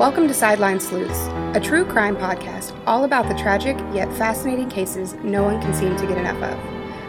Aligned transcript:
Welcome 0.00 0.28
to 0.28 0.32
Sideline 0.32 0.80
Sleuths, 0.80 1.26
a 1.54 1.60
true 1.62 1.84
crime 1.84 2.16
podcast 2.16 2.74
all 2.86 3.04
about 3.04 3.28
the 3.28 3.34
tragic 3.34 3.76
yet 3.92 4.10
fascinating 4.16 4.70
cases 4.70 5.12
no 5.22 5.42
one 5.42 5.60
can 5.60 5.74
seem 5.74 5.94
to 5.96 6.06
get 6.06 6.16
enough 6.16 6.42
of. 6.42 6.58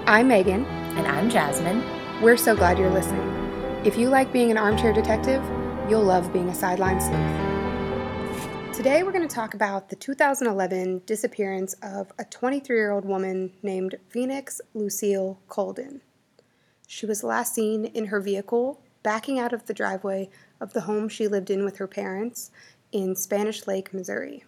I'm 0.05 0.27
Megan. 0.27 0.65
And 0.65 1.07
I'm 1.07 1.29
Jasmine. 1.29 1.85
We're 2.21 2.35
so 2.35 2.53
glad 2.53 2.77
you're 2.77 2.89
listening. 2.89 3.25
If 3.85 3.97
you 3.97 4.09
like 4.09 4.33
being 4.33 4.51
an 4.51 4.57
armchair 4.57 4.91
detective, 4.91 5.41
you'll 5.89 6.03
love 6.03 6.33
being 6.33 6.49
a 6.49 6.53
sideline 6.53 6.99
sleuth. 6.99 8.75
Today 8.75 9.03
we're 9.03 9.13
going 9.13 9.25
to 9.25 9.33
talk 9.33 9.53
about 9.53 9.87
the 9.87 9.95
2011 9.95 11.03
disappearance 11.05 11.73
of 11.81 12.11
a 12.19 12.25
23 12.25 12.75
year 12.75 12.91
old 12.91 13.05
woman 13.05 13.53
named 13.63 13.95
Phoenix 14.09 14.59
Lucille 14.73 15.39
Coldon. 15.47 16.01
She 16.87 17.05
was 17.05 17.23
last 17.23 17.55
seen 17.55 17.85
in 17.85 18.07
her 18.07 18.19
vehicle 18.19 18.81
backing 19.03 19.39
out 19.39 19.53
of 19.53 19.65
the 19.65 19.73
driveway 19.73 20.29
of 20.59 20.73
the 20.73 20.81
home 20.81 21.09
she 21.09 21.27
lived 21.27 21.49
in 21.49 21.63
with 21.63 21.77
her 21.77 21.87
parents 21.87 22.51
in 22.91 23.15
Spanish 23.15 23.67
Lake, 23.67 23.93
Missouri. 23.93 24.43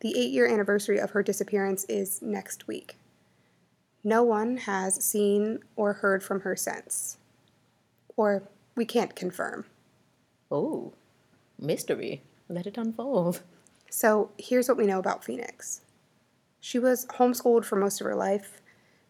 The 0.00 0.14
eight 0.16 0.30
year 0.30 0.46
anniversary 0.46 0.98
of 0.98 1.10
her 1.10 1.22
disappearance 1.22 1.84
is 1.84 2.20
next 2.22 2.66
week. 2.68 2.96
No 4.04 4.22
one 4.22 4.58
has 4.58 5.02
seen 5.04 5.60
or 5.74 5.94
heard 5.94 6.22
from 6.22 6.40
her 6.40 6.54
since. 6.54 7.18
Or 8.16 8.44
we 8.76 8.84
can't 8.84 9.16
confirm. 9.16 9.64
Oh, 10.50 10.92
mystery. 11.58 12.22
Let 12.48 12.66
it 12.66 12.78
unfold. 12.78 13.42
So 13.90 14.30
here's 14.38 14.68
what 14.68 14.76
we 14.76 14.86
know 14.86 14.98
about 14.98 15.24
Phoenix 15.24 15.80
she 16.60 16.78
was 16.78 17.06
homeschooled 17.06 17.64
for 17.64 17.76
most 17.76 18.00
of 18.00 18.06
her 18.06 18.16
life. 18.16 18.60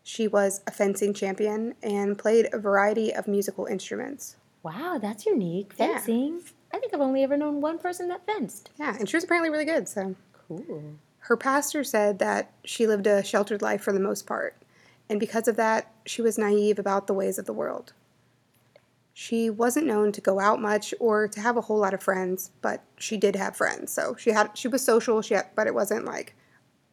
She 0.02 0.28
was 0.28 0.60
a 0.66 0.70
fencing 0.70 1.14
champion 1.14 1.74
and 1.82 2.18
played 2.18 2.48
a 2.52 2.58
variety 2.58 3.14
of 3.14 3.26
musical 3.26 3.64
instruments. 3.64 4.36
Wow, 4.62 4.98
that's 5.00 5.24
unique. 5.24 5.72
Fencing. 5.72 6.34
I 6.36 6.42
think 6.86 6.94
I've 6.94 7.06
only 7.06 7.24
ever 7.24 7.36
known 7.36 7.60
one 7.60 7.78
person 7.78 8.08
that 8.08 8.24
fenced. 8.26 8.70
Yeah, 8.78 8.96
and 8.96 9.08
she 9.08 9.16
was 9.16 9.24
apparently 9.24 9.50
really 9.50 9.64
good, 9.64 9.88
so. 9.88 10.14
Cool. 10.48 10.94
Her 11.18 11.36
pastor 11.36 11.82
said 11.82 12.20
that 12.20 12.52
she 12.64 12.86
lived 12.86 13.08
a 13.08 13.24
sheltered 13.24 13.60
life 13.60 13.82
for 13.82 13.92
the 13.92 13.98
most 13.98 14.26
part, 14.26 14.56
and 15.10 15.18
because 15.18 15.48
of 15.48 15.56
that, 15.56 15.92
she 16.04 16.22
was 16.22 16.38
naive 16.38 16.78
about 16.78 17.08
the 17.08 17.14
ways 17.14 17.38
of 17.38 17.46
the 17.46 17.52
world. 17.52 17.92
She 19.12 19.50
wasn't 19.50 19.86
known 19.86 20.12
to 20.12 20.20
go 20.20 20.38
out 20.38 20.60
much 20.60 20.94
or 21.00 21.26
to 21.26 21.40
have 21.40 21.56
a 21.56 21.62
whole 21.62 21.78
lot 21.78 21.94
of 21.94 22.02
friends, 22.02 22.52
but 22.62 22.84
she 22.98 23.16
did 23.16 23.34
have 23.34 23.56
friends. 23.56 23.90
So 23.90 24.14
she 24.16 24.30
had 24.30 24.56
she 24.56 24.68
was 24.68 24.84
social, 24.84 25.22
she 25.22 25.34
had, 25.34 25.46
but 25.56 25.66
it 25.66 25.74
wasn't 25.74 26.04
like 26.04 26.36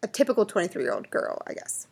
a 0.01 0.07
typical 0.07 0.45
23-year-old 0.45 1.09
girl, 1.11 1.41
I 1.45 1.53
guess. 1.53 1.87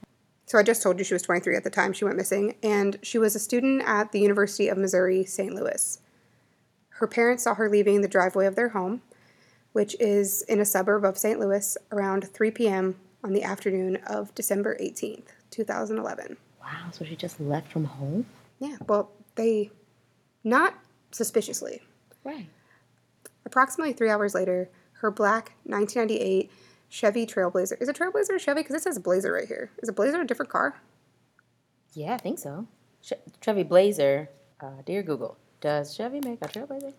So 0.48 0.58
I 0.58 0.64
just 0.64 0.82
told 0.82 0.98
you 0.98 1.06
she 1.06 1.14
was 1.14 1.22
23 1.22 1.56
at 1.56 1.64
the 1.64 1.70
time 1.70 1.94
she 1.94 2.06
went 2.06 2.18
missing, 2.18 2.56
and 2.64 2.98
she 3.04 3.20
was 3.20 3.36
a 3.36 3.40
student 3.40 3.84
at 3.86 4.12
the 4.12 4.20
University 4.22 4.70
of 4.70 4.78
Missouri 4.78 5.24
St. 5.26 5.54
Louis. 5.54 6.00
Her 7.02 7.08
parents 7.08 7.46
saw 7.46 7.56
her 7.56 7.68
leaving 7.68 8.02
the 8.02 8.08
driveway 8.08 8.46
of 8.46 8.54
their 8.54 8.70
home, 8.70 9.02
which 9.74 9.96
is 10.00 10.44
in 10.44 10.60
a 10.60 10.66
suburb 10.66 11.04
of 11.04 11.18
St. 11.18 11.40
Louis, 11.40 11.76
around 11.92 12.28
3 12.28 12.52
p.m. 12.52 12.96
on 13.24 13.34
the 13.34 13.42
afternoon 13.42 13.96
of 14.06 14.36
December 14.36 14.78
18th, 14.80 15.30
2011. 15.50 16.38
Wow, 16.62 16.92
so 16.92 17.04
she 17.04 17.16
just 17.16 17.40
left 17.40 17.72
from 17.72 17.86
home? 17.86 18.28
Yeah, 18.60 18.78
well, 18.88 19.10
they 19.34 19.72
not 20.44 20.76
suspiciously. 21.10 21.82
Right. 22.24 22.46
Approximately 23.48 23.94
three 23.94 24.12
hours 24.12 24.36
later, 24.36 24.70
her 25.00 25.10
black 25.10 25.54
1998 25.64 26.52
Chevy 26.88 27.26
Trailblazer. 27.26 27.82
Is 27.82 27.90
it 27.90 27.96
Trailblazer 27.96 28.34
or 28.34 28.40
Chevy? 28.40 28.62
Because 28.62 28.76
it 28.76 28.84
says 28.84 29.00
Blazer 29.00 29.34
right 29.34 29.48
here. 29.48 29.72
Is 29.82 29.90
a 29.90 29.94
Blazer 29.94 30.22
a 30.22 30.28
different 30.28 30.52
car? 30.52 30.80
Yeah, 31.96 32.14
I 32.14 32.18
think 32.18 32.38
so. 32.38 32.68
Chevy 33.44 33.64
Blazer. 33.64 34.30
Uh, 34.62 34.84
dear 34.86 35.02
Google, 35.02 35.40
does 35.62 35.95
Chevy 35.95 36.20
make 36.20 36.40
a 36.42 36.48
Trailblazer? 36.48 36.94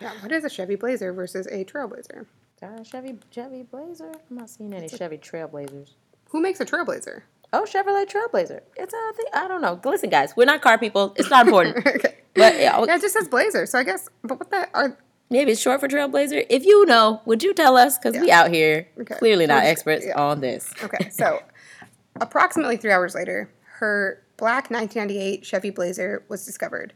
Yeah, 0.00 0.12
what 0.20 0.30
is 0.30 0.44
a 0.44 0.50
Chevy 0.50 0.76
Blazer 0.76 1.12
versus 1.12 1.46
a 1.46 1.64
Trailblazer? 1.64 2.26
Uh, 2.62 2.82
Chevy 2.84 3.18
Chevy 3.30 3.62
Blazer? 3.64 4.12
I'm 4.30 4.36
not 4.36 4.48
seeing 4.50 4.72
any 4.72 4.88
Chevy 4.88 5.18
Trailblazers. 5.18 5.90
Who 6.30 6.40
makes 6.40 6.60
a 6.60 6.64
Trailblazer? 6.64 7.22
Oh, 7.52 7.64
Chevrolet 7.64 8.06
Trailblazer. 8.06 8.60
It's 8.76 8.92
a 8.92 9.12
thing. 9.16 9.26
I 9.32 9.46
don't 9.48 9.62
know. 9.62 9.80
Listen, 9.84 10.10
guys, 10.10 10.34
we're 10.36 10.44
not 10.44 10.60
car 10.60 10.78
people. 10.78 11.14
It's 11.16 11.30
not 11.30 11.46
important. 11.46 11.76
okay. 11.86 12.16
but 12.34 12.58
yeah, 12.58 12.84
Yeah, 12.84 12.96
it 12.96 13.00
just 13.00 13.14
says 13.14 13.28
Blazer, 13.28 13.66
so 13.66 13.78
I 13.78 13.84
guess, 13.84 14.08
but 14.22 14.38
what 14.38 14.50
the, 14.50 14.68
are, 14.74 14.98
maybe 15.30 15.52
it's 15.52 15.60
short 15.60 15.80
for 15.80 15.86
Trailblazer. 15.88 16.46
If 16.50 16.64
you 16.64 16.84
know, 16.86 17.20
would 17.26 17.42
you 17.42 17.54
tell 17.54 17.76
us? 17.76 17.96
Because 17.98 18.20
we 18.20 18.30
out 18.30 18.50
here 18.50 18.88
Okay. 19.00 19.14
clearly 19.14 19.46
not 19.46 19.64
experts 19.64 20.04
yeah. 20.06 20.20
on 20.20 20.40
this. 20.40 20.72
Okay, 20.82 21.10
so 21.10 21.40
approximately 22.20 22.76
three 22.76 22.90
hours 22.90 23.14
later, 23.14 23.50
her 23.78 24.22
black 24.36 24.70
1998 24.70 25.44
Chevy 25.46 25.70
Blazer 25.70 26.24
was 26.28 26.44
discovered. 26.44 26.92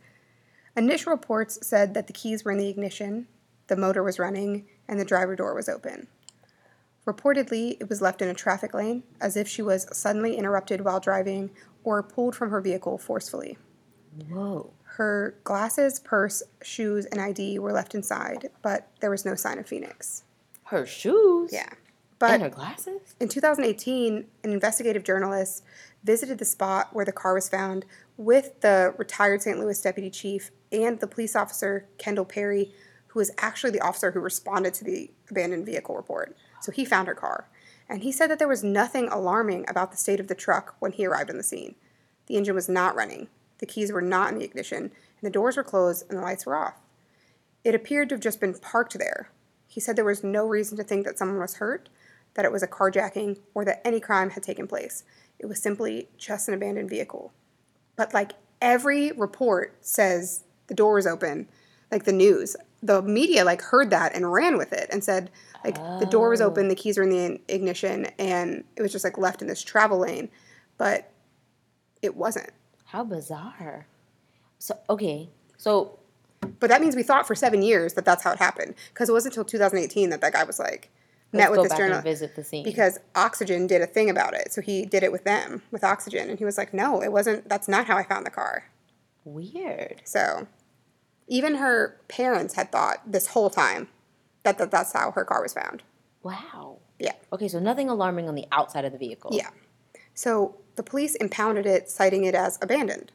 Initial 0.78 1.10
reports 1.10 1.58
said 1.66 1.94
that 1.94 2.06
the 2.06 2.12
keys 2.12 2.44
were 2.44 2.52
in 2.52 2.58
the 2.58 2.68
ignition, 2.68 3.26
the 3.66 3.76
motor 3.76 4.04
was 4.04 4.20
running, 4.20 4.66
and 4.86 4.98
the 4.98 5.04
driver 5.04 5.34
door 5.34 5.52
was 5.52 5.68
open. 5.68 6.06
Reportedly, 7.04 7.76
it 7.80 7.88
was 7.88 8.00
left 8.00 8.22
in 8.22 8.28
a 8.28 8.34
traffic 8.34 8.72
lane 8.72 9.02
as 9.20 9.36
if 9.36 9.48
she 9.48 9.60
was 9.60 9.88
suddenly 9.92 10.36
interrupted 10.36 10.82
while 10.82 11.00
driving 11.00 11.50
or 11.82 12.00
pulled 12.02 12.36
from 12.36 12.50
her 12.50 12.60
vehicle 12.60 12.96
forcefully. 12.96 13.58
Whoa. 14.30 14.72
Her 14.84 15.34
glasses, 15.42 15.98
purse, 15.98 16.44
shoes, 16.62 17.06
and 17.06 17.20
ID 17.20 17.58
were 17.58 17.72
left 17.72 17.94
inside, 17.96 18.50
but 18.62 18.88
there 19.00 19.10
was 19.10 19.24
no 19.24 19.34
sign 19.34 19.58
of 19.58 19.66
Phoenix. 19.66 20.22
Her 20.64 20.86
shoes. 20.86 21.50
Yeah. 21.52 21.70
and 21.70 21.76
But 22.20 22.40
her 22.40 22.50
glasses. 22.50 23.16
in 23.18 23.28
2018, 23.28 24.26
an 24.44 24.52
investigative 24.52 25.02
journalist 25.02 25.64
visited 26.04 26.38
the 26.38 26.44
spot 26.44 26.90
where 26.92 27.04
the 27.04 27.12
car 27.12 27.34
was 27.34 27.48
found 27.48 27.84
with 28.18 28.60
the 28.60 28.92
retired 28.98 29.40
St. 29.40 29.58
Louis 29.58 29.80
deputy 29.80 30.10
chief 30.10 30.50
and 30.70 31.00
the 31.00 31.06
police 31.06 31.34
officer, 31.34 31.86
Kendall 31.96 32.26
Perry, 32.26 32.74
who 33.06 33.20
was 33.20 33.30
actually 33.38 33.70
the 33.70 33.80
officer 33.80 34.10
who 34.10 34.20
responded 34.20 34.74
to 34.74 34.84
the 34.84 35.10
abandoned 35.30 35.64
vehicle 35.64 35.96
report. 35.96 36.36
So 36.60 36.72
he 36.72 36.84
found 36.84 37.08
her 37.08 37.14
car. 37.14 37.48
And 37.88 38.02
he 38.02 38.12
said 38.12 38.28
that 38.30 38.38
there 38.38 38.48
was 38.48 38.62
nothing 38.62 39.08
alarming 39.08 39.64
about 39.66 39.92
the 39.92 39.96
state 39.96 40.20
of 40.20 40.26
the 40.26 40.34
truck 40.34 40.74
when 40.80 40.92
he 40.92 41.06
arrived 41.06 41.30
on 41.30 41.38
the 41.38 41.42
scene. 41.42 41.76
The 42.26 42.36
engine 42.36 42.54
was 42.54 42.68
not 42.68 42.94
running, 42.94 43.28
the 43.58 43.66
keys 43.66 43.90
were 43.90 44.02
not 44.02 44.32
in 44.32 44.38
the 44.38 44.44
ignition, 44.44 44.82
and 44.82 44.92
the 45.22 45.30
doors 45.30 45.56
were 45.56 45.64
closed 45.64 46.04
and 46.10 46.18
the 46.18 46.22
lights 46.22 46.44
were 46.44 46.56
off. 46.56 46.74
It 47.64 47.74
appeared 47.74 48.08
to 48.10 48.16
have 48.16 48.22
just 48.22 48.40
been 48.40 48.54
parked 48.54 48.98
there. 48.98 49.30
He 49.68 49.80
said 49.80 49.96
there 49.96 50.04
was 50.04 50.24
no 50.24 50.46
reason 50.46 50.76
to 50.76 50.84
think 50.84 51.06
that 51.06 51.18
someone 51.18 51.38
was 51.38 51.54
hurt, 51.54 51.88
that 52.34 52.44
it 52.44 52.52
was 52.52 52.62
a 52.62 52.68
carjacking, 52.68 53.38
or 53.54 53.64
that 53.64 53.80
any 53.86 54.00
crime 54.00 54.30
had 54.30 54.42
taken 54.42 54.66
place. 54.66 55.04
It 55.38 55.46
was 55.46 55.62
simply 55.62 56.08
just 56.18 56.48
an 56.48 56.54
abandoned 56.54 56.90
vehicle. 56.90 57.32
But 57.98 58.14
like 58.14 58.32
every 58.62 59.10
report 59.10 59.76
says 59.80 60.44
the 60.68 60.74
door 60.74 60.94
was 60.94 61.06
open, 61.06 61.48
like 61.90 62.04
the 62.04 62.12
news, 62.12 62.56
the 62.80 63.02
media 63.02 63.44
like 63.44 63.60
heard 63.60 63.90
that 63.90 64.14
and 64.14 64.32
ran 64.32 64.56
with 64.56 64.72
it 64.72 64.88
and 64.90 65.02
said 65.02 65.30
like 65.64 65.74
the 65.74 66.06
door 66.08 66.30
was 66.30 66.40
open, 66.40 66.68
the 66.68 66.74
oh. 66.74 66.78
keys 66.78 66.96
were 66.96 67.02
in 67.02 67.10
the 67.10 67.40
ignition, 67.48 68.06
and 68.20 68.62
it 68.76 68.82
was 68.82 68.92
just 68.92 69.04
like 69.04 69.18
left 69.18 69.42
in 69.42 69.48
this 69.48 69.62
travel 69.62 69.98
lane, 69.98 70.30
but 70.78 71.10
it 72.00 72.14
wasn't. 72.16 72.50
How 72.86 73.02
bizarre. 73.02 73.88
So 74.60 74.78
okay, 74.88 75.28
so 75.56 75.98
But 76.60 76.70
that 76.70 76.80
means 76.80 76.94
we 76.94 77.02
thought 77.02 77.26
for 77.26 77.34
seven 77.34 77.62
years 77.62 77.94
that 77.94 78.04
that's 78.04 78.22
how 78.22 78.30
it 78.30 78.38
happened 78.38 78.76
because 78.94 79.08
it 79.08 79.12
wasn't 79.12 79.34
until 79.34 79.44
2018 79.44 80.10
that 80.10 80.20
that 80.20 80.32
guy 80.32 80.44
was 80.44 80.60
like 80.60 80.88
met 81.32 81.50
let's 81.50 81.50
with 81.50 81.56
go 81.58 81.62
this 81.64 81.78
journalist 81.78 82.04
visit 82.04 82.36
the 82.36 82.44
scene. 82.44 82.64
because 82.64 82.98
Oxygen 83.14 83.66
did 83.66 83.82
a 83.82 83.86
thing 83.86 84.08
about 84.08 84.34
it. 84.34 84.52
So 84.52 84.60
he 84.60 84.86
did 84.86 85.02
it 85.02 85.12
with 85.12 85.24
them 85.24 85.62
with 85.70 85.84
Oxygen, 85.84 86.30
and 86.30 86.38
he 86.38 86.44
was 86.44 86.56
like, 86.58 86.72
"No, 86.72 87.02
it 87.02 87.12
wasn't. 87.12 87.48
That's 87.48 87.68
not 87.68 87.86
how 87.86 87.96
I 87.96 88.02
found 88.02 88.26
the 88.26 88.30
car." 88.30 88.64
weird. 89.28 90.02
So 90.04 90.46
even 91.26 91.56
her 91.56 92.00
parents 92.08 92.54
had 92.54 92.72
thought 92.72 93.00
this 93.06 93.28
whole 93.28 93.50
time 93.50 93.88
that, 94.42 94.58
that 94.58 94.70
that's 94.70 94.92
how 94.92 95.10
her 95.12 95.24
car 95.24 95.42
was 95.42 95.52
found. 95.52 95.82
Wow. 96.22 96.78
Yeah. 96.98 97.12
Okay, 97.32 97.48
so 97.48 97.58
nothing 97.58 97.88
alarming 97.88 98.28
on 98.28 98.34
the 98.34 98.46
outside 98.50 98.84
of 98.84 98.92
the 98.92 98.98
vehicle. 98.98 99.30
Yeah. 99.32 99.50
So 100.14 100.56
the 100.76 100.82
police 100.82 101.14
impounded 101.14 101.66
it, 101.66 101.90
citing 101.90 102.24
it 102.24 102.34
as 102.34 102.58
abandoned. 102.62 103.12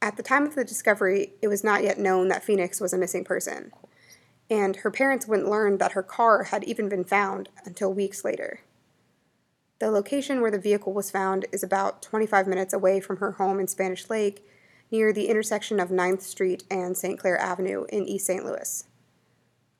At 0.00 0.16
the 0.16 0.22
time 0.22 0.46
of 0.46 0.54
the 0.54 0.64
discovery, 0.64 1.32
it 1.42 1.48
was 1.48 1.64
not 1.64 1.82
yet 1.82 1.98
known 1.98 2.28
that 2.28 2.44
Phoenix 2.44 2.80
was 2.80 2.92
a 2.92 2.98
missing 2.98 3.24
person. 3.24 3.72
And 4.48 4.76
her 4.76 4.90
parents 4.90 5.26
wouldn't 5.26 5.48
learn 5.48 5.78
that 5.78 5.92
her 5.92 6.02
car 6.02 6.44
had 6.44 6.64
even 6.64 6.88
been 6.88 7.04
found 7.04 7.48
until 7.64 7.92
weeks 7.92 8.24
later. 8.24 8.60
The 9.78 9.90
location 9.90 10.40
where 10.40 10.50
the 10.50 10.58
vehicle 10.58 10.92
was 10.92 11.10
found 11.10 11.46
is 11.52 11.62
about 11.62 12.00
25 12.00 12.46
minutes 12.46 12.72
away 12.72 13.00
from 13.00 13.18
her 13.18 13.32
home 13.32 13.60
in 13.60 13.66
Spanish 13.66 14.08
Lake, 14.08 14.46
near 14.90 15.12
the 15.12 15.28
intersection 15.28 15.80
of 15.80 15.90
9th 15.90 16.22
Street 16.22 16.64
and 16.70 16.96
St. 16.96 17.18
Clair 17.18 17.36
Avenue 17.38 17.84
in 17.90 18.06
East 18.06 18.26
St. 18.26 18.44
Louis. 18.44 18.84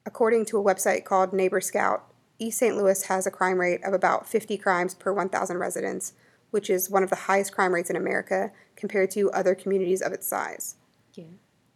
According 0.05 0.45
to 0.47 0.59
a 0.59 0.65
website 0.65 1.05
called 1.05 1.33
Neighbor 1.33 1.61
Scout, 1.61 2.05
East 2.39 2.59
St. 2.59 2.77
Louis 2.77 3.05
has 3.05 3.27
a 3.27 3.31
crime 3.31 3.59
rate 3.59 3.83
of 3.85 3.95
about 3.95 4.29
50 4.29 4.59
crimes 4.59 4.95
per 4.95 5.13
1,000 5.13 5.57
residents, 5.59 6.13
which 6.51 6.69
is 6.69 6.91
one 6.91 7.03
of 7.03 7.11
the 7.11 7.17
highest 7.17 7.53
crime 7.53 7.75
rates 7.75 7.91
in 7.91 7.97
America 7.97 8.53
compared 8.77 9.11
to 9.13 9.31
other 9.31 9.55
communities 9.55 10.03
of 10.03 10.13
its 10.13 10.27
size. 10.27 10.77
Yeah. 11.15 11.25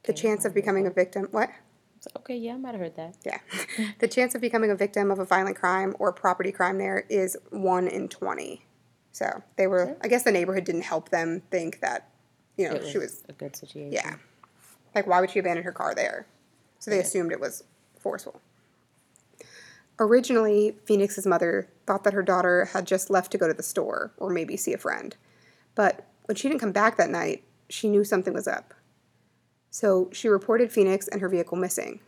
The 0.04 0.12
chance 0.12 0.44
of 0.44 0.54
becoming 0.54 0.86
a 0.86 0.90
victim, 0.90 1.28
what? 1.30 1.50
So- 2.00 2.10
okay, 2.16 2.36
yeah, 2.36 2.54
I 2.54 2.56
might 2.56 2.72
have 2.72 2.80
heard 2.80 2.96
that. 2.96 3.16
Yeah. 3.24 3.38
the 3.98 4.08
chance 4.08 4.34
of 4.34 4.40
becoming 4.40 4.70
a 4.70 4.74
victim 4.76 5.10
of 5.10 5.18
a 5.18 5.24
violent 5.24 5.56
crime 5.56 5.94
or 5.98 6.12
property 6.12 6.50
crime 6.52 6.78
there 6.78 7.04
is 7.08 7.36
1 7.50 7.88
in 7.88 8.08
20. 8.08 8.64
So 9.12 9.42
they 9.56 9.66
were, 9.66 9.96
I 10.02 10.08
guess 10.08 10.22
the 10.22 10.32
neighborhood 10.32 10.64
didn't 10.64 10.82
help 10.82 11.10
them 11.10 11.42
think 11.50 11.80
that, 11.80 12.08
you 12.56 12.68
know, 12.68 12.76
It 12.76 12.86
she 12.90 12.96
was, 12.98 13.22
a 13.28 13.32
good 13.32 13.54
situation. 13.54 13.92
yeah. 13.92 14.16
Like, 14.94 15.06
why 15.06 15.20
would 15.20 15.30
she 15.30 15.38
abandon 15.38 15.64
her 15.64 15.72
car 15.72 15.94
there? 15.94 16.26
So 16.78 16.90
they 16.90 16.96
Yeah. 16.98 17.02
assumed 17.02 17.32
it 17.32 17.40
was 17.40 17.64
forceful. 17.98 18.40
Originally, 19.98 20.78
Phoenix's 20.86 21.26
mother 21.26 21.68
thought 21.86 22.04
that 22.04 22.14
her 22.14 22.22
daughter 22.22 22.64
had 22.66 22.86
just 22.86 23.10
left 23.10 23.30
to 23.32 23.38
go 23.38 23.46
to 23.46 23.52
the 23.54 23.62
store 23.62 24.12
or 24.16 24.30
maybe 24.30 24.56
see 24.56 24.72
a 24.72 24.78
friend. 24.78 25.16
But 25.74 26.06
when 26.24 26.36
she 26.36 26.48
didn't 26.48 26.60
come 26.60 26.72
back 26.72 26.96
that 26.96 27.10
night, 27.10 27.44
she 27.68 27.88
knew 27.88 28.02
something 28.04 28.32
was 28.32 28.48
up. 28.48 28.72
So 29.70 30.08
she 30.12 30.28
reported 30.28 30.72
Phoenix 30.72 31.08
and 31.08 31.20
her 31.20 31.28
vehicle 31.28 31.56
missing. 31.56 32.00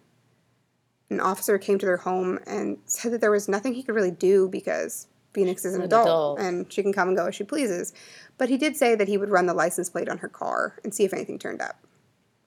An 1.10 1.20
officer 1.20 1.58
came 1.58 1.78
to 1.78 1.86
their 1.86 1.98
home 1.98 2.38
and 2.46 2.78
said 2.86 3.12
that 3.12 3.20
there 3.20 3.30
was 3.30 3.48
nothing 3.48 3.74
he 3.74 3.82
could 3.82 3.94
really 3.94 4.10
do 4.10 4.48
because 4.48 5.06
Phoenix 5.32 5.64
is 5.64 5.74
an, 5.74 5.80
An 5.82 5.86
adult, 5.86 6.06
adult. 6.06 6.40
and 6.40 6.72
she 6.72 6.82
can 6.82 6.92
come 6.92 7.08
and 7.08 7.16
go 7.16 7.26
as 7.26 7.34
she 7.34 7.44
pleases. 7.44 7.92
But 8.38 8.48
he 8.48 8.56
did 8.56 8.76
say 8.76 8.94
that 8.94 9.08
he 9.08 9.16
would 9.16 9.30
run 9.30 9.46
the 9.46 9.54
license 9.54 9.88
plate 9.90 10.08
on 10.08 10.18
her 10.18 10.28
car 10.28 10.78
and 10.84 10.94
see 10.94 11.04
if 11.04 11.12
anything 11.12 11.38
turned 11.38 11.62
up. 11.62 11.86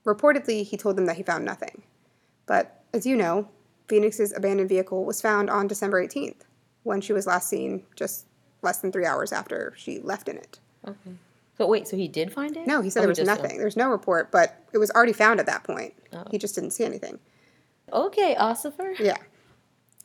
Reportedly, 0.06 0.64
he 0.64 0.78
told 0.78 0.96
them 0.96 1.06
that 1.06 1.16
he 1.18 1.24
found 1.24 1.46
nothing. 1.46 1.84
But 2.46 2.84
as 2.94 3.06
you 3.06 3.16
know, 3.16 3.48
Phoenix's 3.88 4.34
abandoned 4.36 4.70
vehicle 4.70 5.06
was 5.06 5.22
found 5.22 5.50
on 5.50 5.68
December 5.68 6.06
18th, 6.06 6.42
when 6.84 7.02
she 7.02 7.14
was 7.14 7.26
last 7.26 7.50
seen 7.50 7.84
just 7.96 8.26
less 8.62 8.80
than 8.80 8.92
three 8.92 9.06
hours 9.06 9.32
after 9.32 9.74
she 9.76 10.00
left 10.00 10.28
in 10.30 10.38
it. 10.38 10.60
Okay. 10.88 11.12
So 11.58 11.68
wait, 11.68 11.88
so 11.88 11.96
he 11.96 12.08
did 12.08 12.34
find 12.34 12.58
it? 12.58 12.68
No, 12.68 12.82
he 12.82 12.90
said 12.90 13.00
Oh, 13.00 13.02
there 13.04 13.10
was 13.10 13.20
nothing. 13.20 13.58
There's 13.58 13.78
no 13.78 13.90
report, 13.90 14.32
but 14.32 14.62
it 14.74 14.78
was 14.78 14.92
already 14.92 15.14
found 15.14 15.40
at 15.40 15.46
that 15.46 15.64
point. 15.64 15.94
Oh. 16.12 16.24
He 16.30 16.38
just 16.38 16.56
didn't 16.56 16.72
see 16.72 16.84
anything. 16.84 17.20
Okay, 17.94 18.36
Ossifer. 18.36 19.00
Yeah. 19.00 19.18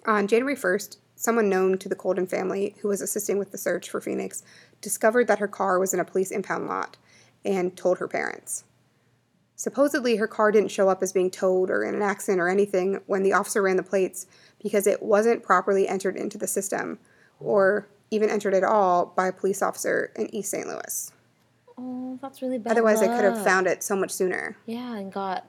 On 0.07 0.27
January 0.27 0.57
1st, 0.57 0.99
someone 1.17 1.49
known 1.49 1.77
to 1.79 1.89
the 1.89 1.97
Coldon 1.97 2.27
family 2.27 2.75
who 2.81 2.89
was 2.89 3.01
assisting 3.01 3.39
with 3.39 3.51
the 3.51 3.59
search 3.59 3.91
for 3.91 4.01
Phoenix 4.01 4.43
discovered 4.81 5.27
that 5.27 5.39
her 5.39 5.49
car 5.49 5.79
was 5.79 5.93
in 5.93 6.01
a 6.01 6.05
police 6.05 6.31
impound 6.31 6.67
lot 6.67 6.97
and 7.45 7.77
told 7.77 7.99
her 7.99 8.09
parents. 8.09 8.65
Supposedly, 9.57 10.17
her 10.17 10.27
car 10.27 10.51
didn't 10.51 10.71
show 10.71 10.89
up 10.89 11.03
as 11.03 11.13
being 11.13 11.31
towed 11.31 11.69
or 11.69 11.85
in 11.85 11.95
an 11.95 12.01
accident 12.01 12.41
or 12.41 12.49
anything 12.49 13.01
when 13.07 13.23
the 13.23 13.35
officer 13.35 13.61
ran 13.61 13.77
the 13.77 13.83
plates 13.83 14.27
because 14.63 14.87
it 14.87 15.03
wasn't 15.03 15.43
properly 15.43 15.87
entered 15.87 16.17
into 16.17 16.39
the 16.39 16.47
system 16.47 16.99
or 17.39 17.87
even 18.11 18.31
entered 18.31 18.55
at 18.55 18.65
all 18.65 19.13
by 19.17 19.29
a 19.29 19.33
police 19.33 19.61
officer 19.61 20.13
in 20.17 20.35
East 20.35 20.51
St. 20.51 20.67
Louis. 20.67 21.13
Oh, 21.81 22.19
that's 22.21 22.43
really 22.43 22.59
bad. 22.59 22.73
Otherwise, 22.73 23.01
they 23.01 23.07
could 23.07 23.25
have 23.25 23.43
found 23.43 23.67
it 23.67 23.83
so 23.83 23.97
much 23.97 24.11
sooner. 24.11 24.57
Yeah, 24.67 24.97
and 24.97 25.11
got 25.13 25.47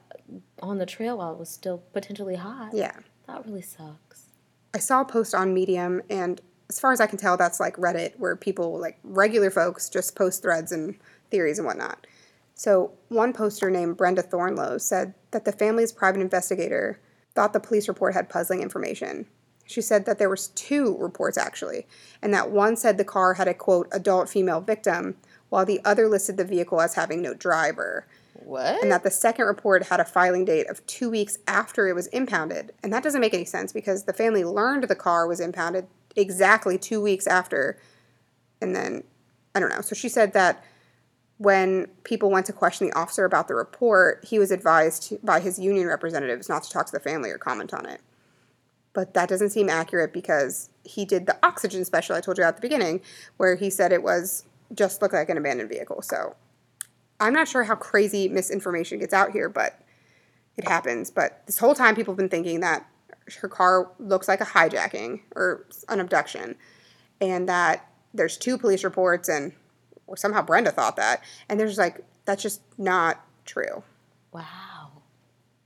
on 0.62 0.78
the 0.78 0.86
trail 0.86 1.18
while 1.18 1.34
it 1.34 1.40
was 1.40 1.50
still 1.50 1.84
potentially 1.92 2.36
hot. 2.36 2.70
Yeah. 2.74 2.96
That 3.28 3.46
really 3.46 3.62
sucks. 3.62 4.28
I 4.74 4.80
saw 4.80 5.02
a 5.02 5.06
post 5.06 5.36
on 5.36 5.54
Medium, 5.54 6.02
and 6.10 6.40
as 6.70 6.80
far 6.80 6.94
as 6.94 7.02
I 7.02 7.08
can 7.08 7.18
tell, 7.18 7.36
that's 7.36 7.60
like 7.60 7.76
Reddit, 7.76 8.18
where 8.18 8.36
people, 8.38 8.80
like 8.80 8.98
regular 9.04 9.52
folks, 9.52 9.90
just 9.90 10.16
post 10.16 10.42
threads 10.42 10.72
and 10.72 10.96
theories 11.30 11.60
and 11.60 11.66
whatnot. 11.66 12.08
So, 12.54 12.94
one 13.10 13.34
poster 13.34 13.70
named 13.70 13.98
Brenda 13.98 14.24
Thornlow 14.24 14.80
said 14.80 15.14
that 15.32 15.46
the 15.46 15.52
family's 15.52 15.92
private 15.92 16.22
investigator 16.22 17.02
thought 17.36 17.54
the 17.54 17.60
police 17.60 17.88
report 17.88 18.14
had 18.14 18.30
puzzling 18.30 18.62
information. 18.62 19.26
She 19.66 19.82
said 19.82 20.06
that 20.06 20.20
there 20.20 20.30
was 20.30 20.50
two 20.50 20.98
reports 21.00 21.38
actually, 21.38 21.88
and 22.22 22.34
that 22.34 22.52
one 22.52 22.76
said 22.76 22.98
the 22.98 23.06
car 23.06 23.36
had 23.36 23.48
a 23.48 23.54
quote 23.54 23.88
adult 23.92 24.30
female 24.30 24.62
victim, 24.62 25.16
while 25.52 25.66
the 25.66 25.82
other 25.84 26.08
listed 26.08 26.38
the 26.38 26.46
vehicle 26.46 26.80
as 26.80 26.96
having 26.96 27.22
no 27.22 27.34
driver 27.34 28.08
What? 28.36 28.82
and 28.82 28.90
that 28.90 29.04
the 29.04 29.12
second 29.12 29.46
report 29.46 29.84
had 29.88 30.00
a 30.00 30.06
filing 30.06 30.46
date 30.46 30.66
of 30.70 30.84
two 30.88 31.10
weeks 31.10 31.38
after 31.46 31.90
it 31.90 31.94
was 31.94 32.08
impounded. 32.08 32.72
And 32.82 32.92
that 32.94 33.04
doesn't 33.04 33.20
make 33.20 33.34
any 33.34 33.44
sense 33.44 33.74
because 33.74 34.06
the 34.06 34.14
family 34.14 34.46
learned 34.46 34.86
the 34.86 34.96
car 34.96 35.28
was 35.28 35.42
impounded 35.42 35.88
exactly 36.16 36.78
two 36.78 37.02
weeks 37.02 37.28
after. 37.28 37.78
And 38.62 38.74
then, 38.74 39.04
I 39.54 39.60
don't 39.60 39.70
know. 39.70 39.82
So 39.82 39.94
she 39.94 40.08
said 40.08 40.32
that 40.32 40.64
when 41.38 41.88
people 42.06 42.32
went 42.32 42.46
to 42.46 42.54
question 42.54 42.88
the 42.88 42.98
officer 42.98 43.26
about 43.26 43.50
the 43.50 43.56
report, 43.56 44.24
he 44.26 44.40
was 44.40 44.52
advised 44.52 45.18
by 45.22 45.42
his 45.42 45.60
union 45.60 45.88
representatives 45.88 46.48
not 46.48 46.64
to 46.64 46.70
talk 46.70 46.86
to 46.86 46.92
the 46.94 47.00
family 47.02 47.30
or 47.30 47.38
comment 47.38 47.74
on 47.74 47.86
it. 47.86 48.00
But 48.94 49.14
that 49.16 49.28
doesn't 49.28 49.50
seem 49.50 49.68
accurate 49.68 50.14
because 50.14 50.70
he 50.86 51.04
did 51.04 51.26
the 51.26 51.38
oxygen 51.44 51.84
special 51.84 52.16
I 52.16 52.22
told 52.22 52.38
you 52.38 52.46
at 52.46 52.56
the 52.56 52.62
beginning, 52.62 53.02
where 53.36 53.56
he 53.56 53.70
said 53.70 53.92
it 53.92 54.02
was 54.04 54.46
just 54.74 55.02
look 55.02 55.14
like 55.14 55.30
an 55.30 55.38
abandoned 55.38 55.70
vehicle. 55.70 56.02
So 56.02 56.36
I'm 57.20 57.34
not 57.34 57.48
sure 57.48 57.64
how 57.64 57.76
crazy 57.76 58.28
misinformation 58.28 59.00
gets 59.00 59.14
out 59.14 59.32
here, 59.32 59.50
but 59.50 59.80
it 60.58 60.68
happens. 60.68 61.12
But 61.12 61.44
this 61.46 61.58
whole 61.58 61.76
time, 61.76 61.96
people 61.96 62.14
have 62.14 62.18
been 62.18 62.30
thinking 62.30 62.60
that 62.62 62.88
her 63.40 63.48
car 63.48 63.92
looks 64.00 64.28
like 64.28 64.42
a 64.42 64.46
hijacking 64.46 65.22
or 65.36 65.66
an 65.88 66.00
abduction, 66.00 66.56
and 67.20 67.48
that 67.48 67.88
there's 68.14 68.38
two 68.38 68.58
police 68.58 68.84
reports, 68.84 69.30
and 69.30 69.54
or 70.08 70.18
somehow 70.18 70.42
Brenda 70.42 70.72
thought 70.72 70.96
that, 70.96 71.22
and 71.48 71.60
there's 71.60 71.78
like 71.78 72.04
that's 72.26 72.44
just 72.44 72.62
not 72.78 73.26
true. 73.46 73.84
wow. 74.34 74.92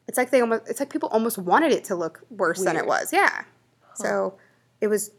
It's 0.08 0.18
like 0.18 0.30
they 0.30 0.42
almost 0.42 0.64
it's 0.68 0.80
like 0.80 0.90
people 0.90 1.10
almost 1.10 1.38
wanted 1.38 1.72
it 1.72 1.84
to 1.86 1.96
look 1.96 2.22
worse 2.30 2.64
than 2.64 2.78
it 2.78 2.86
was. 2.86 3.12
Yeah. 3.12 3.44
So 3.96 4.38
it 4.82 4.88
was 4.88 5.12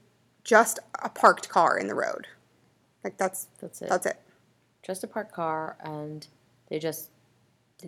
just 0.44 0.79
a 1.03 1.09
parked 1.09 1.49
car 1.49 1.77
in 1.77 1.87
the 1.89 1.94
road. 1.94 2.29
Like 3.06 3.17
that's 3.19 3.47
That's 3.61 3.81
it. 3.82 3.88
that's 3.88 4.05
it. 4.06 4.17
Just 4.82 5.05
a 5.05 5.06
parked 5.06 5.31
car, 5.31 5.76
and 5.79 6.26
they 6.69 6.81
just 6.81 7.11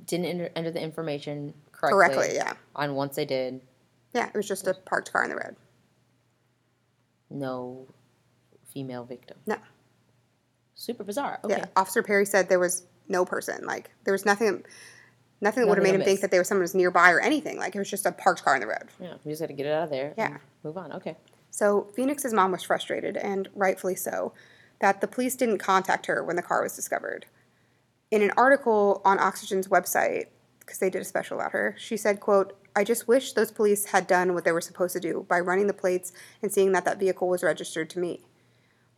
didn't 0.06 0.26
enter, 0.26 0.50
enter 0.54 0.70
the 0.70 0.80
information 0.80 1.54
correctly. 1.72 2.14
Correctly, 2.14 2.34
yeah. 2.36 2.52
On 2.76 2.94
once 2.94 3.16
they 3.16 3.24
did, 3.24 3.60
Yeah, 4.14 4.28
it 4.28 4.34
was 4.34 4.46
just 4.46 4.68
a 4.68 4.74
parked 4.74 5.12
car 5.12 5.24
in 5.24 5.30
the 5.30 5.34
road. 5.34 5.56
no 7.30 7.86
female 8.72 9.04
victim. 9.04 9.36
No. 9.44 9.56
Super 10.76 11.02
bizarre. 11.02 11.40
Okay. 11.42 11.56
Yeah, 11.56 11.64
Officer 11.74 12.04
Perry 12.04 12.24
said 12.24 12.48
there 12.48 12.60
was 12.60 12.84
no 13.08 13.24
person. 13.24 13.66
Like 13.66 13.90
there 14.04 14.12
was 14.12 14.24
nothing, 14.24 14.62
nothing 15.40 15.62
that 15.64 15.68
would 15.68 15.78
have 15.78 15.84
made 15.84 15.96
him 15.96 16.02
think 16.02 16.20
that 16.20 16.30
there 16.30 16.40
was 16.40 16.46
someone 16.46 16.60
who 16.60 16.64
was 16.70 16.74
nearby 16.76 17.10
or 17.10 17.18
anything. 17.18 17.58
Like 17.58 17.74
it 17.74 17.78
was 17.80 17.90
just 17.90 18.06
a 18.06 18.12
parked 18.12 18.44
car 18.44 18.54
on 18.54 18.60
the 18.60 18.68
road. 18.68 18.84
Yeah. 19.00 19.14
We 19.24 19.32
just 19.32 19.40
got 19.40 19.48
to 19.48 19.52
get 19.52 19.66
it 19.66 19.72
out 19.72 19.82
of 19.84 19.90
there. 19.90 20.14
Yeah. 20.16 20.36
Move 20.62 20.76
on. 20.76 20.92
Okay. 20.92 21.16
So 21.50 21.88
Phoenix's 21.96 22.32
mom 22.32 22.52
was 22.52 22.62
frustrated, 22.62 23.16
and 23.16 23.48
rightfully 23.56 23.96
so, 23.96 24.32
that 24.80 25.00
the 25.00 25.08
police 25.08 25.36
didn't 25.36 25.58
contact 25.58 26.06
her 26.06 26.22
when 26.22 26.36
the 26.36 26.42
car 26.42 26.62
was 26.62 26.76
discovered. 26.76 27.26
In 28.10 28.22
an 28.22 28.32
article 28.36 29.02
on 29.04 29.18
Oxygen's 29.18 29.68
website, 29.68 30.26
because 30.60 30.78
they 30.78 30.90
did 30.90 31.02
a 31.02 31.04
special 31.04 31.38
about 31.38 31.52
her, 31.52 31.74
she 31.78 31.96
said, 31.96 32.20
"quote 32.20 32.56
I 32.76 32.84
just 32.84 33.08
wish 33.08 33.32
those 33.32 33.50
police 33.50 33.86
had 33.86 34.06
done 34.06 34.34
what 34.34 34.44
they 34.44 34.52
were 34.52 34.60
supposed 34.60 34.92
to 34.92 35.00
do 35.00 35.26
by 35.28 35.40
running 35.40 35.66
the 35.66 35.72
plates 35.72 36.12
and 36.40 36.52
seeing 36.52 36.72
that 36.72 36.84
that 36.84 37.00
vehicle 37.00 37.28
was 37.28 37.42
registered 37.42 37.90
to 37.90 37.98
me. 37.98 38.20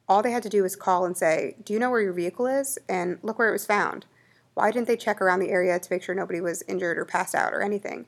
All 0.07 0.23
they 0.23 0.33
had 0.33 0.43
to 0.43 0.51
do 0.51 0.63
was 0.63 0.77
call 0.77 1.07
and 1.07 1.17
say, 1.17 1.57
"Do 1.65 1.73
you 1.73 1.79
know 1.79 1.91
where 1.91 2.03
your 2.03 2.13
vehicle 2.13 2.47
is?" 2.47 2.79
and 2.89 3.19
look 3.23 3.39
where 3.39 3.49
it 3.49 3.53
was 3.53 3.65
found. 3.65 4.07
Why 4.55 4.71
didn't 4.71 4.87
they 4.87 4.97
check 4.97 5.23
around 5.23 5.41
the 5.41 5.51
area 5.51 5.79
to 5.79 5.93
make 5.93 6.03
sure 6.03 6.15
nobody 6.15 6.41
was 6.41 6.63
injured 6.69 6.99
or 6.99 7.05
passed 7.05 7.35
out 7.35 7.55
or 7.55 7.63
anything? 7.63 8.07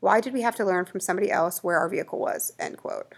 Why 0.00 0.20
did 0.20 0.34
we 0.34 0.42
have 0.42 0.56
to 0.56 0.64
learn 0.64 0.84
from 0.84 1.00
somebody 1.00 1.30
else 1.30 1.64
where 1.64 1.78
our 1.78 1.88
vehicle 1.88 2.18
was? 2.18 2.52
End 2.58 2.76
quote. 2.76 3.14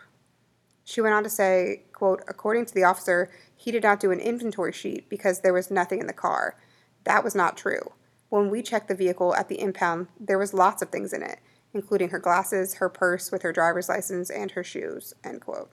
She 0.90 1.00
went 1.00 1.14
on 1.14 1.22
to 1.22 1.30
say, 1.30 1.84
quote, 1.92 2.24
according 2.26 2.66
to 2.66 2.74
the 2.74 2.82
officer, 2.82 3.30
he 3.54 3.70
did 3.70 3.84
not 3.84 4.00
do 4.00 4.10
an 4.10 4.18
inventory 4.18 4.72
sheet 4.72 5.08
because 5.08 5.38
there 5.38 5.52
was 5.52 5.70
nothing 5.70 6.00
in 6.00 6.08
the 6.08 6.12
car. 6.12 6.56
That 7.04 7.22
was 7.22 7.32
not 7.32 7.56
true. 7.56 7.92
When 8.28 8.50
we 8.50 8.60
checked 8.60 8.88
the 8.88 8.96
vehicle 8.96 9.32
at 9.36 9.48
the 9.48 9.60
impound, 9.60 10.08
there 10.18 10.36
was 10.36 10.52
lots 10.52 10.82
of 10.82 10.88
things 10.88 11.12
in 11.12 11.22
it, 11.22 11.38
including 11.72 12.08
her 12.08 12.18
glasses, 12.18 12.74
her 12.74 12.88
purse 12.88 13.30
with 13.30 13.42
her 13.42 13.52
driver's 13.52 13.88
license, 13.88 14.30
and 14.30 14.50
her 14.50 14.64
shoes, 14.64 15.14
end 15.22 15.42
quote. 15.42 15.70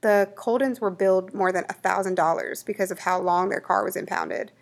The 0.00 0.32
Coldons 0.36 0.80
were 0.80 0.90
billed 0.90 1.34
more 1.34 1.52
than 1.52 1.64
$1,000 1.64 2.64
because 2.64 2.90
of 2.90 3.00
how 3.00 3.20
long 3.20 3.50
their 3.50 3.60
car 3.60 3.84
was 3.84 3.94
impounded, 3.94 4.52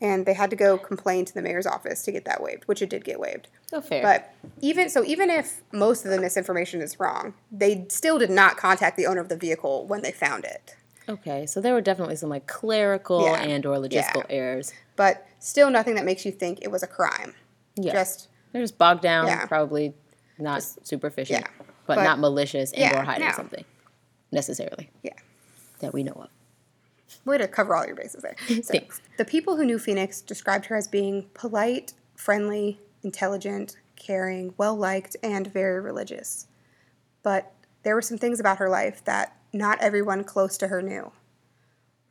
and 0.00 0.26
they 0.26 0.34
had 0.34 0.50
to 0.50 0.56
go 0.56 0.78
complain 0.78 1.24
to 1.24 1.34
the 1.34 1.42
mayor's 1.42 1.66
office 1.66 2.02
to 2.04 2.12
get 2.12 2.24
that 2.24 2.42
waived, 2.42 2.64
which 2.66 2.82
it 2.82 2.90
did 2.90 3.04
get 3.04 3.18
waived. 3.18 3.48
So 3.66 3.80
fair. 3.80 4.02
But 4.02 4.32
even 4.60 4.88
so, 4.88 5.04
even 5.04 5.28
if 5.30 5.62
most 5.72 6.04
of 6.04 6.10
the 6.10 6.20
misinformation 6.20 6.80
is 6.80 6.98
wrong, 7.00 7.34
they 7.50 7.86
still 7.88 8.18
did 8.18 8.30
not 8.30 8.56
contact 8.56 8.96
the 8.96 9.06
owner 9.06 9.20
of 9.20 9.28
the 9.28 9.36
vehicle 9.36 9.86
when 9.86 10.02
they 10.02 10.12
found 10.12 10.44
it. 10.44 10.74
okay. 11.08 11.46
So 11.46 11.60
there 11.60 11.72
were 11.74 11.80
definitely 11.80 12.16
some 12.16 12.28
like 12.30 12.46
clerical 12.46 13.22
Yeah. 13.22 13.40
and 13.42 13.64
or 13.66 13.76
logistical 13.78 14.24
Yeah. 14.28 14.36
errors. 14.36 14.72
But 14.96 15.26
still, 15.38 15.70
nothing 15.70 15.94
that 15.94 16.04
makes 16.04 16.24
you 16.26 16.32
think 16.32 16.58
it 16.62 16.70
was 16.70 16.82
a 16.82 16.86
crime. 16.86 17.34
Yeah. 17.76 17.92
Just 17.92 18.28
They're 18.52 18.62
just 18.62 18.76
bogged 18.78 19.02
down. 19.02 19.26
Yeah. 19.26 19.46
Probably 19.46 19.94
not 20.38 20.62
superficial. 20.82 21.36
yeah. 21.36 21.46
But, 21.86 21.96
But- 21.96 22.04
not 22.04 22.18
malicious 22.18 22.72
and 22.72 22.94
or 22.94 23.02
hiding 23.02 23.26
no. 23.28 23.32
something 23.34 23.64
necessarily 24.30 24.90
yeah, 25.02 25.14
that 25.80 25.92
we 25.94 26.02
know 26.02 26.12
of. 26.12 26.28
Way 27.24 27.38
to 27.38 27.48
cover 27.48 27.74
all 27.74 27.86
your 27.86 27.96
bases 27.96 28.22
there. 28.22 28.36
So, 28.62 28.72
Thanks. 28.72 29.00
the 29.16 29.24
people 29.24 29.56
who 29.56 29.64
knew 29.64 29.78
Phoenix 29.78 30.20
described 30.20 30.66
her 30.66 30.76
as 30.76 30.88
being 30.88 31.26
polite, 31.34 31.92
friendly, 32.14 32.80
intelligent, 33.02 33.76
caring, 33.96 34.54
well 34.56 34.76
liked, 34.76 35.16
and 35.22 35.46
very 35.46 35.80
religious. 35.80 36.46
But 37.22 37.52
there 37.82 37.94
were 37.94 38.02
some 38.02 38.18
things 38.18 38.40
about 38.40 38.58
her 38.58 38.68
life 38.68 39.04
that 39.04 39.36
not 39.52 39.80
everyone 39.80 40.24
close 40.24 40.56
to 40.58 40.68
her 40.68 40.82
knew. 40.82 41.12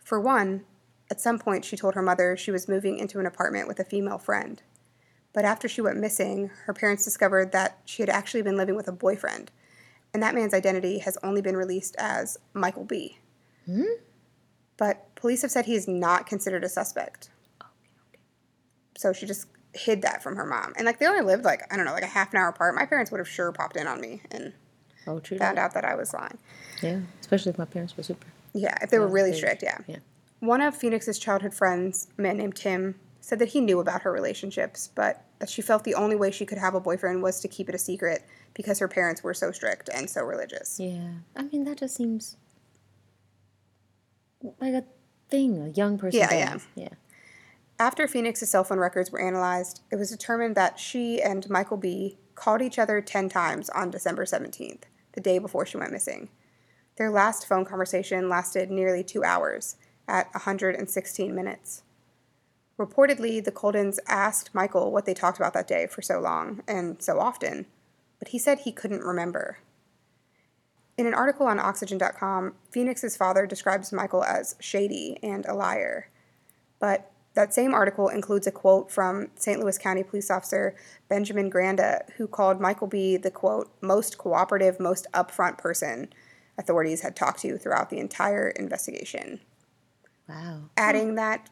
For 0.03 0.19
one, 0.19 0.63
at 1.09 1.21
some 1.21 1.39
point 1.39 1.65
she 1.65 1.77
told 1.77 1.95
her 1.95 2.01
mother 2.01 2.35
she 2.35 2.51
was 2.51 2.67
moving 2.67 2.97
into 2.97 3.19
an 3.19 3.25
apartment 3.25 3.67
with 3.67 3.79
a 3.79 3.85
female 3.85 4.17
friend. 4.17 4.61
But 5.33 5.45
after 5.45 5.67
she 5.67 5.81
went 5.81 5.99
missing, 5.99 6.49
her 6.65 6.73
parents 6.73 7.03
discovered 7.03 7.51
that 7.51 7.79
she 7.85 8.01
had 8.01 8.09
actually 8.09 8.41
been 8.41 8.57
living 8.57 8.75
with 8.75 8.87
a 8.87 8.93
boyfriend, 8.93 9.51
and 10.13 10.23
that 10.23 10.33
man's 10.33 10.53
identity 10.53 10.99
has 10.99 11.17
only 11.21 11.41
been 11.41 11.55
released 11.55 11.95
as 11.99 12.37
Michael 12.53 12.85
B. 12.85 13.19
Hmm? 13.65 13.83
But 14.77 15.13
police 15.15 15.41
have 15.41 15.51
said 15.51 15.65
he 15.65 15.75
is 15.75 15.87
not 15.87 16.25
considered 16.27 16.63
a 16.63 16.69
suspect. 16.69 17.29
So 18.97 19.13
she 19.13 19.25
just 19.25 19.47
hid 19.73 20.01
that 20.03 20.23
from 20.23 20.35
her 20.35 20.45
mom. 20.45 20.73
And 20.77 20.85
like 20.85 20.99
they 20.99 21.05
only 21.07 21.21
lived 21.21 21.43
like, 21.43 21.61
I 21.71 21.75
don't 21.75 21.85
know, 21.85 21.93
like 21.93 22.03
a 22.03 22.07
half 22.07 22.33
an 22.33 22.39
hour 22.39 22.49
apart. 22.49 22.75
My 22.75 22.85
parents 22.85 23.11
would 23.11 23.19
have 23.19 23.27
sure 23.27 23.51
popped 23.51 23.75
in 23.77 23.87
on 23.87 24.01
me 24.01 24.21
and 24.31 24.53
Oh, 25.05 25.19
true. 25.19 25.37
found 25.37 25.57
that. 25.57 25.63
out 25.63 25.73
that 25.73 25.85
I 25.85 25.95
was 25.95 26.13
lying. 26.13 26.37
Yeah, 26.81 26.99
especially 27.21 27.51
if 27.51 27.57
my 27.57 27.65
parents 27.65 27.95
were 27.95 28.03
super. 28.03 28.27
Yeah, 28.53 28.75
if 28.81 28.89
they 28.89 28.99
were 28.99 29.07
really 29.07 29.31
they- 29.31 29.37
strict, 29.37 29.63
yeah. 29.63 29.77
Yeah. 29.87 29.97
One 30.39 30.61
of 30.61 30.75
Phoenix's 30.75 31.17
childhood 31.17 31.53
friends, 31.53 32.07
a 32.17 32.21
man 32.21 32.37
named 32.37 32.55
Tim, 32.55 32.95
said 33.21 33.39
that 33.39 33.49
he 33.49 33.61
knew 33.61 33.79
about 33.79 34.01
her 34.03 34.11
relationships, 34.11 34.89
but 34.93 35.23
that 35.39 35.49
she 35.49 35.61
felt 35.61 35.83
the 35.83 35.95
only 35.95 36.15
way 36.15 36.29
she 36.31 36.45
could 36.45 36.57
have 36.59 36.75
a 36.75 36.79
boyfriend 36.79 37.23
was 37.23 37.39
to 37.41 37.47
keep 37.47 37.69
it 37.69 37.75
a 37.75 37.79
secret 37.79 38.23
because 38.53 38.79
her 38.79 38.87
parents 38.87 39.23
were 39.23 39.33
so 39.33 39.51
strict 39.51 39.89
and 39.93 40.09
so 40.09 40.21
religious. 40.23 40.79
Yeah, 40.79 41.09
I 41.35 41.43
mean 41.43 41.63
that 41.65 41.77
just 41.77 41.95
seems 41.95 42.37
like 44.59 44.73
a 44.73 44.83
thing 45.29 45.61
a 45.61 45.69
young 45.69 45.97
person 45.97 46.19
Yeah, 46.19 46.33
yeah. 46.33 46.57
Yeah. 46.75 46.89
After 47.79 48.07
Phoenix's 48.07 48.49
cell 48.49 48.63
phone 48.63 48.79
records 48.79 49.11
were 49.11 49.21
analyzed, 49.21 49.81
it 49.91 49.97
was 49.97 50.09
determined 50.09 50.55
that 50.55 50.79
she 50.79 51.21
and 51.21 51.47
Michael 51.49 51.77
B. 51.77 52.17
called 52.33 52.61
each 52.61 52.79
other 52.79 53.01
10 53.01 53.29
times 53.29 53.69
on 53.69 53.91
December 53.91 54.25
17th, 54.25 54.83
the 55.13 55.21
day 55.21 55.37
before 55.37 55.65
she 55.65 55.77
went 55.77 55.91
missing. 55.91 56.29
Their 56.95 57.11
last 57.11 57.47
phone 57.47 57.65
conversation 57.65 58.29
lasted 58.29 58.71
nearly 58.71 59.03
two 59.03 59.23
hours, 59.23 59.75
at 60.07 60.33
116 60.33 61.35
minutes. 61.35 61.83
Reportedly, 62.79 63.43
the 63.43 63.51
Coldons 63.51 63.99
asked 64.07 64.53
Michael 64.53 64.91
what 64.91 65.05
they 65.05 65.13
talked 65.13 65.37
about 65.37 65.53
that 65.53 65.67
day 65.67 65.87
for 65.87 66.01
so 66.01 66.19
long 66.19 66.63
and 66.67 67.01
so 67.01 67.19
often, 67.19 67.65
but 68.19 68.29
he 68.29 68.39
said 68.39 68.59
he 68.59 68.71
couldn't 68.71 69.03
remember. 69.03 69.57
In 70.97 71.05
an 71.05 71.13
article 71.13 71.45
on 71.45 71.59
Oxygen.com, 71.59 72.55
Phoenix's 72.71 73.15
father 73.15 73.45
describes 73.45 73.93
Michael 73.93 74.23
as 74.23 74.55
shady 74.59 75.19
and 75.21 75.45
a 75.45 75.53
liar. 75.53 76.09
But 76.79 77.11
that 77.35 77.53
same 77.53 77.75
article 77.75 78.09
includes 78.09 78.47
a 78.47 78.51
quote 78.51 78.89
from 78.91 79.27
St. 79.35 79.59
Louis 79.59 79.77
County 79.77 80.01
Police 80.01 80.31
Officer 80.31 80.75
Benjamin 81.07 81.51
Granda, 81.51 82.09
who 82.17 82.27
called 82.27 82.59
Michael 82.59 82.87
B. 82.87 83.15
the 83.15 83.29
quote, 83.29 83.71
most 83.79 84.17
cooperative, 84.17 84.79
most 84.79 85.05
upfront 85.13 85.59
person 85.59 86.11
authorities 86.57 87.01
had 87.01 87.15
talked 87.15 87.41
to 87.41 87.59
throughout 87.59 87.91
the 87.91 87.99
entire 87.99 88.49
investigation. 88.49 89.39
Wow. 90.27 90.63
Adding 90.75 91.13
that 91.15 91.51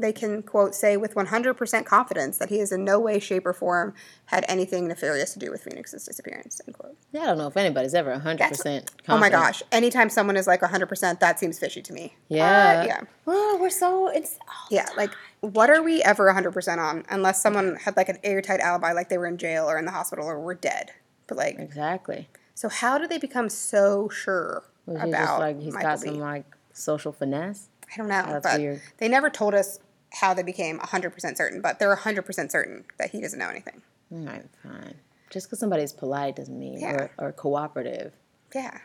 they 0.00 0.12
can, 0.12 0.42
quote, 0.42 0.74
say 0.76 0.96
with 0.96 1.14
100% 1.14 1.84
confidence 1.84 2.38
that 2.38 2.50
he 2.50 2.58
has 2.60 2.70
in 2.70 2.84
no 2.84 3.00
way, 3.00 3.18
shape, 3.18 3.44
or 3.44 3.52
form 3.52 3.94
had 4.26 4.44
anything 4.48 4.86
nefarious 4.86 5.32
to 5.32 5.40
do 5.40 5.50
with 5.50 5.62
Phoenix's 5.62 6.04
disappearance, 6.04 6.60
end 6.66 6.76
quote. 6.78 6.96
Yeah, 7.10 7.22
I 7.22 7.26
don't 7.26 7.38
know 7.38 7.48
if 7.48 7.56
anybody's 7.56 7.94
ever 7.94 8.16
hundred 8.18 8.48
percent. 8.48 8.90
Oh 9.08 9.18
my 9.18 9.28
gosh. 9.28 9.62
Anytime 9.72 10.08
someone 10.08 10.36
is 10.36 10.46
like 10.46 10.60
100%, 10.60 11.18
that 11.20 11.40
seems 11.40 11.58
fishy 11.58 11.82
to 11.82 11.92
me. 11.92 12.14
Uh, 12.30 12.34
Yeah. 12.34 12.84
yeah. 12.84 13.00
Well, 13.24 13.58
we're 13.58 13.70
so 13.70 14.08
it's. 14.08 14.38
Oh, 14.48 14.52
Yeah, 14.70 14.86
like 14.96 15.10
what 15.40 15.68
are 15.70 15.82
we 15.82 16.02
ever 16.02 16.32
100% 16.32 16.78
on 16.78 17.04
unless 17.10 17.42
someone 17.42 17.76
had 17.76 17.96
like 17.96 18.08
an 18.08 18.18
airtight 18.24 18.60
alibi 18.60 18.92
like 18.92 19.08
they 19.08 19.18
were 19.18 19.26
in 19.26 19.36
jail 19.36 19.68
or 19.68 19.78
in 19.78 19.84
the 19.84 19.90
hospital 19.92 20.26
or 20.26 20.38
were 20.40 20.54
dead. 20.54 20.92
But 21.26 21.36
like 21.38 21.58
exactly. 21.58 22.28
so 22.54 22.68
how 22.68 22.98
do 22.98 23.06
they 23.06 23.18
become 23.18 23.48
so 23.48 24.08
sure 24.08 24.62
Was 24.86 25.02
he 25.02 25.08
about 25.10 25.26
just 25.26 25.38
like 25.40 25.60
he's 25.60 25.74
Michael 25.74 25.90
got 25.90 26.00
B? 26.02 26.06
some 26.08 26.18
like 26.20 26.44
social 26.72 27.12
finesse? 27.12 27.68
I 27.92 27.96
don't 27.98 28.08
know, 28.08 28.22
That's 28.26 28.42
but 28.46 28.58
weird. 28.60 28.80
they 28.98 29.08
never 29.08 29.28
told 29.30 29.54
us 29.54 29.78
how 30.12 30.34
they 30.34 30.42
became 30.42 30.78
100% 30.78 31.36
certain, 31.36 31.60
but 31.60 31.78
they're 31.78 31.94
100% 31.94 32.50
certain 32.50 32.84
that 32.98 33.10
he 33.10 33.20
doesn't 33.20 33.38
know 33.38 33.48
anything. 33.48 33.82
All 34.12 34.18
right, 34.20 34.44
fine. 34.62 34.94
Just 35.30 35.46
because 35.48 35.58
somebody's 35.60 35.92
polite 35.92 36.36
doesn't 36.36 36.58
mean 36.58 36.80
Yeah. 36.80 36.92
or, 36.92 37.10
or 37.18 37.32
cooperative. 37.32 38.14
Yeah. 38.54 38.78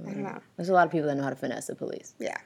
I 0.00 0.10
don't 0.10 0.22
know. 0.22 0.38
There's 0.56 0.68
a 0.68 0.72
lot 0.74 0.86
of 0.86 0.92
people 0.92 1.08
that 1.08 1.16
know 1.16 1.22
how 1.24 1.30
to 1.30 1.36
finesse 1.36 1.66
the 1.66 1.74
police. 1.74 2.14
Yeah. 2.18 2.36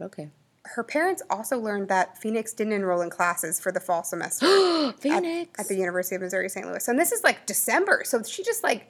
Okay. 0.00 0.28
Her 0.66 0.84
parents 0.84 1.22
also 1.30 1.58
learned 1.58 1.88
that 1.88 2.16
Phoenix 2.18 2.52
didn't 2.52 2.74
enroll 2.74 3.00
in 3.00 3.10
classes 3.10 3.58
for 3.60 3.72
the 3.72 3.80
fall 3.80 4.04
semester. 4.04 4.46
at, 4.88 5.00
Phoenix. 5.00 5.58
at 5.58 5.68
the 5.68 5.76
University 5.76 6.16
of 6.16 6.22
Missouri 6.22 6.48
St. 6.48 6.66
Louis. 6.66 6.86
And 6.88 6.98
this 6.98 7.12
is 7.12 7.24
like 7.24 7.46
December. 7.46 8.02
So 8.04 8.22
she 8.22 8.42
just 8.44 8.62
like 8.62 8.86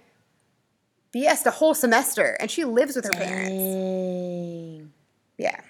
BS'd 1.14 1.46
a 1.46 1.50
whole 1.52 1.74
semester 1.74 2.36
and 2.40 2.50
she 2.50 2.64
lives 2.64 2.96
with 2.96 3.04
her 3.06 3.12
parents. 3.12 3.50
Dang. 3.50 4.92
Yeah. 5.38 5.60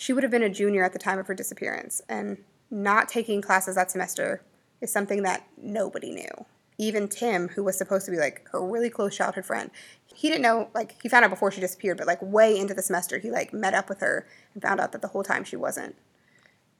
She 0.00 0.14
would 0.14 0.22
have 0.22 0.32
been 0.32 0.42
a 0.42 0.48
junior 0.48 0.82
at 0.82 0.94
the 0.94 0.98
time 0.98 1.18
of 1.18 1.26
her 1.26 1.34
disappearance. 1.34 2.00
And 2.08 2.38
not 2.70 3.06
taking 3.06 3.42
classes 3.42 3.74
that 3.74 3.90
semester 3.90 4.42
is 4.80 4.90
something 4.90 5.24
that 5.24 5.46
nobody 5.58 6.10
knew. 6.10 6.46
Even 6.78 7.06
Tim, 7.06 7.48
who 7.48 7.62
was 7.62 7.76
supposed 7.76 8.06
to 8.06 8.10
be 8.10 8.16
like 8.16 8.48
her 8.50 8.64
really 8.64 8.88
close 8.88 9.14
childhood 9.14 9.44
friend, 9.44 9.70
he 10.14 10.28
didn't 10.28 10.40
know, 10.40 10.70
like, 10.72 10.96
he 11.02 11.10
found 11.10 11.26
out 11.26 11.30
before 11.30 11.50
she 11.50 11.60
disappeared, 11.60 11.98
but 11.98 12.06
like 12.06 12.22
way 12.22 12.58
into 12.58 12.72
the 12.72 12.80
semester, 12.80 13.18
he 13.18 13.30
like 13.30 13.52
met 13.52 13.74
up 13.74 13.90
with 13.90 14.00
her 14.00 14.26
and 14.54 14.62
found 14.62 14.80
out 14.80 14.92
that 14.92 15.02
the 15.02 15.08
whole 15.08 15.22
time 15.22 15.44
she 15.44 15.56
wasn't. 15.56 15.94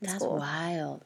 That's 0.01 0.21
cool. 0.21 0.39
wild. 0.39 1.03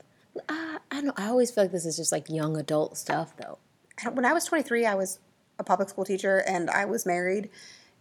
I, 0.48 0.78
I 0.92 1.00
don't. 1.00 1.18
I 1.18 1.26
always 1.26 1.50
feel 1.50 1.64
like 1.64 1.72
this 1.72 1.84
is 1.84 1.96
just 1.96 2.12
like 2.12 2.30
young 2.30 2.56
adult 2.56 2.96
stuff, 2.96 3.36
though. 3.36 3.58
I 4.04 4.10
when 4.10 4.24
I 4.24 4.32
was 4.32 4.44
23, 4.44 4.86
I 4.86 4.94
was 4.94 5.18
a 5.58 5.64
public 5.64 5.88
school 5.88 6.04
teacher 6.04 6.44
and 6.46 6.70
I 6.70 6.84
was 6.84 7.04
married. 7.04 7.50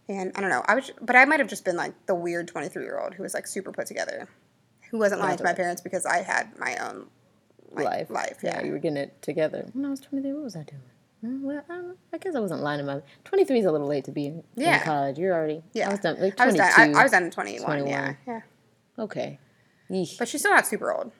And 0.08 0.32
I 0.34 0.40
don't 0.40 0.50
know, 0.50 0.62
I 0.68 0.74
was, 0.74 0.90
but 1.00 1.16
I 1.16 1.24
might 1.24 1.40
have 1.40 1.48
just 1.48 1.64
been 1.64 1.76
like 1.76 1.94
the 2.06 2.14
weird 2.14 2.48
23 2.48 2.82
year 2.82 2.98
old 3.00 3.14
who 3.14 3.22
was 3.22 3.32
like 3.34 3.46
super 3.46 3.72
put 3.72 3.86
together, 3.86 4.28
who 4.90 4.98
wasn't 4.98 5.20
lying 5.22 5.38
to 5.38 5.44
my 5.44 5.54
parents 5.54 5.80
because 5.80 6.04
I 6.04 6.18
had 6.22 6.58
my 6.58 6.76
own 6.76 7.06
like, 7.72 7.84
life. 7.86 8.10
Life, 8.10 8.38
Yeah, 8.42 8.60
yeah. 8.60 8.66
you 8.66 8.72
were 8.72 8.78
getting 8.78 8.98
it 8.98 9.20
together. 9.22 9.66
When 9.72 9.84
I 9.86 9.90
was 9.90 10.00
23, 10.00 10.32
what 10.34 10.42
was 10.44 10.56
I 10.56 10.62
doing? 10.64 10.82
Hmm, 11.22 11.42
Well, 11.42 11.62
I, 11.70 11.80
I 12.12 12.18
guess 12.18 12.34
I 12.34 12.40
wasn't 12.40 12.60
lying 12.62 12.80
to 12.80 12.84
my. 12.84 13.00
23 13.24 13.58
is 13.60 13.64
a 13.64 13.72
little 13.72 13.86
late 13.86 14.04
to 14.04 14.10
be 14.12 14.26
in, 14.26 14.44
in 14.58 14.80
college. 14.80 15.18
You're 15.18 15.32
already. 15.34 15.62
Yeah, 15.72 15.88
I 15.88 15.92
was 15.92 16.00
done. 16.00 16.20
Like 16.20 16.38
I 16.38 16.46
was 16.46 16.54
done. 16.54 16.70
I, 16.76 17.00
I 17.00 17.02
was 17.02 17.12
done 17.12 17.24
in 17.24 17.30
21, 17.30 17.64
21. 17.64 17.88
Yeah, 17.90 18.14
yeah. 18.26 18.40
Okay. 18.98 19.38
Yeesh. 19.90 20.18
But 20.18 20.28
she's 20.28 20.42
still 20.42 20.52
not 20.52 20.66
super 20.66 20.92
old. 20.92 21.12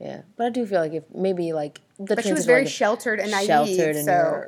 yeah, 0.00 0.22
but 0.36 0.46
I 0.46 0.50
do 0.50 0.66
feel 0.66 0.80
like 0.80 0.92
if 0.94 1.04
maybe 1.14 1.52
like 1.52 1.80
the 1.98 2.16
But 2.16 2.24
she 2.24 2.32
was 2.32 2.44
very 2.46 2.62
like, 2.64 2.72
sheltered 2.72 3.20
and 3.20 3.30
naive. 3.30 3.46
sheltered 3.46 3.96
and 3.96 4.04
so 4.04 4.44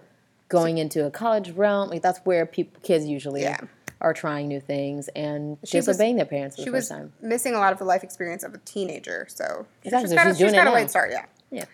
going 0.53 0.77
into 0.79 1.07
a 1.07 1.11
college 1.11 1.51
realm, 1.53 1.89
like 1.89 2.03
that's 2.03 2.19
where 2.21 2.45
people 2.47 2.79
kids 2.83 3.07
usually 3.07 3.41
Yeah. 3.43 3.57
are 4.03 4.13
trying 4.13 4.49
new 4.49 4.61
things 4.61 5.09
and 5.17 5.57
She 5.65 5.79
was- 5.79 5.87
disobeying 5.87 6.17
their 6.17 6.27
parents 6.27 6.57
for 6.57 6.63
she 6.63 6.67
the 6.67 6.73
was 6.73 6.89
first 6.89 6.91
time. 7.01 7.13
missing 7.23 7.55
a 7.55 7.59
lot 7.59 7.73
of 7.73 7.79
the 7.79 7.85
life 7.87 8.05
experience 8.05 8.43
of 8.45 8.53
a 8.55 8.59
teenager. 8.59 9.27
So 9.31 9.67
she's 9.83 9.93
Exactly, 9.93 10.11
so 10.11 10.15
got, 10.17 10.27
a, 10.27 10.31
she's 10.31 10.37
she's 10.39 10.53
doing 10.53 10.55
got 10.65 10.67
a 10.67 10.75
late 10.75 10.91
start. 10.91 11.11
Yeah. 11.11 11.25
Yeah. 11.51 11.65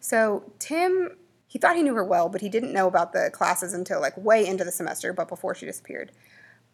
So 0.00 0.44
Tim, 0.58 1.16
he 1.46 1.58
thought 1.58 1.76
he 1.76 1.82
knew 1.82 1.94
her 1.94 2.04
well, 2.04 2.28
but 2.28 2.40
he 2.42 2.48
didn't 2.50 2.72
know 2.74 2.86
about 2.86 3.12
the 3.14 3.30
classes 3.32 3.72
until 3.72 4.00
like 4.00 4.16
way 4.18 4.44
into 4.46 4.64
the 4.64 4.72
semester, 4.72 5.12
but 5.14 5.28
before 5.28 5.54
she 5.54 5.64
disappeared. 5.64 6.12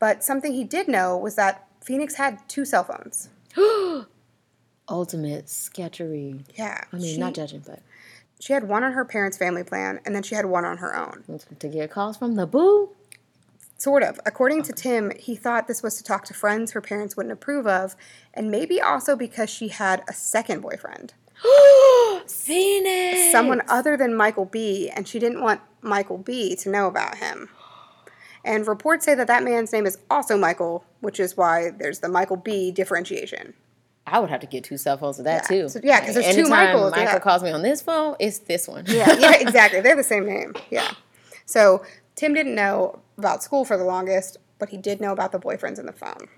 But 0.00 0.24
something 0.24 0.52
he 0.52 0.64
did 0.64 0.88
know 0.88 1.16
was 1.16 1.36
that 1.36 1.66
Phoenix 1.80 2.16
had 2.16 2.40
two 2.48 2.64
cell 2.64 2.82
phones. 2.82 3.28
Ultimate 4.88 5.46
sketchery. 5.46 6.44
Yeah. 6.56 6.80
I 6.92 6.96
mean, 6.96 7.14
she, 7.14 7.18
not 7.18 7.34
judging, 7.34 7.60
but 7.64 7.80
she 8.42 8.52
had 8.52 8.66
one 8.66 8.82
on 8.82 8.90
her 8.94 9.04
parents' 9.04 9.38
family 9.38 9.62
plan, 9.62 10.00
and 10.04 10.16
then 10.16 10.24
she 10.24 10.34
had 10.34 10.46
one 10.46 10.64
on 10.64 10.78
her 10.78 10.96
own. 10.96 11.22
to 11.60 11.68
get 11.68 11.92
calls 11.92 12.16
from 12.16 12.34
the 12.34 12.44
boo. 12.44 12.90
Sort 13.78 14.02
of. 14.02 14.18
According 14.26 14.64
to 14.64 14.72
Tim, 14.72 15.12
he 15.16 15.36
thought 15.36 15.68
this 15.68 15.80
was 15.80 15.96
to 15.98 16.02
talk 16.02 16.24
to 16.24 16.34
friends 16.34 16.72
her 16.72 16.80
parents 16.80 17.16
wouldn't 17.16 17.32
approve 17.32 17.68
of, 17.68 17.94
and 18.34 18.50
maybe 18.50 18.80
also 18.80 19.14
because 19.14 19.48
she 19.48 19.68
had 19.68 20.02
a 20.08 20.12
second 20.12 20.60
boyfriend. 20.60 21.14
Phoenix. 22.26 23.30
someone 23.30 23.62
other 23.68 23.96
than 23.96 24.12
Michael 24.12 24.46
B, 24.46 24.90
and 24.90 25.06
she 25.06 25.20
didn't 25.20 25.40
want 25.40 25.60
Michael 25.80 26.18
B 26.18 26.56
to 26.56 26.68
know 26.68 26.88
about 26.88 27.18
him. 27.18 27.48
And 28.44 28.66
reports 28.66 29.04
say 29.04 29.14
that 29.14 29.28
that 29.28 29.44
man's 29.44 29.72
name 29.72 29.86
is 29.86 29.98
also 30.10 30.36
Michael, 30.36 30.84
which 30.98 31.20
is 31.20 31.36
why 31.36 31.70
there's 31.70 32.00
the 32.00 32.08
Michael 32.08 32.36
B 32.36 32.72
differentiation. 32.72 33.54
I 34.06 34.18
would 34.18 34.30
have 34.30 34.40
to 34.40 34.46
get 34.46 34.64
two 34.64 34.76
cell 34.76 34.96
phones 34.96 35.16
for 35.18 35.22
that 35.22 35.46
Yeah. 35.50 35.62
too. 35.62 35.68
So- 35.68 35.80
yeah, 35.82 36.04
'cause 36.04 36.14
there's 36.14 36.34
two 36.34 36.48
Michaels, 36.48 36.90
Michael 36.90 37.04
yeah. 37.14 37.18
calls 37.20 37.42
me 37.42 37.50
on 37.52 37.62
this 37.62 37.80
phone, 37.82 38.16
it's 38.18 38.38
this 38.40 38.66
one. 38.68 38.84
Yeah, 38.88 39.12
yeah, 39.18 39.34
exactly. 39.40 39.80
They're 39.80 39.96
the 39.96 40.02
same 40.02 40.26
name. 40.26 40.54
Yeah. 40.70 40.90
So 41.46 41.84
Tim 42.16 42.34
didn't 42.34 42.54
know 42.54 43.00
about 43.16 43.42
school 43.42 43.64
for 43.64 43.76
the 43.76 43.84
longest, 43.84 44.38
but 44.58 44.70
he 44.70 44.76
did 44.76 45.00
know 45.00 45.12
about 45.12 45.32
the 45.32 45.38
boyfriends 45.38 45.78
and 45.78 45.86
the 45.88 45.92
phone. 45.92 46.28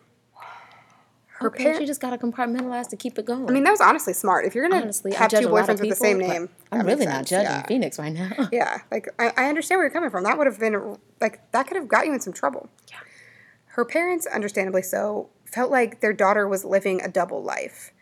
Her 1.39 1.49
okay, 1.49 1.65
parents. 1.65 1.81
she 1.81 1.87
just 1.87 2.01
got 2.01 2.11
to 2.11 2.19
compartmentalize 2.19 2.89
to 2.91 2.97
keep 2.97 3.19
it 3.19 3.25
going. 3.25 3.49
I 3.49 3.53
mean, 3.53 3.65
that 3.65 3.73
was 3.73 3.81
honestly 3.81 4.13
smart. 4.13 4.45
If 4.45 4.55
you're 4.55 4.69
gonna 4.69 4.81
honestly, 4.83 5.13
have 5.15 5.31
two 5.31 5.39
a 5.39 5.41
lot 5.49 5.69
of 5.69 5.77
boyfriends 5.77 5.81
with 5.81 5.89
the 5.91 5.97
same 5.97 6.19
name, 6.19 6.49
I'm 6.71 6.87
really 6.87 7.07
not 7.07 7.27
judging 7.27 7.51
Yeah. 7.51 7.67
Phoenix 7.67 7.99
right 7.99 8.13
now. 8.13 8.49
Yeah, 8.53 8.79
like 8.93 9.09
I, 9.19 9.33
I 9.37 9.49
understand 9.49 9.79
where 9.81 9.87
you're 9.87 9.93
coming 9.93 10.11
from. 10.11 10.23
That 10.23 10.39
would 10.39 10.47
have 10.47 10.61
been 10.61 10.97
like 11.21 11.41
that 11.51 11.67
could 11.67 11.77
have 11.77 11.89
got 11.89 12.07
you 12.07 12.13
in 12.13 12.21
some 12.21 12.33
trouble. 12.33 12.69
Yeah. 12.91 12.99
Her 13.67 13.85
parents, 13.85 14.27
understandably 14.27 14.83
so, 14.83 15.29
felt 15.55 15.71
like 15.71 16.01
their 16.01 16.13
daughter 16.13 16.49
was 16.49 16.65
living 16.65 17.01
a 17.01 17.09
double 17.09 17.43
life. 17.43 17.93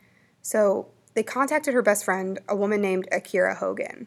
So 0.41 0.89
they 1.15 1.23
contacted 1.23 1.75
her 1.75 1.83
best 1.83 2.05
friend, 2.05 2.39
a 2.49 2.57
woman 2.57 2.81
named 2.81 3.07
Akira 3.13 3.57
Hogan. 3.57 4.07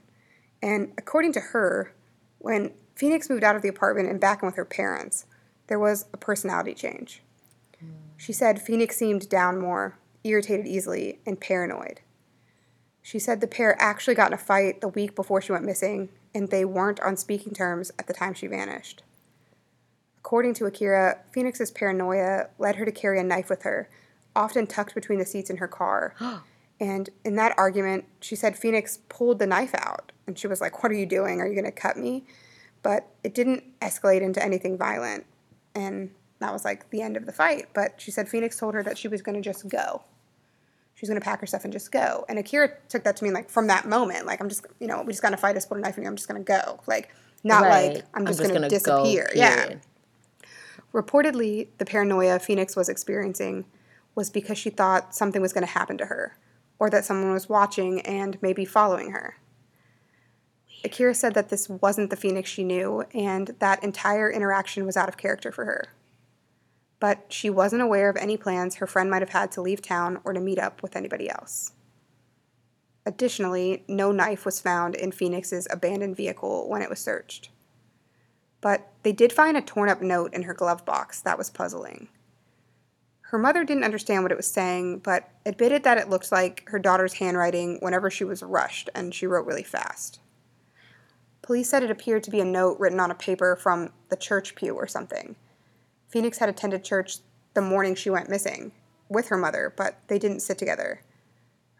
And 0.62 0.94
according 0.98 1.34
to 1.34 1.40
her, 1.40 1.94
when 2.40 2.74
Phoenix 2.96 3.30
moved 3.30 3.44
out 3.44 3.56
of 3.56 3.62
the 3.62 3.70
apartment 3.70 4.10
and 4.10 4.20
back 4.20 4.42
in 4.42 4.48
with 4.48 4.56
her 4.56 4.66
parents, 4.66 5.26
there 5.68 5.78
was 5.78 6.06
a 6.12 6.18
personality 6.18 6.74
change. 6.74 7.22
She 8.18 8.34
said 8.34 8.62
Phoenix 8.62 8.98
seemed 8.98 9.30
down 9.30 9.60
more, 9.60 10.00
irritated 10.24 10.66
easily, 10.66 11.20
and 11.26 11.40
paranoid. 11.40 12.02
She 13.02 13.20
said 13.20 13.42
the 13.42 13.48
pair 13.48 13.80
actually 13.80 14.16
got 14.16 14.32
in 14.32 14.34
a 14.34 14.38
fight 14.38 14.82
the 14.82 14.88
week 14.88 15.16
before 15.16 15.42
she 15.42 15.52
went 15.52 15.66
missing, 15.66 16.10
and 16.34 16.50
they 16.50 16.66
weren't 16.66 17.00
on 17.02 17.18
speaking 17.18 17.54
terms 17.54 17.92
at 18.00 18.08
the 18.08 18.14
time 18.14 18.34
she 18.34 18.48
vanished. 18.48 19.04
According 20.26 20.56
to 20.56 20.66
Akira, 20.66 21.20
Phoenix's 21.32 21.70
paranoia 21.70 22.48
led 22.58 22.78
her 22.78 22.86
to 22.86 22.92
carry 22.92 23.20
a 23.20 23.24
knife 23.24 23.48
with 23.48 23.62
her, 23.62 23.88
often 24.36 24.66
tucked 24.66 24.96
between 24.96 25.20
the 25.20 25.26
seats 25.26 25.52
in 25.52 25.58
her 25.58 25.68
car. 25.68 26.16
and 26.80 27.12
in 27.24 27.36
that 27.36 27.54
argument, 27.60 28.06
she 28.22 28.36
said 28.36 28.58
Phoenix 28.58 28.98
pulled 29.08 29.38
the 29.38 29.46
knife 29.46 29.76
out, 29.76 30.12
and 30.26 30.38
she 30.38 30.48
was 30.48 30.62
like, 30.62 30.82
What 30.82 30.92
are 30.92 30.96
you 30.96 31.06
doing? 31.06 31.40
Are 31.40 31.48
you 31.48 31.54
going 31.54 31.66
to 31.66 31.72
cut 31.72 31.96
me? 31.98 32.26
but 32.82 33.08
it 33.24 33.34
didn't 33.34 33.64
escalate 33.82 34.22
into 34.22 34.44
anything 34.44 34.78
violent. 34.78 35.26
And 35.74 36.12
that 36.38 36.54
was 36.54 36.64
like 36.64 36.88
the 36.92 37.02
end 37.02 37.18
of 37.18 37.26
the 37.26 37.32
fight. 37.32 37.66
But 37.74 38.00
she 38.00 38.12
said 38.12 38.30
Phoenix 38.30 38.60
told 38.60 38.76
her 38.76 38.84
that 38.84 38.96
she 38.96 39.08
was 39.08 39.24
going 39.24 39.34
to 39.34 39.42
just 39.42 39.68
go. 39.68 40.04
She 40.94 41.02
was 41.02 41.10
going 41.10 41.20
to 41.20 41.26
pack 41.26 41.40
her 41.42 41.48
stuff 41.48 41.64
and 41.64 41.74
just 41.74 41.92
go. 41.92 42.26
And 42.30 42.38
Akira 42.38 42.70
took 42.90 43.04
that 43.06 43.18
to 43.18 43.24
mean 43.24 43.34
like 43.34 43.50
from 43.50 43.66
that 43.68 43.88
moment, 43.88 44.28
like 44.28 44.40
I'm 44.40 44.50
just, 44.50 44.68
you 44.80 44.86
know, 44.86 45.02
we 45.02 45.14
just 45.14 45.24
got 45.24 45.32
to 45.32 45.38
fight. 45.38 45.56
I 45.56 45.60
split 45.60 45.80
a 45.80 45.82
knife 45.82 45.98
in 45.98 46.04
you. 46.04 46.10
I'm 46.10 46.16
just 46.16 46.28
going 46.30 46.40
to 46.40 46.46
go. 46.46 46.80
Like 46.86 47.10
not 47.44 47.64
Right. 47.64 47.96
like 47.96 48.06
I'm 48.14 48.28
just, 48.28 48.38
just 48.40 48.52
going 48.52 48.62
to 48.62 48.70
gonna 48.70 48.84
go, 48.84 49.04
disappear. 49.04 49.32
yeah. 49.34 49.76
Reportedly, 50.96 51.68
the 51.78 51.84
paranoia 51.84 52.40
Phoenix 52.40 52.74
was 52.74 52.88
experiencing 52.88 53.66
was 54.16 54.30
because 54.30 54.58
she 54.58 54.70
thought 54.70 55.14
something 55.14 55.42
was 55.42 55.52
going 55.52 55.66
to 55.66 55.74
happen 55.74 55.98
to 55.98 56.06
her, 56.06 56.38
or 56.80 56.90
that 56.90 57.04
someone 57.04 57.34
was 57.34 57.50
watching 57.50 58.00
and 58.02 58.42
maybe 58.42 58.64
following 58.64 59.12
her. 59.12 59.36
Akira 60.86 61.14
said 61.14 61.34
that 61.34 61.50
this 61.50 61.68
wasn't 61.68 62.12
the 62.12 62.16
Phoenix 62.16 62.50
she 62.50 62.64
knew, 62.64 63.04
and 63.14 63.56
that 63.60 63.84
entire 63.84 64.32
interaction 64.32 64.86
was 64.86 64.96
out 64.96 65.10
of 65.10 65.18
character 65.18 65.52
for 65.52 65.66
her. 65.66 65.84
But 67.02 67.26
she 67.28 67.50
wasn't 67.50 67.82
aware 67.82 68.10
of 68.10 68.16
any 68.16 68.38
plans 68.38 68.76
her 68.76 68.88
friend 68.88 69.12
might 69.12 69.22
have 69.22 69.30
had 69.32 69.52
to 69.52 69.62
leave 69.62 69.82
town 69.82 70.22
or 70.24 70.32
to 70.32 70.40
meet 70.40 70.60
up 70.60 70.82
with 70.82 70.96
anybody 70.96 71.30
else. 71.30 71.74
Additionally, 73.06 73.84
no 73.90 74.14
knife 74.14 74.46
was 74.46 74.62
found 74.62 74.96
in 74.96 75.12
Phoenix's 75.12 75.68
abandoned 75.70 76.16
vehicle 76.16 76.70
when 76.70 76.82
it 76.82 76.90
was 76.90 77.00
searched. 77.00 77.50
But 78.66 78.88
they 79.04 79.12
did 79.12 79.32
find 79.32 79.56
a 79.56 79.62
torn 79.62 79.90
up 79.90 80.02
note 80.02 80.34
in 80.34 80.42
her 80.42 80.54
glove 80.56 80.86
box 80.86 81.22
that 81.22 81.38
was 81.38 81.52
puzzling. 81.52 82.08
Her 83.22 83.38
mother 83.38 83.64
didn't 83.64 83.84
understand 83.84 84.24
what 84.24 84.32
it 84.32 84.38
was 84.38 84.48
saying, 84.48 85.02
but 85.04 85.30
admitted 85.46 85.84
that 85.84 86.00
it 86.00 86.10
looked 86.10 86.32
like 86.32 86.68
her 86.70 86.80
daughter's 86.80 87.14
handwriting 87.14 87.78
whenever 87.82 88.10
she 88.10 88.24
was 88.24 88.42
rushed 88.42 88.90
and 88.96 89.14
she 89.14 89.28
wrote 89.28 89.46
really 89.46 89.62
fast. 89.62 90.20
Police 91.44 91.70
said 91.70 91.84
it 91.84 91.92
appeared 91.92 92.24
to 92.24 92.32
be 92.32 92.40
a 92.40 92.44
note 92.44 92.80
written 92.80 93.00
on 93.00 93.12
a 93.12 93.14
paper 93.14 93.56
from 93.56 93.92
the 94.10 94.16
church 94.16 94.56
pew 94.56 94.74
or 94.74 94.88
something. 94.88 95.36
Phoenix 96.08 96.40
had 96.40 96.50
attended 96.50 96.84
church 96.84 97.18
the 97.54 97.62
morning 97.62 97.94
she 97.94 98.10
went 98.10 98.32
missing 98.32 98.72
with 99.10 99.28
her 99.28 99.38
mother, 99.38 99.76
but 99.78 100.00
they 100.08 100.18
didn't 100.18 100.40
sit 100.40 100.58
together. 100.58 101.02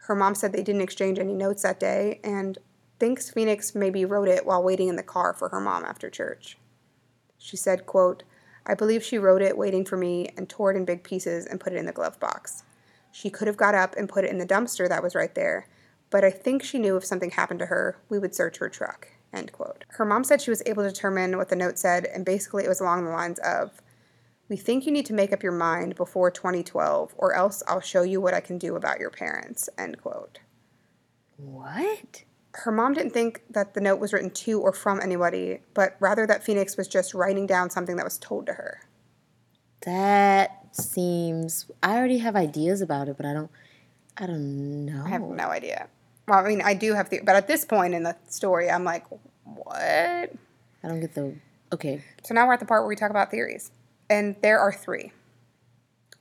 Her 0.06 0.14
mom 0.14 0.36
said 0.36 0.54
they 0.54 0.62
didn't 0.62 0.82
exchange 0.82 1.18
any 1.18 1.34
notes 1.34 1.64
that 1.64 1.80
day 1.80 2.20
and 2.24 2.60
thinks 3.00 3.32
Phoenix 3.32 3.74
maybe 3.74 4.06
wrote 4.06 4.28
it 4.28 4.46
while 4.46 4.62
waiting 4.62 4.88
in 4.88 4.98
the 4.98 5.02
car 5.02 5.34
for 5.34 5.50
her 5.50 5.60
mom 5.60 5.84
after 5.84 6.12
church. 6.12 6.60
She 7.38 7.58
said, 7.58 7.86
quote, 7.86 8.24
I 8.66 8.74
believe 8.74 9.04
she 9.04 9.18
wrote 9.18 9.42
it 9.42 9.58
waiting 9.58 9.86
for 9.86 9.98
me 9.98 10.30
and 10.36 10.50
tore 10.50 10.72
it 10.72 10.78
in 10.78 10.86
big 10.86 11.04
pieces 11.04 11.46
and 11.46 11.60
put 11.60 11.74
it 11.74 11.78
in 11.78 11.86
the 11.86 11.92
glove 11.92 12.20
box. 12.20 12.64
She 13.12 13.30
could 13.30 13.48
have 13.48 13.58
got 13.58 13.76
up 13.76 13.96
and 13.96 14.10
put 14.10 14.26
it 14.26 14.32
in 14.32 14.40
the 14.40 14.46
dumpster 14.46 14.90
that 14.90 15.04
was 15.04 15.16
right 15.16 15.34
there, 15.36 15.68
but 16.10 16.24
I 16.24 16.32
think 16.32 16.64
she 16.64 16.80
knew 16.80 16.98
if 16.98 17.06
something 17.06 17.32
happened 17.32 17.60
to 17.60 17.68
her, 17.68 17.98
we 18.10 18.20
would 18.20 18.36
search 18.36 18.58
her 18.58 18.70
truck. 18.70 19.08
End 19.34 19.52
quote. 19.52 19.86
Her 19.90 20.06
mom 20.06 20.24
said 20.24 20.42
she 20.42 20.50
was 20.50 20.64
able 20.66 20.84
to 20.84 20.90
determine 20.90 21.38
what 21.38 21.50
the 21.50 21.56
note 21.56 21.78
said, 21.78 22.06
and 22.06 22.26
basically 22.26 22.64
it 22.64 22.70
was 22.70 22.80
along 22.80 23.06
the 23.06 23.12
lines 23.12 23.40
of, 23.40 23.82
We 24.50 24.58
think 24.58 24.86
you 24.86 24.92
need 24.92 25.06
to 25.08 25.14
make 25.14 25.34
up 25.34 25.44
your 25.44 25.52
mind 25.52 25.96
before 25.96 26.32
2012, 26.32 27.14
or 27.18 27.34
else 27.34 27.62
I'll 27.68 27.82
show 27.82 28.04
you 28.04 28.22
what 28.22 28.34
I 28.34 28.40
can 28.40 28.58
do 28.58 28.76
about 28.76 29.00
your 29.00 29.10
parents. 29.10 29.70
End 29.78 30.02
quote. 30.02 30.40
What? 31.38 32.24
Her 32.56 32.72
mom 32.72 32.94
didn't 32.94 33.12
think 33.12 33.42
that 33.50 33.74
the 33.74 33.82
note 33.82 34.00
was 34.00 34.14
written 34.14 34.32
to 34.32 34.62
or 34.62 34.72
from 34.72 35.02
anybody, 35.02 35.60
but 35.74 35.96
rather 36.00 36.26
that 36.26 36.44
Phoenix 36.44 36.78
was 36.78 36.88
just 36.88 37.14
writing 37.14 37.46
down 37.46 37.70
something 37.70 37.98
that 37.98 38.06
was 38.06 38.18
told 38.18 38.46
to 38.48 38.54
her. 38.54 38.82
That 39.82 40.68
seems. 40.72 41.70
I 41.84 41.98
already 41.98 42.20
have 42.20 42.36
ideas 42.36 42.82
about 42.82 43.10
it, 43.10 43.18
but 43.18 43.26
I 43.26 43.34
don't. 43.34 43.52
I 44.18 44.26
don't 44.26 44.86
know. 44.86 45.04
I 45.06 45.10
have 45.10 45.22
no 45.22 45.50
idea. 45.50 45.90
Well, 46.28 46.40
I 46.40 46.48
mean, 46.48 46.62
I 46.62 46.74
do 46.74 46.94
have 46.94 47.10
the, 47.10 47.20
but 47.24 47.36
at 47.36 47.48
this 47.48 47.66
point 47.66 47.94
in 47.94 48.04
the 48.04 48.16
story, 48.28 48.70
I'm 48.70 48.84
like, 48.84 49.06
what? 49.44 49.78
I 49.78 50.88
don't 50.88 51.02
get 51.02 51.14
the. 51.14 51.36
Okay. 51.74 52.04
So 52.24 52.34
now 52.34 52.48
we're 52.48 52.54
at 52.54 52.60
the 52.60 52.66
part 52.66 52.82
where 52.82 52.88
we 52.88 52.96
talk 52.96 53.10
about 53.10 53.30
theories. 53.32 53.72
And 54.10 54.36
there 54.42 54.60
are 54.60 54.72
three. 54.72 55.12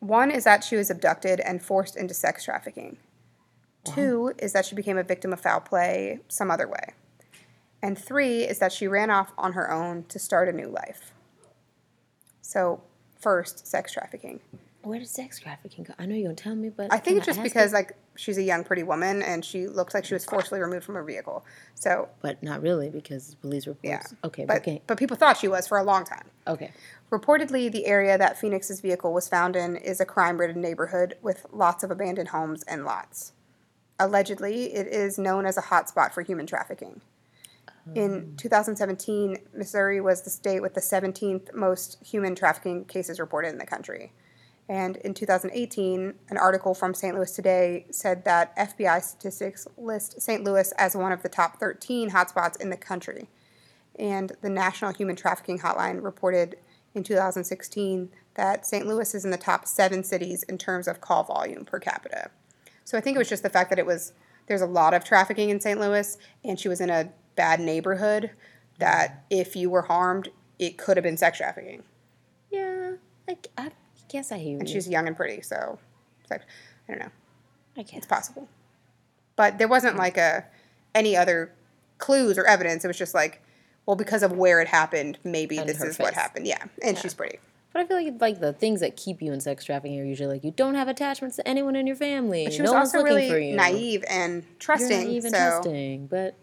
One 0.01 0.31
is 0.31 0.45
that 0.45 0.65
she 0.65 0.77
was 0.77 0.91
abducted 0.91 1.41
and 1.41 1.63
forced 1.63 1.97
into 1.97 2.13
sex 2.13 2.45
trafficking. 2.45 2.99
Two 3.85 4.33
is 4.39 4.53
that 4.53 4.65
she 4.65 4.75
became 4.75 4.99
a 4.99 5.03
victim 5.03 5.33
of 5.33 5.41
foul 5.41 5.61
play 5.61 6.21
some 6.29 6.51
other 6.51 6.67
way. 6.69 6.95
And 7.83 7.99
three 7.99 8.45
is 8.45 8.59
that 8.61 8.73
she 8.73 8.89
ran 8.89 9.11
off 9.11 9.33
on 9.37 9.53
her 9.53 9.71
own 9.71 10.05
to 10.05 10.19
start 10.19 10.49
a 10.49 10.53
new 10.53 10.69
life. 10.69 11.13
So, 12.41 12.83
first, 13.21 13.67
sex 13.67 13.93
trafficking. 13.93 14.41
Where 14.83 14.99
does 14.99 15.11
sex 15.11 15.39
trafficking 15.39 15.85
go? 15.85 15.95
I 15.99 16.07
know 16.07 16.15
you're 16.15 16.25
gonna 16.29 16.35
tell 16.35 16.55
me, 16.55 16.69
but 16.69 16.93
I 16.93 16.99
think 16.99 17.19
it's 17.19 17.27
just 17.27 17.43
because, 17.43 17.73
it? 17.73 17.77
like, 17.77 17.97
she's 18.17 18.39
a 18.39 18.43
young, 18.43 18.65
pretty 18.65 18.83
woman 18.83 19.23
and 19.23 19.45
she 19.45 19.67
looked 19.67 19.95
like 19.95 20.05
she 20.05 20.15
was 20.15 20.25
forcibly 20.25 20.61
removed 20.61 20.85
from 20.85 20.95
her 20.95 21.03
vehicle. 21.03 21.45
So, 21.75 22.09
But 22.23 22.43
not 22.43 22.63
really 22.63 22.91
because 22.91 23.35
police 23.37 23.67
reports. 23.67 23.83
yeah. 24.13 24.27
Okay. 24.27 24.45
But, 24.45 24.59
okay. 24.59 24.83
but 24.87 24.99
people 24.99 25.17
thought 25.17 25.37
she 25.39 25.49
was 25.49 25.67
for 25.67 25.79
a 25.79 25.85
long 25.85 26.05
time. 26.05 26.25
Okay. 26.47 26.73
Reportedly, 27.11 27.71
the 27.71 27.87
area 27.87 28.19
that 28.19 28.39
Phoenix's 28.39 28.81
vehicle 28.81 29.13
was 29.13 29.29
found 29.29 29.57
in 29.57 29.77
is 29.77 30.01
a 30.01 30.05
crime 30.05 30.39
ridden 30.39 30.61
neighborhood 30.61 31.17
with 31.23 31.47
lots 31.53 31.83
of 31.85 31.91
abandoned 31.91 32.29
homes 32.29 32.63
and 32.65 32.85
lots. 32.85 33.33
Allegedly, 33.99 34.75
it 34.75 34.87
is 34.87 35.19
known 35.19 35.47
as 35.47 35.57
a 35.57 35.63
hotspot 35.63 36.13
for 36.13 36.23
human 36.23 36.47
trafficking. 36.47 37.01
In 37.95 38.35
2017, 38.39 39.37
Missouri 39.55 40.01
was 40.01 40.23
the 40.23 40.31
state 40.31 40.61
with 40.61 40.73
the 40.73 40.81
17th 40.81 41.55
most 41.55 42.03
human 42.03 42.35
trafficking 42.35 42.87
cases 42.87 43.21
reported 43.21 43.49
in 43.49 43.59
the 43.59 43.67
country. 43.67 44.13
And 44.69 44.97
in 44.97 45.13
2018, 45.13 46.15
an 46.31 46.39
article 46.39 46.73
from 46.73 46.95
St. 46.95 47.15
Louis 47.15 47.31
Today 47.31 47.85
said 47.91 48.25
that 48.25 48.57
FBI 48.57 49.03
statistics 49.03 49.69
list 49.77 50.23
St. 50.23 50.43
Louis 50.43 50.73
as 50.79 50.97
one 50.97 51.13
of 51.13 51.23
the 51.23 51.29
top 51.29 51.61
13 51.61 52.11
hotspots 52.11 52.59
in 52.59 52.71
the 52.71 52.77
country. 52.77 53.29
And 53.99 54.33
the 54.41 54.49
National 54.49 54.95
Human 54.95 55.17
Trafficking 55.17 55.59
Hotline 55.59 56.03
reported 56.03 56.57
in 56.95 57.05
2016 57.05 58.09
that 58.37 58.67
St. 58.67 58.87
Louis 58.87 59.15
is 59.15 59.27
in 59.27 59.31
the 59.31 59.37
top 59.37 59.67
seven 59.67 60.03
cities 60.03 60.43
in 60.45 60.57
terms 60.57 60.89
of 60.89 61.03
call 61.03 61.25
volume 61.25 61.67
per 61.67 61.79
capita. 61.79 62.31
So 62.85 62.97
I 62.99 63.01
think 63.01 63.17
it 63.17 63.19
was 63.19 63.29
just 63.29 63.43
the 63.43 63.51
fact 63.51 63.71
that 63.71 63.79
it 63.79 63.87
was 63.87 64.13
there's 64.47 64.61
a 64.61 64.67
lot 64.67 64.93
of 64.95 65.05
trafficking 65.05 65.49
in 65.51 65.61
St. 65.61 65.81
Louis, 65.81 66.19
and 66.45 66.61
she 66.61 66.69
was 66.69 66.81
in 66.81 66.91
a 66.91 67.11
bad 67.35 67.61
neighborhood. 67.61 68.31
That 68.79 69.25
if 69.31 69.57
you 69.57 69.71
were 69.71 69.83
harmed, 69.83 70.29
it 70.59 70.77
could 70.77 70.97
have 70.97 71.05
been 71.05 71.17
sex 71.17 71.39
trafficking. 71.39 71.83
Yeah. 72.51 72.93
like 73.27 73.49
I 73.57 73.71
guess 74.09 74.31
I 74.33 74.39
hear 74.39 74.59
And 74.59 74.69
you. 74.69 74.75
she's 74.75 74.89
young 74.89 75.07
and 75.09 75.17
pretty, 75.17 75.43
so 75.43 75.79
like, 76.31 76.43
I 76.89 76.93
don't 76.93 77.01
know, 77.01 77.11
I 77.77 77.83
guess. 77.83 77.99
it's 77.99 78.07
possible. 78.07 78.49
But 79.37 79.59
there 79.59 79.69
wasn't 79.69 79.97
like 79.97 80.17
a 80.17 80.45
any 80.95 81.17
other 81.17 81.53
clues 81.99 82.37
or 82.39 82.45
evidence. 82.45 82.85
It 82.85 82.89
was 82.89 82.99
just 82.99 83.15
like, 83.15 83.41
well, 83.87 83.97
because 83.97 84.23
of 84.23 84.33
where 84.33 84.61
it 84.61 84.69
happened, 84.69 85.19
maybe 85.25 85.59
And 85.59 85.69
this 85.69 85.83
is 85.83 85.99
what 85.99 86.15
happened. 86.15 86.47
Yeah, 86.47 86.63
and 86.83 86.97
she's 86.99 87.15
pretty. 87.15 87.39
But 87.75 87.81
I 87.83 87.87
feel 87.87 87.97
like 87.97 88.15
like 88.21 88.41
the 88.41 88.53
things 88.53 88.81
that 88.81 88.97
keep 88.97 89.21
you 89.21 89.33
in 89.33 89.41
sex 89.41 89.65
trafficking 89.65 90.01
are 90.01 90.05
usually 90.05 90.29
like 90.33 90.45
you 90.45 90.53
don't 90.53 90.77
have 90.77 90.87
attachments 90.89 91.35
to 91.37 91.47
anyone 91.47 91.75
in 91.75 91.87
your 91.89 91.97
family. 91.97 92.49
She 92.51 92.59
no 92.59 92.63
was 92.65 92.71
one's 92.73 92.95
also 92.95 92.99
looking 93.01 93.15
really 93.17 93.29
for 93.29 93.39
you. 93.39 93.57
naive 93.57 94.05
and 94.09 94.45
You're 94.45 94.53
trusting. 94.61 95.05
naive 95.09 95.25
and 95.25 95.35
so 95.35 95.39
trusting, 95.41 96.07
but 96.07 96.37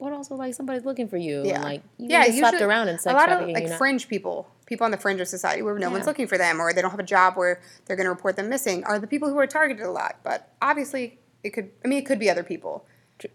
but 0.00 0.12
also 0.12 0.34
like 0.34 0.54
somebody's 0.54 0.84
looking 0.84 1.06
for 1.08 1.16
you. 1.16 1.44
Yeah. 1.46 1.54
And 1.54 1.64
like 1.64 1.82
you 1.98 2.08
yeah, 2.10 2.26
get 2.26 2.34
slapped 2.34 2.54
usually- 2.54 2.68
around 2.68 2.88
in 2.88 2.98
sex 2.98 3.14
a 3.14 3.16
lot 3.16 3.30
of 3.30 3.48
like 3.48 3.68
fringe 3.78 4.08
people, 4.08 4.48
people 4.66 4.84
on 4.84 4.90
the 4.90 4.96
fringe 4.96 5.20
of 5.20 5.28
society 5.28 5.62
where 5.62 5.78
no 5.78 5.88
one's 5.88 6.04
looking 6.06 6.26
for 6.26 6.36
them, 6.36 6.60
or 6.60 6.72
they 6.72 6.82
don't 6.82 6.90
have 6.90 6.98
a 7.00 7.04
job 7.04 7.36
where 7.36 7.60
they're 7.84 7.96
going 7.96 8.04
to 8.06 8.10
report 8.10 8.34
them 8.34 8.48
missing, 8.48 8.82
are 8.84 8.98
the 8.98 9.06
people 9.06 9.30
who 9.30 9.38
are 9.38 9.46
targeted 9.46 9.86
a 9.86 9.90
lot. 9.92 10.16
But 10.24 10.52
obviously, 10.60 11.20
it 11.44 11.50
could. 11.50 11.70
I 11.84 11.88
mean, 11.88 12.00
it 12.00 12.06
could 12.06 12.18
be 12.18 12.28
other 12.28 12.42
people. 12.42 12.84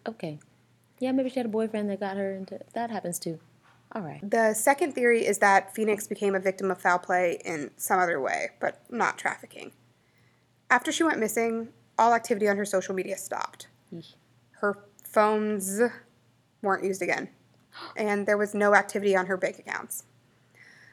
Okay. 0.06 0.38
Yeah, 1.00 1.14
maybe 1.14 1.30
she 1.30 1.38
had 1.40 1.46
a 1.46 1.50
boyfriend 1.50 1.90
that 1.90 2.00
got 2.02 2.18
her 2.18 2.36
into 2.36 2.60
that 2.74 2.92
happens 2.92 3.18
too. 3.20 3.40
All 3.94 4.02
right. 4.02 4.22
The 4.28 4.54
second 4.54 4.94
theory 4.94 5.26
is 5.26 5.40
that 5.40 5.76
Phoenix 5.76 6.08
became 6.08 6.34
a 6.34 6.40
victim 6.40 6.72
of 6.72 6.80
foul 6.80 7.00
play 7.00 7.42
in 7.44 7.72
some 7.76 8.00
other 8.00 8.22
way, 8.22 8.52
but 8.60 8.82
not 8.90 9.18
trafficking. 9.18 9.72
After 10.70 10.92
she 10.92 11.04
went 11.04 11.20
missing, 11.20 11.70
all 11.98 12.14
activity 12.14 12.48
on 12.48 12.56
her 12.56 12.66
social 12.66 12.96
media 12.96 13.18
stopped. 13.18 13.68
Yeesh. 13.94 14.16
Her 14.62 14.78
phones 15.04 15.82
weren't 16.62 16.86
used 16.86 17.02
again, 17.02 17.30
and 17.98 18.26
there 18.26 18.38
was 18.38 18.54
no 18.54 18.74
activity 18.76 19.16
on 19.16 19.26
her 19.26 19.36
bank 19.36 19.60
accounts. 19.60 20.06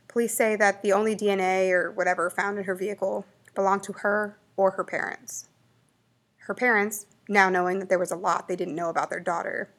Police 0.09 0.35
say 0.35 0.57
that 0.57 0.83
the 0.83 0.93
only 0.93 1.15
DNA 1.15 1.71
or 1.71 1.93
whatever 1.93 2.31
found 2.31 2.59
in 2.59 2.65
her 2.65 2.75
vehicle 2.75 3.27
belonged 3.55 3.85
to 3.85 3.93
her 3.93 4.39
or 4.57 4.73
her 4.73 4.85
parents. 4.85 5.49
Her 6.39 6.55
parents, 6.55 7.07
now 7.29 7.51
knowing 7.51 7.79
that 7.79 7.89
there 7.89 7.99
was 7.99 8.11
a 8.11 8.17
lot 8.17 8.49
they 8.49 8.57
didn't 8.57 8.75
know 8.75 8.89
about 8.89 9.11
their 9.11 9.21
daughter, 9.21 9.71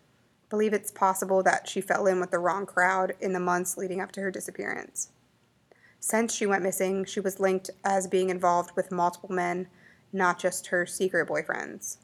believe 0.50 0.74
it's 0.74 0.92
possible 0.92 1.44
that 1.44 1.68
she 1.68 1.82
fell 1.82 2.08
in 2.08 2.20
with 2.20 2.32
the 2.32 2.40
wrong 2.40 2.66
crowd 2.66 3.14
in 3.22 3.34
the 3.34 3.40
months 3.40 3.78
leading 3.78 4.02
up 4.02 4.12
to 4.14 4.22
her 4.22 4.32
disappearance. 4.32 5.10
Since 6.00 6.34
she 6.34 6.46
went 6.46 6.64
missing, 6.64 7.06
she 7.06 7.20
was 7.20 7.40
linked 7.40 7.70
as 7.84 8.08
being 8.08 8.30
involved 8.30 8.72
with 8.76 8.92
multiple 8.92 9.32
men, 9.32 9.68
not 10.12 10.40
just 10.40 10.68
her 10.68 10.86
secret 10.86 11.28
boyfriends. 11.28 11.98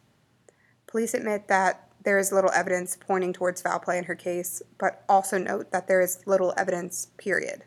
Police 0.85 1.13
admit 1.13 1.47
that 1.47 1.89
there 2.03 2.19
is 2.19 2.31
little 2.31 2.51
evidence 2.51 2.95
pointing 2.99 3.33
towards 3.33 3.61
foul 3.61 3.79
play 3.79 3.97
in 3.97 4.03
her 4.03 4.15
case, 4.15 4.61
but 4.77 5.03
also 5.09 5.37
note 5.37 5.71
that 5.71 5.87
there 5.87 6.01
is 6.01 6.21
little 6.27 6.53
evidence, 6.55 7.07
period. 7.17 7.63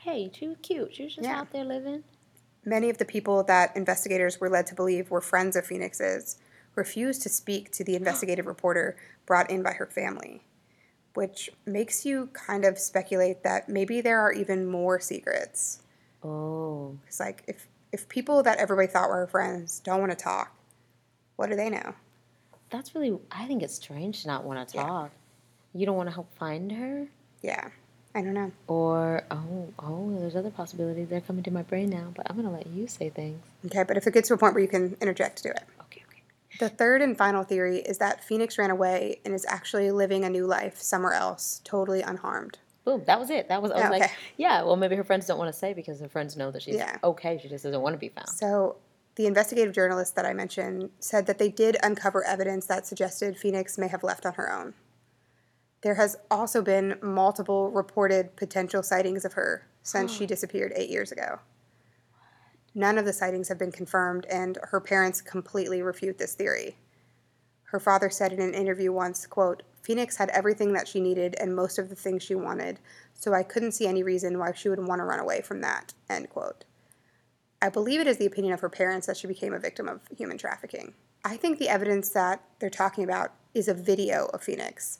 Hey, 0.00 0.30
she 0.34 0.48
was 0.48 0.58
cute. 0.60 0.94
She 0.94 1.04
was 1.04 1.14
just 1.14 1.26
Yeah. 1.26 1.40
out 1.40 1.50
there 1.50 1.64
living. 1.64 2.04
Many 2.62 2.90
of 2.90 2.98
the 2.98 3.06
people 3.06 3.42
that 3.44 3.74
investigators 3.74 4.38
were 4.38 4.50
led 4.50 4.66
to 4.66 4.74
believe 4.74 5.10
were 5.10 5.22
friends 5.22 5.56
of 5.56 5.64
Phoenix's 5.64 6.36
refused 6.74 7.22
to 7.22 7.28
speak 7.28 7.70
to 7.72 7.84
the 7.84 7.94
investigative 7.94 8.46
reporter 8.46 8.96
brought 9.26 9.50
in 9.50 9.62
by 9.62 9.72
her 9.72 9.86
family. 9.86 10.42
which 11.14 11.48
makes 11.64 12.04
you 12.04 12.28
kind 12.32 12.64
of 12.64 12.76
speculate 12.78 13.44
that 13.44 13.68
maybe 13.68 14.00
there 14.00 14.18
are 14.20 14.32
even 14.32 14.66
more 14.66 14.98
secrets. 14.98 15.80
Oh. 16.24 16.98
It's 17.06 17.20
like 17.20 17.44
if 17.46 17.68
if 17.92 18.08
people 18.08 18.42
that 18.42 18.58
everybody 18.58 18.88
thought 18.88 19.08
were 19.08 19.16
her 19.18 19.26
friends 19.28 19.78
don't 19.78 20.00
want 20.00 20.10
to 20.10 20.16
talk, 20.16 20.56
what 21.36 21.48
do 21.50 21.54
they 21.56 21.70
know? 21.70 21.94
That's 22.70 22.94
really, 22.96 23.16
I 23.30 23.46
think 23.46 23.62
it's 23.62 23.74
strange 23.76 24.22
to 24.22 24.26
not 24.28 24.42
want 24.44 24.68
to 24.68 24.76
Yeah. 24.76 24.82
talk. 24.82 25.10
You 25.72 25.86
don't 25.86 25.96
want 25.96 26.08
to 26.08 26.14
help 26.14 26.34
find 26.36 26.72
her? 26.72 27.06
Yeah, 27.42 27.68
I 28.12 28.22
don't 28.22 28.34
know. 28.34 28.50
Or, 28.66 29.22
oh, 29.30 29.72
oh, 29.78 30.18
there's 30.18 30.34
other 30.34 30.50
possibilities. 30.50 31.08
They're 31.08 31.20
coming 31.20 31.44
to 31.44 31.52
my 31.52 31.62
brain 31.62 31.90
now, 31.90 32.12
but 32.16 32.26
I'm 32.28 32.34
going 32.34 32.48
to 32.48 32.52
let 32.52 32.66
you 32.66 32.88
say 32.88 33.10
things. 33.10 33.40
Okay, 33.66 33.84
but 33.84 33.96
if 33.96 34.06
it 34.08 34.14
gets 34.14 34.26
to 34.28 34.34
a 34.34 34.38
point 34.38 34.54
where 34.54 34.62
you 34.62 34.68
can 34.68 34.96
interject, 35.00 35.36
to 35.38 35.42
do 35.44 35.50
it. 35.50 35.62
The 36.60 36.68
third 36.68 37.02
and 37.02 37.16
final 37.16 37.42
theory 37.42 37.78
is 37.78 37.98
that 37.98 38.22
Phoenix 38.22 38.58
ran 38.58 38.70
away 38.70 39.20
and 39.24 39.34
is 39.34 39.44
actually 39.48 39.90
living 39.90 40.24
a 40.24 40.30
new 40.30 40.46
life 40.46 40.80
somewhere 40.80 41.12
else, 41.14 41.60
totally 41.64 42.00
unharmed. 42.02 42.58
Boom, 42.84 43.02
that 43.06 43.18
was 43.18 43.30
it. 43.30 43.48
That 43.48 43.62
was, 43.62 43.72
I 43.72 43.76
was 43.76 43.84
Oh, 43.86 43.90
like, 43.90 44.02
okay. 44.04 44.12
yeah, 44.36 44.62
well, 44.62 44.76
maybe 44.76 44.94
her 44.94 45.04
friends 45.04 45.26
don't 45.26 45.38
want 45.38 45.52
to 45.52 45.58
say 45.58 45.72
because 45.72 46.00
her 46.00 46.08
friends 46.08 46.36
know 46.36 46.50
that 46.50 46.62
she's 46.62 46.76
Yeah. 46.76 46.98
okay. 47.02 47.38
She 47.42 47.48
just 47.48 47.64
doesn't 47.64 47.80
want 47.80 47.94
to 47.94 47.98
be 47.98 48.08
found. 48.10 48.28
So, 48.28 48.76
the 49.16 49.26
investigative 49.26 49.72
journalist 49.72 50.16
that 50.16 50.26
I 50.26 50.32
mentioned 50.34 50.90
said 50.98 51.26
that 51.26 51.38
they 51.38 51.48
did 51.48 51.76
uncover 51.82 52.24
evidence 52.24 52.66
that 52.66 52.84
suggested 52.86 53.38
Phoenix 53.38 53.78
may 53.78 53.86
have 53.88 54.02
left 54.02 54.26
on 54.26 54.34
her 54.34 54.52
own. 54.52 54.74
There 55.82 55.94
has 55.94 56.16
also 56.30 56.62
been 56.62 56.98
multiple 57.00 57.70
reported 57.70 58.34
potential 58.36 58.82
sightings 58.82 59.24
of 59.24 59.34
her 59.34 59.66
since 59.82 60.12
she 60.12 60.26
disappeared 60.34 60.72
eight 60.74 60.90
years 60.90 61.10
ago. 61.12 61.38
None 62.74 62.98
of 62.98 63.04
the 63.04 63.12
sightings 63.12 63.48
have 63.48 63.58
been 63.58 63.72
confirmed, 63.72 64.26
and 64.26 64.58
her 64.62 64.80
parents 64.80 65.20
completely 65.20 65.80
refute 65.82 66.18
this 66.18 66.34
theory. 66.34 66.76
Her 67.64 67.80
father 67.80 68.10
said 68.10 68.32
in 68.32 68.40
an 68.40 68.54
interview 68.54 68.92
once, 68.92 69.26
quote, 69.26 69.62
Phoenix 69.82 70.16
had 70.16 70.30
everything 70.30 70.72
that 70.72 70.88
she 70.88 71.00
needed 71.00 71.36
and 71.38 71.54
most 71.54 71.78
of 71.78 71.88
the 71.88 71.94
things 71.94 72.22
she 72.22 72.34
wanted, 72.34 72.80
so 73.12 73.34
I 73.34 73.42
couldn't 73.42 73.72
see 73.72 73.86
any 73.86 74.02
reason 74.02 74.38
why 74.38 74.52
she 74.52 74.68
would 74.68 74.78
want 74.78 75.00
to 75.00 75.04
run 75.04 75.20
away 75.20 75.42
from 75.42 75.60
that, 75.60 75.92
end 76.08 76.30
quote. 76.30 76.64
I 77.60 77.68
believe 77.68 78.00
it 78.00 78.06
is 78.06 78.18
the 78.18 78.26
opinion 78.26 78.54
of 78.54 78.60
her 78.60 78.68
parents 78.68 79.06
that 79.06 79.16
she 79.16 79.26
became 79.26 79.52
a 79.52 79.58
victim 79.58 79.88
of 79.88 80.00
human 80.16 80.38
trafficking. 80.38 80.94
I 81.24 81.36
think 81.36 81.58
the 81.58 81.68
evidence 81.68 82.10
that 82.10 82.42
they're 82.58 82.70
talking 82.70 83.04
about 83.04 83.32
is 83.54 83.68
a 83.68 83.74
video 83.74 84.26
of 84.26 84.42
Phoenix. 84.42 84.98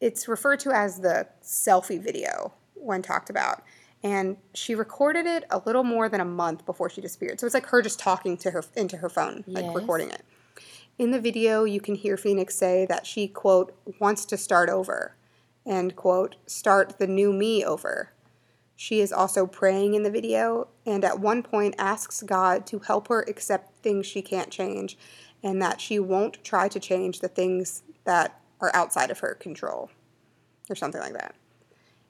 It's 0.00 0.28
referred 0.28 0.60
to 0.60 0.70
as 0.70 1.00
the 1.00 1.28
selfie 1.42 2.00
video 2.00 2.52
when 2.74 3.02
talked 3.02 3.30
about. 3.30 3.62
And 4.02 4.38
she 4.54 4.74
recorded 4.74 5.26
it 5.26 5.44
a 5.50 5.60
little 5.66 5.84
more 5.84 6.08
than 6.08 6.20
a 6.20 6.24
month 6.24 6.64
before 6.64 6.88
she 6.88 7.00
disappeared. 7.00 7.38
So 7.38 7.46
it's 7.46 7.54
like 7.54 7.66
her 7.66 7.82
just 7.82 7.98
talking 7.98 8.36
to 8.38 8.50
her 8.50 8.64
into 8.74 8.98
her 8.98 9.08
phone, 9.08 9.44
like 9.46 9.74
recording 9.74 10.10
it. 10.10 10.24
In 10.98 11.10
the 11.10 11.20
video, 11.20 11.64
you 11.64 11.80
can 11.80 11.94
hear 11.94 12.16
Phoenix 12.16 12.54
say 12.54 12.86
that 12.86 13.06
she, 13.06 13.28
quote, 13.28 13.74
wants 14.00 14.24
to 14.26 14.36
start 14.36 14.68
over 14.68 15.16
and, 15.66 15.96
quote, 15.96 16.36
start 16.46 16.98
the 16.98 17.06
new 17.06 17.32
me 17.32 17.64
over. 17.64 18.12
She 18.76 19.00
is 19.00 19.12
also 19.12 19.46
praying 19.46 19.94
in 19.94 20.02
the 20.02 20.10
video 20.10 20.68
and 20.86 21.04
at 21.04 21.20
one 21.20 21.42
point 21.42 21.74
asks 21.78 22.22
God 22.22 22.66
to 22.68 22.78
help 22.78 23.08
her 23.08 23.20
accept 23.28 23.78
things 23.82 24.06
she 24.06 24.22
can't 24.22 24.50
change 24.50 24.96
and 25.42 25.60
that 25.60 25.80
she 25.80 25.98
won't 25.98 26.42
try 26.44 26.68
to 26.68 26.80
change 26.80 27.20
the 27.20 27.28
things 27.28 27.82
that 28.04 28.40
are 28.60 28.70
outside 28.74 29.10
of 29.10 29.18
her 29.18 29.34
control 29.34 29.90
or 30.70 30.76
something 30.76 31.00
like 31.00 31.12
that. 31.12 31.34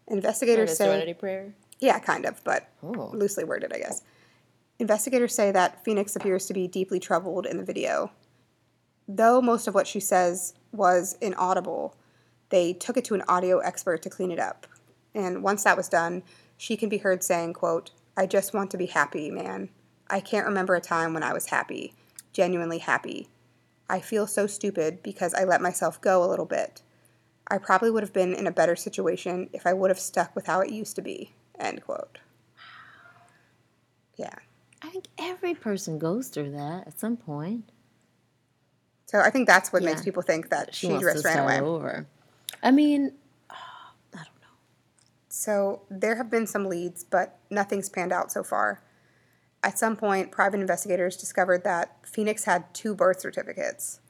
Investigators 0.06 0.76
say, 0.76 0.86
serenity 0.86 1.14
prayer? 1.14 1.54
Yeah, 1.80 1.98
kind 1.98 2.24
of, 2.24 2.42
but 2.44 2.68
Oh. 2.82 3.10
loosely 3.12 3.44
worded, 3.44 3.72
I 3.72 3.78
guess. 3.78 4.02
Investigators 4.78 5.34
say 5.34 5.50
that 5.52 5.84
Phoenix 5.84 6.16
appears 6.16 6.46
to 6.46 6.54
be 6.54 6.66
deeply 6.66 7.00
troubled 7.00 7.46
in 7.46 7.56
the 7.56 7.64
video. 7.64 8.10
Though 9.08 9.42
most 9.42 9.66
of 9.66 9.74
what 9.74 9.86
she 9.86 10.00
says 10.00 10.54
was 10.72 11.18
inaudible, 11.20 11.94
they 12.50 12.72
took 12.72 12.96
it 12.96 13.04
to 13.06 13.14
an 13.14 13.24
audio 13.28 13.58
expert 13.58 14.02
to 14.02 14.10
clean 14.10 14.30
it 14.30 14.38
up. 14.38 14.66
And 15.14 15.42
once 15.42 15.64
that 15.64 15.76
was 15.76 15.88
done, 15.88 16.22
she 16.56 16.76
can 16.76 16.88
be 16.88 16.98
heard 16.98 17.22
saying, 17.22 17.54
quote, 17.54 17.90
I 18.16 18.26
just 18.26 18.54
want 18.54 18.70
to 18.70 18.76
be 18.76 18.86
happy, 18.86 19.30
man. 19.30 19.70
I 20.08 20.20
can't 20.20 20.46
remember 20.46 20.74
a 20.74 20.80
time 20.80 21.14
when 21.14 21.22
I 21.22 21.32
was 21.32 21.46
happy, 21.46 21.94
genuinely 22.32 22.78
happy. 22.78 23.28
I 23.88 24.00
feel 24.00 24.26
so 24.26 24.46
stupid 24.46 25.02
because 25.02 25.34
I 25.34 25.44
let 25.44 25.60
myself 25.60 26.00
go 26.00 26.24
a 26.24 26.28
little 26.28 26.46
bit. 26.46 26.82
I 27.48 27.58
probably 27.58 27.90
would 27.90 28.02
have 28.02 28.12
been 28.12 28.34
in 28.34 28.46
a 28.46 28.52
better 28.52 28.76
situation 28.76 29.50
if 29.52 29.66
I 29.66 29.72
would 29.72 29.90
have 29.90 29.98
stuck 29.98 30.34
with 30.36 30.46
how 30.46 30.60
it 30.60 30.70
used 30.70 30.94
to 30.96 31.02
be. 31.02 31.34
End 31.60 31.82
quote. 31.84 32.18
Yeah. 34.16 34.34
I 34.82 34.88
think 34.88 35.06
every 35.18 35.54
person 35.54 35.98
goes 35.98 36.28
through 36.28 36.52
that 36.52 36.86
at 36.86 36.98
some 36.98 37.16
point. 37.16 37.70
So 39.06 39.18
I 39.20 39.30
think 39.30 39.46
that's 39.46 39.72
what 39.72 39.82
makes 39.82 40.02
people 40.02 40.22
think 40.22 40.48
that 40.50 40.74
She 40.74 40.86
she, 40.88 40.98
just 40.98 41.24
ran 41.24 41.40
away. 41.40 41.60
over. 41.60 42.06
I 42.62 42.70
mean, 42.70 43.12
I 43.50 43.54
don't 44.14 44.24
know. 44.40 44.56
So 45.28 45.82
there 45.90 46.16
have 46.16 46.30
been 46.30 46.46
some 46.46 46.64
leads, 46.66 47.04
but 47.04 47.38
nothing's 47.50 47.88
panned 47.88 48.12
out 48.12 48.30
so 48.32 48.42
far. 48.42 48.82
At 49.62 49.78
some 49.78 49.96
point, 49.96 50.30
private 50.32 50.60
investigators 50.60 51.16
discovered 51.16 51.64
that 51.64 51.96
Phoenix 52.06 52.44
had 52.44 52.72
two 52.72 52.94
birth 52.94 53.20
certificates 53.20 54.00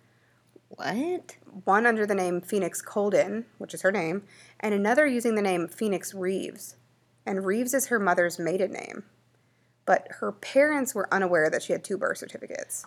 What? 0.69 1.37
one 1.65 1.87
under 1.87 2.07
the 2.07 2.15
name 2.15 2.41
Phoenix 2.41 2.81
Coldon, 2.81 3.47
which 3.59 3.75
is 3.75 3.83
her 3.83 3.91
name, 3.91 4.23
and 4.61 4.73
another 4.75 5.07
using 5.07 5.35
the 5.35 5.43
name 5.43 5.67
Phoenix 5.67 6.15
Reeves. 6.15 6.77
And 7.27 7.45
Reeves 7.45 7.75
is 7.75 7.87
her 7.87 7.99
mother's 7.99 8.39
maiden 8.39 8.73
name. 8.73 9.05
But 9.87 10.09
her 10.21 10.33
parents 10.33 10.95
were 10.95 11.13
unaware 11.13 11.51
that 11.51 11.63
she 11.63 11.73
had 11.73 11.85
two 11.85 11.99
birth 11.99 12.19
certificates. 12.19 12.87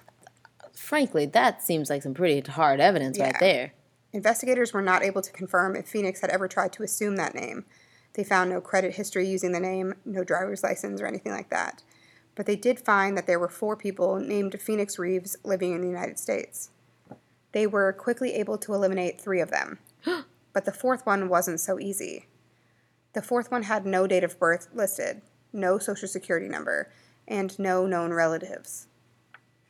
Frankly, 0.74 1.26
that 1.28 1.62
seems 1.62 1.90
like 1.90 2.04
some 2.04 2.14
pretty 2.14 2.50
hard 2.50 2.80
evidence 2.80 3.20
right 3.20 3.36
there. 3.40 3.74
Investigators 4.12 4.74
were 4.74 4.82
not 4.82 5.04
able 5.04 5.22
to 5.22 5.32
confirm 5.32 5.76
if 5.76 5.88
Phoenix 5.88 6.22
had 6.22 6.30
ever 6.30 6.48
tried 6.48 6.72
to 6.74 6.84
assume 6.84 7.16
that 7.16 7.36
name. 7.36 7.66
They 8.14 8.24
found 8.24 8.50
no 8.50 8.62
credit 8.62 8.94
history 8.94 9.28
using 9.28 9.52
the 9.52 9.60
name, 9.60 9.96
no 10.06 10.24
driver's 10.24 10.64
license, 10.64 11.02
or 11.02 11.08
anything 11.08 11.32
like 11.32 11.50
that. 11.50 11.82
But 12.36 12.46
they 12.46 12.56
did 12.56 12.80
find 12.80 13.18
that 13.18 13.28
there 13.28 13.40
were 13.40 13.50
four 13.50 13.76
people 13.76 14.20
named 14.20 14.60
Phoenix 14.60 15.00
Reeves 15.00 15.36
living 15.44 15.74
in 15.74 15.82
the 15.82 15.88
United 15.88 16.20
States. 16.20 16.70
They 17.54 17.68
were 17.68 17.94
quickly 17.94 18.34
able 18.34 18.58
to 18.60 18.74
eliminate 18.74 19.20
three 19.20 19.42
of 19.42 19.52
them. 19.52 19.80
but 20.54 20.66
the 20.66 20.72
fourth 20.72 21.06
one 21.06 21.28
wasn't 21.30 21.60
so 21.60 21.80
easy. 21.80 22.28
The 23.14 23.22
fourth 23.22 23.52
one 23.52 23.64
had 23.64 23.86
no 23.86 24.08
date 24.08 24.24
of 24.24 24.40
birth 24.40 24.70
listed, 24.74 25.22
no 25.52 25.78
social 25.78 26.08
security 26.08 26.48
number, 26.48 26.92
and 27.28 27.58
no 27.58 27.86
known 27.86 28.12
relatives. 28.12 28.88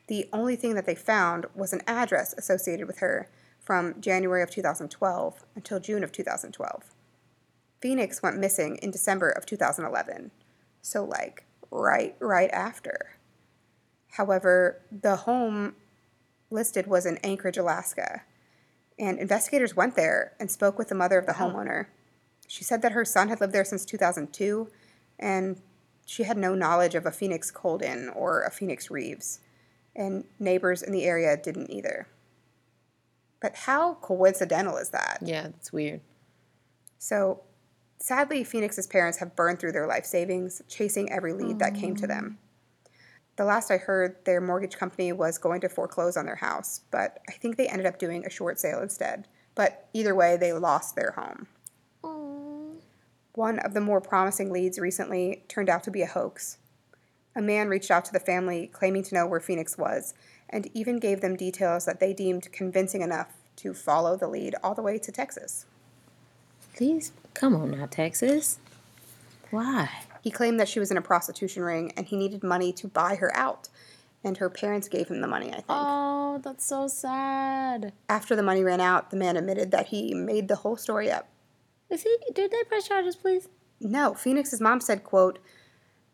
The 0.08 0.28
only 0.34 0.56
thing 0.56 0.76
that 0.76 0.86
they 0.86 0.96
found 0.96 1.46
was 1.56 1.74
an 1.74 1.82
address 1.88 2.34
associated 2.38 2.88
with 2.88 3.00
her 3.00 3.30
from 3.60 4.02
January 4.02 4.44
of 4.44 4.50
2012 4.50 5.46
until 5.56 5.80
June 5.80 6.04
of 6.04 6.12
2012. 6.12 6.92
Phoenix 7.82 8.22
went 8.22 8.38
missing 8.38 8.78
in 8.78 8.92
December 8.92 9.30
of 9.30 9.46
2011. 9.46 10.32
So 10.82 11.04
like 11.04 11.46
right 11.72 12.16
right 12.20 12.52
after. 12.52 13.18
However, 14.12 14.82
the 14.92 15.18
home 15.18 15.76
listed 16.50 16.88
was 16.88 17.06
in 17.06 17.18
Anchorage, 17.18 17.58
Alaska. 17.58 18.22
And 19.00 19.18
investigators 19.18 19.76
went 19.76 19.96
there 19.96 20.34
and 20.40 20.52
spoke 20.52 20.78
with 20.78 20.90
the 20.90 20.96
mother 20.96 21.18
of 21.18 21.26
the 21.26 21.32
uh-huh. 21.32 21.50
homeowner. 21.50 21.88
She 22.48 22.64
said 22.64 22.82
that 22.82 22.92
her 22.92 23.06
son 23.06 23.30
had 23.30 23.42
lived 23.42 23.54
there 23.54 23.66
since 23.66 23.86
2002 23.86 24.70
and 25.20 25.62
she 26.06 26.24
had 26.24 26.38
no 26.38 26.54
knowledge 26.54 26.96
of 26.96 27.06
a 27.06 27.12
Phoenix 27.12 27.50
Coldon 27.52 28.10
or 28.10 28.44
a 28.44 28.52
Phoenix 28.52 28.92
Reeves. 28.92 29.40
And 29.96 30.26
neighbors 30.40 30.82
in 30.82 30.92
the 30.92 31.06
area 31.06 31.38
didn't 31.38 31.72
either. 31.72 32.08
But 33.40 33.56
how 33.56 33.96
coincidental 33.96 34.78
is 34.78 34.90
that? 34.90 35.20
Yeah, 35.22 35.44
that's 35.44 35.72
weird. 35.72 36.02
So, 36.98 37.42
sadly, 38.00 38.44
Phoenix's 38.44 38.88
parents 38.88 39.18
have 39.20 39.36
burned 39.36 39.60
through 39.60 39.74
their 39.74 39.88
life 39.88 40.06
savings, 40.06 40.62
chasing 40.68 41.12
every 41.12 41.34
lead 41.34 41.60
that 41.60 41.76
came 41.76 41.96
to 41.98 42.08
them. 42.08 42.40
The 43.36 43.46
last 43.46 43.72
I 43.72 43.78
heard, 43.78 44.24
their 44.26 44.40
mortgage 44.40 44.78
company 44.78 45.12
was 45.12 45.38
going 45.38 45.62
to 45.62 45.70
foreclose 45.70 46.16
on 46.16 46.26
their 46.26 46.36
house, 46.36 46.82
but 46.92 47.20
I 47.28 47.34
think 47.34 47.58
they 47.58 47.68
ended 47.68 47.88
up 47.88 48.00
doing 48.00 48.26
a 48.26 48.30
short 48.30 48.60
sale 48.60 48.82
instead. 48.82 49.28
But 49.56 49.90
either 49.94 50.16
way, 50.16 50.38
they 50.38 50.54
lost 50.54 50.96
their 50.96 51.12
home. 51.12 51.48
One 53.36 53.58
of 53.60 53.74
the 53.74 53.82
more 53.82 54.00
promising 54.00 54.52
leads 54.52 54.78
recently 54.78 55.43
turned 55.48 55.69
out 55.69 55.84
to 55.86 55.91
be 55.91 56.04
a 56.04 56.08
hoax. 56.08 56.60
A 57.36 57.41
man 57.41 57.67
reached 57.67 57.89
out 57.89 58.06
to 58.06 58.13
the 58.13 58.19
family 58.19 58.67
claiming 58.67 59.02
to 59.04 59.15
know 59.15 59.26
where 59.26 59.39
Phoenix 59.39 59.76
was 59.76 60.13
and 60.50 60.69
even 60.76 61.00
gave 61.00 61.22
them 61.22 61.36
details 61.36 61.86
that 61.86 62.00
they 62.00 62.13
deemed 62.13 62.52
convincing 62.52 63.02
enough 63.02 63.30
to 63.56 63.74
follow 63.74 64.15
the 64.15 64.28
lead 64.28 64.54
all 64.63 64.76
the 64.76 64.84
way 64.84 65.00
to 65.00 65.12
Texas. 65.12 65.65
Please, 66.76 67.12
come 67.34 67.56
on 67.56 67.72
now, 67.72 67.88
Texas. 67.88 68.60
Why? 69.50 69.89
He 70.22 70.30
claimed 70.30 70.60
that 70.60 70.69
she 70.69 70.80
was 70.80 70.91
in 70.91 70.98
a 70.98 71.02
prostitution 71.02 71.63
ring 71.63 71.91
and 71.98 72.06
he 72.06 72.15
needed 72.15 72.43
money 72.43 72.72
to 72.74 72.88
buy 72.88 73.15
her 73.15 73.36
out. 73.36 73.67
And 74.24 74.38
her 74.38 74.50
parents 74.50 74.88
gave 74.88 75.08
him 75.10 75.22
the 75.22 75.28
money, 75.28 75.50
I 75.50 75.56
think. 75.56 75.65
Oh, 75.69 76.39
that's 76.43 76.65
so 76.65 76.88
sad. 76.88 77.93
After 78.08 78.36
the 78.36 78.43
money 78.43 78.63
ran 78.63 78.80
out, 78.80 79.10
the 79.10 79.17
man 79.17 79.38
admitted 79.38 79.72
that 79.72 79.88
he 79.88 80.13
made 80.13 80.48
the 80.48 80.58
whole 80.58 80.78
story 80.78 81.12
up. 81.12 81.28
Is 81.94 82.02
he? 82.02 82.18
Did 82.34 82.50
they 82.50 82.64
press 82.64 82.88
charges, 82.88 83.16
please? 83.16 83.50
No, 83.80 84.16
Phoenix's 84.16 84.60
mom 84.60 84.82
said, 84.82 85.04
quote, 85.04 85.38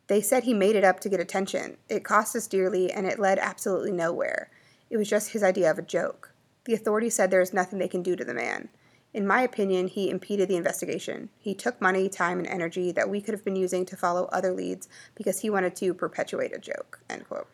They 0.08 0.20
said 0.20 0.44
he 0.44 0.54
made 0.54 0.76
it 0.76 0.84
up 0.84 1.00
to 1.00 1.10
get 1.10 1.22
attention. 1.22 1.78
It 1.88 2.04
cost 2.04 2.36
us 2.36 2.48
dearly 2.48 2.92
and 2.92 3.08
it 3.08 3.18
led 3.18 3.40
absolutely 3.40 3.94
nowhere. 3.94 4.52
It 4.90 4.98
was 4.98 5.08
just 5.08 5.32
his 5.32 5.42
idea 5.42 5.72
of 5.72 5.80
a 5.80 5.84
joke. 5.84 6.34
The 6.66 6.74
authorities 6.74 7.16
said 7.16 7.32
there 7.32 7.40
is 7.40 7.54
nothing 7.54 7.80
they 7.80 7.88
can 7.88 8.04
do 8.04 8.18
to 8.18 8.26
the 8.26 8.34
man. 8.34 8.68
In 9.14 9.26
my 9.26 9.42
opinion, 9.42 9.88
he 9.88 10.10
impeded 10.10 10.50
the 10.50 10.58
investigation. 10.58 11.30
He 11.38 11.56
took 11.56 11.80
money, 11.80 12.10
time, 12.10 12.40
and 12.40 12.48
energy 12.48 12.92
that 12.92 13.10
we 13.10 13.22
could 13.22 13.34
have 13.34 13.46
been 13.46 13.56
using 13.56 13.86
to 13.86 13.96
follow 13.96 14.26
other 14.26 14.52
leads 14.52 14.90
because 15.16 15.40
he 15.40 15.50
wanted 15.50 15.78
to 15.78 15.94
perpetuate 15.94 16.54
a 16.54 16.60
joke. 16.60 17.00
End 17.10 17.26
quote. 17.26 17.48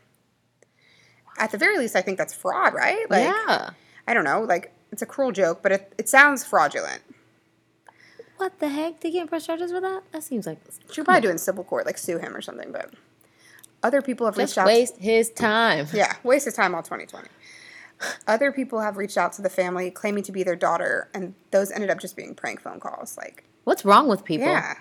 At 1.37 1.51
the 1.51 1.59
very 1.59 1.77
least, 1.77 1.95
I 1.95 2.01
think 2.01 2.17
that's 2.17 2.33
fraud, 2.33 2.73
right? 2.73 3.05
Like, 3.07 3.25
yeah. 3.25 3.69
I 4.07 4.13
don't 4.15 4.23
know. 4.23 4.41
Like, 4.41 4.73
it's 4.91 5.03
a 5.03 5.05
cruel 5.05 5.31
joke, 5.31 5.61
but 5.61 5.71
it, 5.71 5.93
it 5.99 6.09
sounds 6.09 6.43
fraudulent. 6.43 7.03
What 8.37 8.59
the 8.59 8.69
heck? 8.69 8.99
They 8.99 9.11
can't 9.11 9.29
press 9.29 9.45
charges 9.45 9.71
for 9.71 9.79
that? 9.81 10.03
That 10.11 10.23
seems 10.23 10.45
like 10.45 10.59
She'll 10.91 11.05
probably 11.05 11.21
do 11.21 11.29
it 11.29 11.39
civil 11.39 11.63
court, 11.63 11.85
like 11.85 11.97
sue 11.97 12.17
him 12.17 12.35
or 12.35 12.41
something. 12.41 12.71
But 12.71 12.91
other 13.83 14.01
people 14.01 14.25
have 14.25 14.35
just 14.35 14.51
reached 14.51 14.57
out. 14.57 14.67
waste 14.67 14.97
his 14.97 15.29
time. 15.31 15.87
Yeah, 15.93 16.13
waste 16.23 16.45
his 16.45 16.53
time 16.53 16.75
all 16.75 16.83
2020. 16.83 17.27
Other 18.27 18.51
people 18.51 18.81
have 18.81 18.97
reached 18.97 19.17
out 19.17 19.31
to 19.33 19.41
the 19.41 19.49
family 19.49 19.89
claiming 19.89 20.23
to 20.23 20.31
be 20.33 20.43
their 20.43 20.55
daughter, 20.57 21.07
and 21.13 21.33
those 21.51 21.71
ended 21.71 21.89
up 21.89 21.99
just 21.99 22.15
being 22.17 22.35
prank 22.35 22.59
phone 22.61 22.79
calls. 22.79 23.15
Like, 23.17 23.45
What's 23.63 23.85
wrong 23.85 24.07
with 24.07 24.25
people? 24.25 24.47
yeah, 24.47 24.75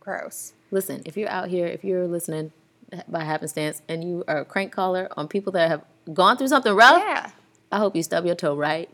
gross. 0.00 0.54
Listen, 0.70 1.02
if 1.04 1.16
you're 1.16 1.28
out 1.28 1.48
here, 1.48 1.66
if 1.66 1.84
you're 1.84 2.06
listening 2.08 2.52
by 3.06 3.22
happenstance, 3.24 3.82
and 3.88 4.02
you 4.02 4.24
are 4.26 4.38
a 4.38 4.44
crank 4.46 4.72
caller 4.72 5.08
on 5.16 5.28
people 5.28 5.52
that 5.52 5.68
have 5.68 5.82
gone 6.14 6.36
through 6.38 6.48
something 6.48 6.74
rough, 6.74 7.02
Yeah. 7.04 7.30
I 7.70 7.78
hope 7.78 7.94
you 7.96 8.02
stub 8.02 8.24
your 8.24 8.34
toe 8.34 8.54
right 8.56 8.88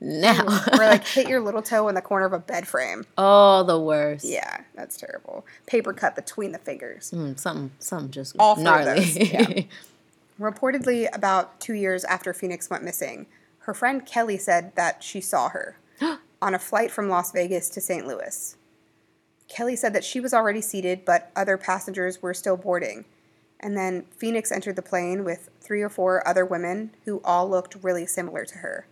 now. 0.00 0.44
or 0.72 0.78
like 0.78 1.06
hit 1.06 1.28
your 1.28 1.40
little 1.44 1.62
toe 1.62 1.88
in 1.88 1.94
the 1.94 2.02
corner 2.02 2.26
of 2.26 2.32
a 2.32 2.38
bed 2.38 2.66
frame. 2.66 3.04
oh, 3.18 3.62
the 3.62 3.78
worst. 3.78 4.24
Yeah, 4.24 4.62
that's 4.74 4.96
terrible. 4.96 5.46
Paper 5.66 5.92
cut 5.92 6.14
between 6.16 6.52
the 6.52 6.58
fingers. 6.58 7.10
Mm, 7.12 7.38
something, 7.38 7.70
something 7.78 8.10
just 8.10 8.36
All 8.38 8.56
gnarly. 8.56 9.00
those, 9.00 9.16
yeah. 9.16 9.62
Reportedly, 10.40 11.08
about 11.14 11.60
two 11.60 11.74
years 11.74 12.04
after 12.04 12.32
Phoenix 12.34 12.68
went 12.68 12.82
missing, 12.82 13.26
her 13.60 13.74
friend 13.74 14.04
Kelly 14.04 14.36
said 14.36 14.72
that 14.74 15.02
she 15.02 15.20
saw 15.20 15.48
her 15.50 15.78
on 16.42 16.54
a 16.54 16.58
flight 16.58 16.90
from 16.90 17.08
Las 17.08 17.30
Vegas 17.32 17.68
to 17.70 17.80
St. 17.80 18.06
Louis. 18.06 18.56
Kelly 19.48 19.76
said 19.76 19.92
that 19.92 20.04
she 20.04 20.18
was 20.20 20.34
already 20.34 20.60
seated, 20.60 21.04
but 21.04 21.30
other 21.36 21.56
passengers 21.56 22.20
were 22.20 22.34
still 22.34 22.56
boarding. 22.56 23.04
And 23.60 23.76
then 23.76 24.06
Phoenix 24.16 24.50
entered 24.50 24.74
the 24.76 24.82
plane 24.82 25.22
with 25.24 25.48
three 25.60 25.80
or 25.82 25.88
four 25.88 26.26
other 26.26 26.44
women 26.44 26.90
who 27.04 27.20
all 27.24 27.48
looked 27.48 27.76
really 27.82 28.04
similar 28.06 28.44
to 28.44 28.58
her, 28.58 28.86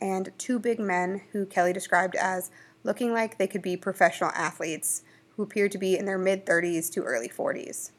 and 0.00 0.30
two 0.38 0.58
big 0.58 0.78
men 0.78 1.22
who 1.32 1.46
Kelly 1.46 1.72
described 1.72 2.14
as 2.16 2.50
looking 2.82 3.12
like 3.12 3.38
they 3.38 3.46
could 3.46 3.62
be 3.62 3.76
professional 3.76 4.30
athletes 4.30 5.02
who 5.36 5.42
appeared 5.42 5.72
to 5.72 5.78
be 5.78 5.96
in 5.96 6.06
their 6.06 6.18
mid 6.18 6.46
30s 6.46 6.90
to 6.92 7.02
early 7.02 7.28
40s. 7.28 7.92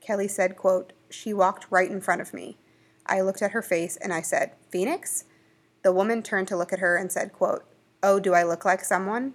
Kelly 0.00 0.28
said, 0.28 0.56
quote, 0.56 0.92
She 1.10 1.32
walked 1.32 1.66
right 1.70 1.90
in 1.90 2.00
front 2.00 2.20
of 2.20 2.34
me. 2.34 2.58
I 3.06 3.20
looked 3.20 3.42
at 3.42 3.52
her 3.52 3.62
face 3.62 3.96
and 3.96 4.12
I 4.12 4.20
said, 4.20 4.52
Phoenix? 4.70 5.24
The 5.82 5.92
woman 5.92 6.22
turned 6.22 6.48
to 6.48 6.56
look 6.56 6.72
at 6.72 6.78
her 6.78 6.96
and 6.96 7.10
said, 7.10 7.32
quote, 7.32 7.64
Oh, 8.02 8.20
do 8.20 8.34
I 8.34 8.42
look 8.42 8.64
like 8.64 8.84
someone? 8.84 9.34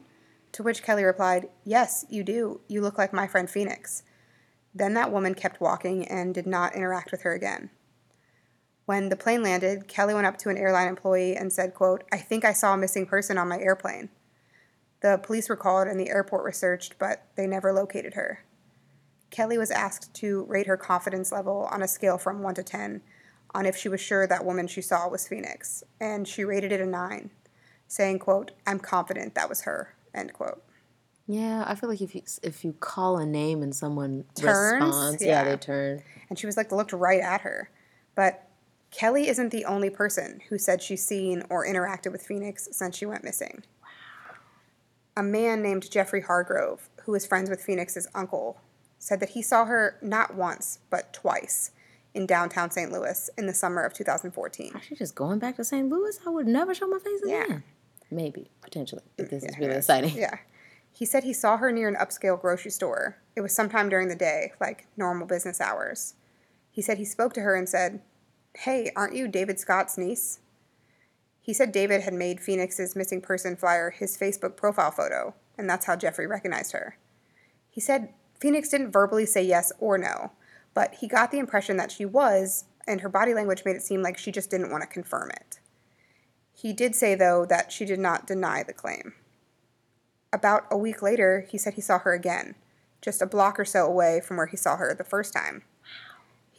To 0.53 0.63
which 0.63 0.83
Kelly 0.83 1.03
replied, 1.03 1.49
Yes, 1.63 2.05
you 2.09 2.23
do. 2.23 2.61
You 2.67 2.81
look 2.81 2.97
like 2.97 3.13
my 3.13 3.27
friend 3.27 3.49
Phoenix. 3.49 4.03
Then 4.73 4.93
that 4.93 5.11
woman 5.11 5.35
kept 5.35 5.61
walking 5.61 6.07
and 6.07 6.33
did 6.33 6.47
not 6.47 6.75
interact 6.75 7.11
with 7.11 7.21
her 7.21 7.33
again. 7.33 7.71
When 8.89 9.09
the 9.09 9.15
plane 9.15 9.43
landed, 9.43 9.87
Kelly 9.87 10.15
went 10.15 10.25
up 10.25 10.39
to 10.39 10.49
an 10.49 10.57
airline 10.57 10.87
employee 10.87 11.35
and 11.35 11.53
said, 11.53 11.75
quote, 11.75 12.03
I 12.11 12.17
think 12.17 12.43
I 12.43 12.53
saw 12.53 12.73
a 12.73 12.77
missing 12.77 13.05
person 13.05 13.37
on 13.37 13.47
my 13.47 13.59
airplane. 13.59 14.09
The 15.01 15.19
police 15.21 15.47
were 15.47 15.55
called 15.55 15.87
and 15.87 15.99
the 15.99 16.09
airport 16.09 16.43
was 16.43 16.57
searched, 16.57 16.97
but 16.97 17.27
they 17.35 17.45
never 17.45 17.71
located 17.71 18.15
her. 18.15 18.43
Kelly 19.29 19.59
was 19.59 19.69
asked 19.69 20.11
to 20.15 20.43
rate 20.45 20.65
her 20.65 20.75
confidence 20.75 21.31
level 21.31 21.69
on 21.71 21.83
a 21.83 21.87
scale 21.87 22.17
from 22.17 22.41
1 22.41 22.55
to 22.55 22.63
10 22.63 23.01
on 23.53 23.67
if 23.67 23.75
she 23.75 23.89
was 23.89 24.01
sure 24.01 24.25
that 24.25 24.43
woman 24.43 24.65
she 24.65 24.81
saw 24.81 25.07
was 25.07 25.27
Phoenix, 25.27 25.83
and 26.01 26.27
she 26.27 26.43
rated 26.43 26.71
it 26.71 26.81
a 26.81 26.85
9, 26.87 27.29
saying, 27.87 28.17
quote, 28.17 28.53
I'm 28.65 28.79
confident 28.79 29.35
that 29.35 29.49
was 29.49 29.61
her, 29.65 29.93
end 30.15 30.33
quote. 30.33 30.63
Yeah, 31.27 31.63
I 31.67 31.75
feel 31.75 31.91
like 31.91 32.01
if 32.01 32.15
you 32.15 32.23
if 32.41 32.65
you 32.65 32.73
call 32.73 33.19
a 33.19 33.25
name 33.27 33.61
and 33.61 33.75
someone 33.75 34.25
Turns? 34.33 34.83
responds, 34.83 35.21
yeah. 35.21 35.43
Yeah. 35.43 35.43
they 35.43 35.57
turn. 35.57 36.01
And 36.27 36.39
she 36.39 36.47
was 36.47 36.57
like, 36.57 36.71
looked 36.71 36.91
right 36.91 37.21
at 37.21 37.41
her. 37.41 37.69
But 38.15 38.48
Kelly 38.91 39.27
isn't 39.27 39.49
the 39.49 39.65
only 39.65 39.89
person 39.89 40.41
who 40.49 40.57
said 40.57 40.81
she's 40.81 41.05
seen 41.05 41.43
or 41.49 41.65
interacted 41.65 42.11
with 42.11 42.25
Phoenix 42.25 42.67
since 42.71 42.97
she 42.97 43.05
went 43.05 43.23
missing. 43.23 43.63
A 45.15 45.23
man 45.23 45.61
named 45.61 45.91
Jeffrey 45.91 46.21
Hargrove, 46.21 46.89
who 47.03 47.13
is 47.13 47.25
friends 47.25 47.49
with 47.49 47.61
Phoenix's 47.61 48.07
uncle, 48.15 48.61
said 48.97 49.19
that 49.19 49.29
he 49.29 49.41
saw 49.41 49.65
her 49.65 49.97
not 50.01 50.35
once, 50.35 50.79
but 50.89 51.13
twice 51.13 51.71
in 52.13 52.25
downtown 52.25 52.71
St. 52.71 52.91
Louis 52.91 53.29
in 53.37 53.45
the 53.45 53.53
summer 53.53 53.83
of 53.83 53.93
2014. 53.93 54.71
Actually, 54.75 54.97
just 54.97 55.15
going 55.15 55.39
back 55.39 55.55
to 55.57 55.63
St. 55.63 55.87
Louis, 55.87 56.19
I 56.25 56.29
would 56.29 56.47
never 56.47 56.73
show 56.73 56.87
my 56.87 56.99
face 56.99 57.21
again. 57.21 57.47
Yeah. 57.49 57.59
Maybe 58.11 58.49
potentially, 58.61 59.03
if 59.17 59.29
this 59.29 59.43
is 59.43 59.57
really 59.59 59.75
exciting. 59.75 60.15
Yeah. 60.15 60.39
He 60.91 61.05
said 61.05 61.23
he 61.23 61.33
saw 61.33 61.57
her 61.57 61.71
near 61.71 61.87
an 61.87 61.95
upscale 61.95 62.39
grocery 62.39 62.71
store. 62.71 63.17
It 63.35 63.41
was 63.41 63.53
sometime 63.53 63.89
during 63.89 64.07
the 64.07 64.15
day, 64.15 64.53
like 64.59 64.87
normal 64.97 65.27
business 65.27 65.61
hours. 65.61 66.15
He 66.71 66.81
said 66.81 66.97
he 66.97 67.05
spoke 67.05 67.33
to 67.33 67.41
her 67.41 67.55
and 67.55 67.69
said, 67.69 68.01
Hey, 68.55 68.91
aren't 68.95 69.15
you 69.15 69.27
David 69.27 69.59
Scott's 69.59 69.97
niece? 69.97 70.39
He 71.39 71.53
said 71.53 71.71
David 71.71 72.01
had 72.01 72.13
made 72.13 72.39
Phoenix's 72.39 72.95
missing 72.95 73.21
person 73.21 73.55
flyer 73.55 73.89
his 73.89 74.17
Facebook 74.17 74.55
profile 74.55 74.91
photo, 74.91 75.33
and 75.57 75.69
that's 75.69 75.85
how 75.85 75.95
Jeffrey 75.95 76.27
recognized 76.27 76.73
her. 76.73 76.97
He 77.69 77.81
said 77.81 78.13
Phoenix 78.39 78.69
didn't 78.69 78.91
verbally 78.91 79.25
say 79.25 79.43
yes 79.43 79.71
or 79.79 79.97
no, 79.97 80.31
but 80.73 80.95
he 80.95 81.07
got 81.07 81.31
the 81.31 81.39
impression 81.39 81.77
that 81.77 81.91
she 81.91 82.05
was, 82.05 82.65
and 82.87 83.01
her 83.01 83.09
body 83.09 83.33
language 83.33 83.63
made 83.65 83.75
it 83.75 83.81
seem 83.81 84.01
like 84.01 84.17
she 84.17 84.31
just 84.31 84.49
didn't 84.49 84.71
want 84.71 84.81
to 84.81 84.87
confirm 84.87 85.31
it. 85.31 85.59
He 86.53 86.73
did 86.73 86.95
say, 86.95 87.15
though, 87.15 87.45
that 87.45 87.71
she 87.71 87.85
did 87.85 87.99
not 87.99 88.27
deny 88.27 88.63
the 88.63 88.73
claim. 88.73 89.13
About 90.33 90.65
a 90.69 90.77
week 90.77 91.01
later, 91.01 91.45
he 91.49 91.57
said 91.57 91.75
he 91.75 91.81
saw 91.81 91.99
her 91.99 92.13
again, 92.13 92.55
just 93.01 93.21
a 93.21 93.25
block 93.25 93.59
or 93.59 93.65
so 93.65 93.85
away 93.85 94.19
from 94.19 94.37
where 94.37 94.47
he 94.47 94.57
saw 94.57 94.75
her 94.75 94.93
the 94.93 95.03
first 95.03 95.33
time. 95.33 95.63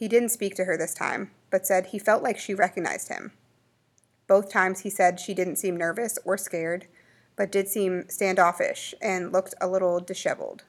He 0.01 0.07
didn't 0.07 0.29
speak 0.29 0.55
to 0.55 0.63
her 0.63 0.75
this 0.77 0.95
time, 0.95 1.29
but 1.51 1.67
said 1.67 1.85
he 1.85 1.99
felt 1.99 2.23
like 2.23 2.39
she 2.39 2.55
recognized 2.55 3.09
him. 3.09 3.33
Both 4.25 4.51
times 4.51 4.79
he 4.79 4.89
said 4.89 5.19
she 5.19 5.35
didn't 5.35 5.57
seem 5.57 5.77
nervous 5.77 6.17
or 6.25 6.39
scared, 6.39 6.87
but 7.35 7.51
did 7.51 7.67
seem 7.67 8.09
standoffish 8.09 8.95
and 8.99 9.31
looked 9.31 9.53
a 9.61 9.67
little 9.67 9.99
disheveled. 9.99 10.63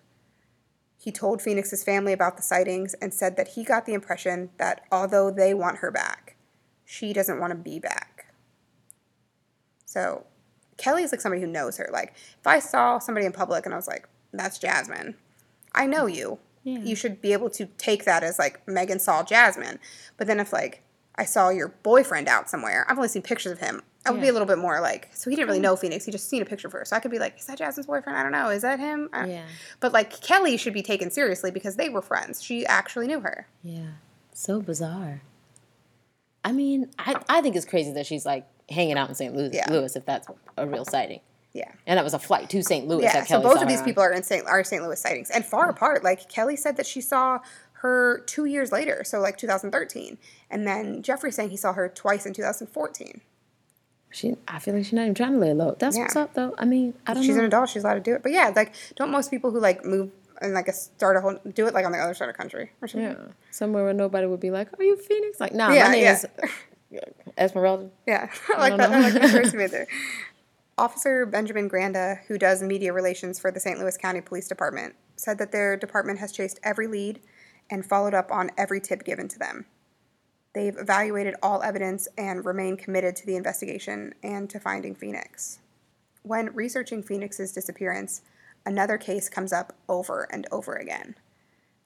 He 0.98 1.10
told 1.10 1.40
Phoenix's 1.40 1.82
family 1.82 2.12
about 2.12 2.36
the 2.36 2.42
sightings 2.42 2.92
and 3.00 3.14
said 3.14 3.38
that 3.38 3.48
he 3.48 3.64
got 3.64 3.86
the 3.86 3.94
impression 3.94 4.50
that 4.58 4.84
although 4.92 5.30
they 5.30 5.54
want 5.54 5.78
her 5.78 5.90
back, 5.90 6.36
she 6.84 7.14
doesn't 7.14 7.40
want 7.40 7.52
to 7.52 7.58
be 7.58 7.78
back. 7.78 8.34
So 9.86 10.26
Kelly's 10.76 11.10
like 11.10 11.22
somebody 11.22 11.40
who 11.40 11.48
knows 11.48 11.78
her. 11.78 11.88
Like 11.90 12.12
if 12.38 12.46
I 12.46 12.58
saw 12.58 12.98
somebody 12.98 13.24
in 13.24 13.32
public 13.32 13.64
and 13.64 13.72
I 13.72 13.78
was 13.78 13.88
like, 13.88 14.06
"That's 14.30 14.58
Jasmine," 14.58 15.16
I 15.74 15.86
know 15.86 16.04
you. 16.04 16.38
Yeah. 16.64 16.78
You 16.78 16.94
should 16.94 17.20
be 17.20 17.32
able 17.32 17.50
to 17.50 17.66
take 17.78 18.04
that 18.04 18.22
as 18.22 18.38
like 18.38 18.66
Megan 18.68 18.98
saw 18.98 19.22
Jasmine. 19.22 19.78
But 20.16 20.26
then 20.26 20.40
if 20.40 20.52
like 20.52 20.82
I 21.16 21.24
saw 21.24 21.48
your 21.50 21.68
boyfriend 21.82 22.28
out 22.28 22.48
somewhere, 22.48 22.86
I've 22.88 22.96
only 22.96 23.08
seen 23.08 23.22
pictures 23.22 23.52
of 23.52 23.58
him. 23.58 23.82
I 24.04 24.10
would 24.10 24.20
be 24.20 24.28
a 24.28 24.32
little 24.32 24.48
bit 24.48 24.58
more 24.58 24.80
like, 24.80 25.10
so 25.12 25.30
he 25.30 25.36
didn't 25.36 25.46
really 25.46 25.60
oh. 25.60 25.62
know 25.62 25.76
Phoenix. 25.76 26.04
He 26.04 26.10
just 26.10 26.28
seen 26.28 26.42
a 26.42 26.44
picture 26.44 26.66
of 26.66 26.72
her. 26.72 26.84
So 26.84 26.96
I 26.96 26.98
could 26.98 27.12
be 27.12 27.20
like, 27.20 27.38
is 27.38 27.46
that 27.46 27.58
Jasmine's 27.58 27.86
boyfriend? 27.86 28.18
I 28.18 28.24
don't 28.24 28.32
know. 28.32 28.48
Is 28.48 28.62
that 28.62 28.80
him? 28.80 29.08
Yeah. 29.14 29.44
But 29.78 29.92
like 29.92 30.20
Kelly 30.20 30.56
should 30.56 30.74
be 30.74 30.82
taken 30.82 31.10
seriously 31.10 31.52
because 31.52 31.76
they 31.76 31.88
were 31.88 32.02
friends. 32.02 32.42
She 32.42 32.66
actually 32.66 33.06
knew 33.06 33.20
her. 33.20 33.46
Yeah. 33.62 33.90
So 34.32 34.60
bizarre. 34.60 35.22
I 36.44 36.50
mean, 36.50 36.90
I, 36.98 37.20
I 37.28 37.42
think 37.42 37.54
it's 37.54 37.64
crazy 37.66 37.92
that 37.92 38.06
she's 38.06 38.26
like 38.26 38.46
hanging 38.68 38.98
out 38.98 39.08
in 39.08 39.14
St. 39.14 39.36
Louis, 39.36 39.50
Yeah. 39.52 39.70
Louis, 39.70 39.94
if 39.94 40.04
that's 40.04 40.26
a 40.56 40.66
real 40.66 40.84
sighting. 40.84 41.20
Yeah. 41.52 41.70
And 41.86 41.98
that 41.98 42.04
was 42.04 42.14
a 42.14 42.18
flight 42.18 42.48
to 42.50 42.62
St. 42.62 42.88
Louis. 42.88 43.02
Yeah, 43.02 43.12
that 43.12 43.28
so 43.28 43.40
both 43.40 43.60
of 43.60 43.68
these 43.68 43.82
people 43.82 44.02
are 44.02 44.12
in 44.12 44.22
St. 44.22 44.46
are 44.46 44.64
St. 44.64 44.82
Louis 44.82 44.98
sightings 44.98 45.30
and 45.30 45.44
far 45.44 45.68
apart. 45.68 46.02
Like 46.02 46.28
Kelly 46.28 46.56
said 46.56 46.76
that 46.78 46.86
she 46.86 47.00
saw 47.00 47.40
her 47.74 48.20
two 48.26 48.44
years 48.44 48.70
later, 48.72 49.02
so 49.04 49.20
like 49.20 49.36
2013, 49.36 50.16
and 50.50 50.66
then 50.66 51.02
Jeffrey 51.02 51.32
saying 51.32 51.50
he 51.50 51.56
saw 51.56 51.72
her 51.72 51.88
twice 51.88 52.24
in 52.24 52.32
2014. 52.32 53.20
She, 54.12 54.36
I 54.46 54.58
feel 54.58 54.74
like 54.74 54.84
she's 54.84 54.92
not 54.92 55.02
even 55.02 55.14
trying 55.14 55.32
to 55.32 55.38
lay 55.38 55.52
low. 55.52 55.74
That's 55.78 55.96
what's 55.96 56.16
up, 56.16 56.34
though. 56.34 56.54
I 56.58 56.64
mean, 56.66 56.94
I 57.06 57.14
don't 57.14 57.22
know. 57.22 57.26
She's 57.26 57.36
know. 57.36 57.40
an 57.40 57.46
adult; 57.46 57.70
she's 57.70 57.82
allowed 57.82 57.94
to 57.94 58.00
do 58.00 58.14
it. 58.14 58.22
But 58.22 58.32
yeah, 58.32 58.52
like 58.54 58.74
don't 58.94 59.10
most 59.10 59.30
people 59.30 59.50
who 59.50 59.58
like 59.58 59.84
move 59.84 60.10
and 60.40 60.54
like 60.54 60.68
a 60.68 60.72
start 60.72 61.16
a 61.16 61.20
whole 61.22 61.38
do 61.54 61.66
it 61.66 61.74
like 61.74 61.86
on 61.86 61.92
the 61.92 61.98
other 61.98 62.14
side 62.14 62.28
of 62.28 62.34
the 62.34 62.38
country 62.38 62.70
or 62.82 62.88
something? 62.88 63.10
yeah, 63.10 63.32
somewhere 63.50 63.84
where 63.84 63.94
nobody 63.94 64.26
would 64.26 64.40
be 64.40 64.50
like, 64.50 64.68
"Are 64.78 64.82
you 64.84 64.96
Phoenix?" 64.96 65.40
Like, 65.40 65.54
nah, 65.54 65.72
Yeah, 65.72 65.84
my 65.84 65.92
name 65.92 66.02
yeah. 66.04 66.12
is 66.12 66.26
Esmeralda. 67.38 67.88
Yeah, 68.06 68.28
I 68.54 68.58
like 68.58 68.76
that. 68.76 68.90
Know. 68.90 69.00
like 69.00 69.14
that 69.14 69.30
person 69.42 69.58
right 69.58 69.70
there. 69.70 69.86
Officer 70.78 71.26
Benjamin 71.26 71.68
Granda, 71.68 72.20
who 72.28 72.38
does 72.38 72.62
media 72.62 72.94
relations 72.94 73.38
for 73.38 73.50
the 73.50 73.60
St. 73.60 73.78
Louis 73.78 73.98
County 73.98 74.22
Police 74.22 74.48
Department, 74.48 74.94
said 75.16 75.36
that 75.36 75.52
their 75.52 75.76
department 75.76 76.18
has 76.18 76.32
chased 76.32 76.58
every 76.62 76.86
lead 76.86 77.20
and 77.70 77.84
followed 77.84 78.14
up 78.14 78.32
on 78.32 78.50
every 78.56 78.80
tip 78.80 79.04
given 79.04 79.28
to 79.28 79.38
them. 79.38 79.66
They've 80.54 80.76
evaluated 80.76 81.34
all 81.42 81.62
evidence 81.62 82.08
and 82.16 82.44
remain 82.44 82.78
committed 82.78 83.16
to 83.16 83.26
the 83.26 83.36
investigation 83.36 84.14
and 84.22 84.48
to 84.48 84.58
finding 84.58 84.94
Phoenix. 84.94 85.58
When 86.22 86.54
researching 86.54 87.02
Phoenix's 87.02 87.52
disappearance, 87.52 88.22
another 88.64 88.96
case 88.96 89.28
comes 89.28 89.52
up 89.52 89.74
over 89.88 90.26
and 90.30 90.46
over 90.50 90.74
again. 90.74 91.16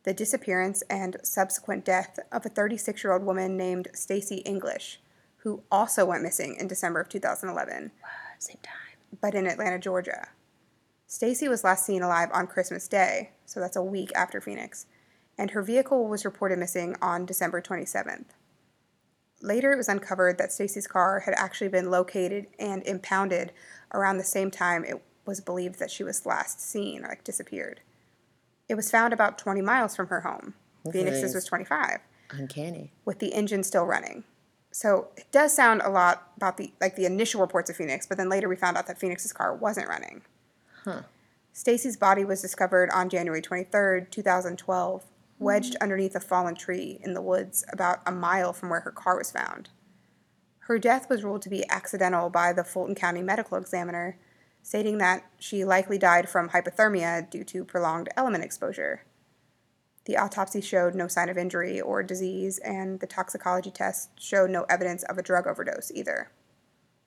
The 0.05 0.15
disappearance 0.15 0.83
and 0.89 1.17
subsequent 1.25 1.85
death 1.85 2.21
of 2.31 2.47
a 2.47 2.49
36 2.49 3.03
year 3.03 3.13
old 3.13 3.25
woman 3.25 3.57
named 3.57 3.89
Stacy 3.95 4.37
English, 4.39 5.01
who 5.39 5.63
also 5.73 6.05
went 6.05 6.23
missing 6.23 6.57
in 6.59 6.69
December 6.69 7.01
of 7.01 7.09
2011. 7.09 7.91
Same 8.39 8.59
time. 8.63 8.99
but 9.21 9.35
in 9.35 9.47
Atlanta, 9.47 9.79
Georgia. 9.79 10.29
Stacy 11.07 11.49
was 11.49 11.65
last 11.65 11.87
seen 11.87 12.03
alive 12.03 12.29
on 12.33 12.47
Christmas 12.47 12.89
Day, 12.89 13.31
so 13.45 13.61
that's 13.61 13.77
a 13.77 13.83
week 13.83 14.11
after 14.15 14.41
Phoenix, 14.41 14.87
and 15.39 15.53
her 15.53 15.63
vehicle 15.63 16.09
was 16.09 16.25
reported 16.25 16.59
missing 16.59 16.97
on 17.01 17.25
December 17.25 17.61
27th. 17.63 18.27
Later, 19.41 19.73
it 19.73 19.77
was 19.77 19.89
uncovered 19.89 20.39
that 20.39 20.53
Stacy's 20.53 20.87
car 20.87 21.21
had 21.21 21.35
actually 21.37 21.69
been 21.69 21.91
located 21.91 22.47
and 22.59 22.83
impounded 22.87 23.53
around 23.93 24.17
the 24.17 24.25
same 24.25 24.51
time 24.51 24.85
it 24.85 25.03
was 25.27 25.41
believed 25.41 25.79
that 25.79 25.91
she 25.91 26.03
was 26.03 26.27
last 26.27 26.61
seen, 26.61 27.03
like 27.03 27.23
disappeared. 27.23 27.81
It 28.69 28.75
was 28.75 28.91
found 28.91 29.13
about 29.13 29.39
20 29.39 29.61
miles 29.61 29.95
from 29.95 30.09
her 30.09 30.23
home. 30.23 30.55
Phoenix's 30.91 31.35
was 31.35 31.45
25 31.45 31.99
Uncanny. 32.31 32.93
with 33.05 33.19
the 33.19 33.35
engine 33.35 33.63
still 33.63 33.85
running. 33.85 34.25
So 34.77 35.09
it 35.17 35.25
does 35.33 35.55
sound 35.55 35.81
a 35.83 35.89
lot 35.89 36.31
about 36.37 36.59
the 36.59 36.71
like 36.83 36.97
the 36.97 37.07
initial 37.07 37.41
reports 37.41 37.71
of 37.71 37.77
Phoenix, 37.77 38.07
but 38.07 38.19
then 38.19 38.29
later 38.29 38.47
we 38.47 38.57
found 38.57 38.77
out 38.77 38.87
that 38.89 38.99
Phoenix's 38.99 39.33
car 39.33 39.55
wasn't 39.55 39.89
running. 39.89 40.21
Huh. 40.85 41.01
Stacy's 41.55 41.97
body 41.97 42.27
was 42.27 42.43
discovered 42.43 42.91
on 42.91 43.09
January 43.09 43.41
23rd, 43.41 44.11
2012, 44.11 45.07
wedged 45.39 45.77
hmm. 45.77 45.83
underneath 45.83 46.15
a 46.15 46.21
fallen 46.21 46.55
tree 46.55 47.01
in 47.03 47.15
the 47.15 47.23
woods 47.23 47.65
about 47.73 48.01
a 48.05 48.13
mile 48.13 48.53
from 48.53 48.69
where 48.69 48.81
her 48.81 48.91
car 48.91 49.17
was 49.17 49.33
found. 49.33 49.71
Her 50.59 50.79
death 50.79 51.09
was 51.09 51.25
ruled 51.25 51.41
to 51.43 51.49
be 51.49 51.67
accidental 51.71 52.29
by 52.29 52.53
the 52.53 52.63
Fulton 52.63 52.95
County 52.95 53.23
medical 53.23 53.57
examiner, 53.57 54.19
stating 54.63 54.99
that 54.99 55.25
she 55.39 55.65
likely 55.65 55.97
died 55.97 56.29
from 56.29 56.51
hypothermia 56.51 57.31
due 57.31 57.45
to 57.45 57.65
prolonged 57.65 58.11
element 58.15 58.45
exposure. 58.45 59.05
The 60.07 60.17
autopsy 60.17 60.61
showed 60.61 60.95
no 60.95 61.09
sign 61.09 61.29
of 61.29 61.37
injury 61.37 61.81
or 61.81 62.03
disease, 62.03 62.59
and 62.59 63.01
the 63.01 63.07
toxicology 63.07 63.71
test 63.71 64.11
showed 64.21 64.51
no 64.51 64.65
evidence 64.69 65.03
of 65.05 65.19
a 65.19 65.23
drug 65.23 65.47
overdose 65.47 65.91
either. 65.95 66.31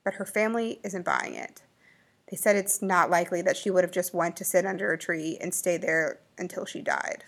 But 0.04 0.16
her 0.16 0.26
family 0.26 0.80
isn't 0.84 1.06
buying 1.06 1.34
it. 1.36 1.62
They 2.30 2.38
said 2.38 2.56
it's 2.56 2.82
not 2.82 3.10
likely 3.10 3.42
that 3.42 3.58
she 3.58 3.72
would 3.72 3.84
have 3.84 3.92
just 3.94 4.14
went 4.14 4.36
to 4.38 4.46
sit 4.46 4.66
under 4.66 4.92
a 4.92 4.98
tree 4.98 5.38
and 5.42 5.54
stayed 5.54 5.82
there 5.82 6.20
until 6.38 6.66
she 6.66 6.82
died. 6.82 7.24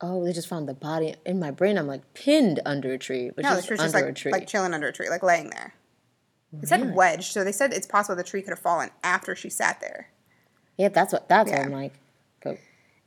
Oh, 0.00 0.24
they 0.24 0.32
just 0.32 0.48
found 0.48 0.66
the 0.68 0.72
body 0.74 1.16
in 1.26 1.38
my 1.38 1.50
brain. 1.50 1.76
I'm 1.76 1.86
like 1.86 2.14
pinned 2.14 2.60
under 2.64 2.92
a 2.94 2.98
tree, 2.98 3.30
but 3.34 3.42
No, 3.44 3.50
just 3.56 3.66
she 3.66 3.74
was 3.74 3.80
under 3.80 3.90
just 3.98 4.08
a 4.08 4.12
tree. 4.14 4.32
like 4.32 4.46
chilling 4.46 4.72
under 4.72 4.88
a 4.88 4.92
tree, 4.92 5.10
like 5.10 5.22
laying 5.22 5.50
there. 5.50 5.74
It 6.62 6.68
said 6.68 6.80
Really? 6.80 6.92
wedged, 6.94 7.32
so 7.32 7.44
they 7.44 7.52
said 7.52 7.72
it's 7.72 7.86
possible 7.86 8.16
the 8.16 8.24
tree 8.24 8.40
could 8.40 8.50
have 8.50 8.58
fallen 8.58 8.90
after 9.04 9.34
she 9.36 9.50
sat 9.50 9.80
there. 9.80 10.08
yeah, 10.78 10.88
that's 10.88 11.12
what. 11.12 11.28
That's 11.28 11.50
what 11.50 11.60
I'm 11.60 11.70
like. 11.72 11.92
But 12.42 12.58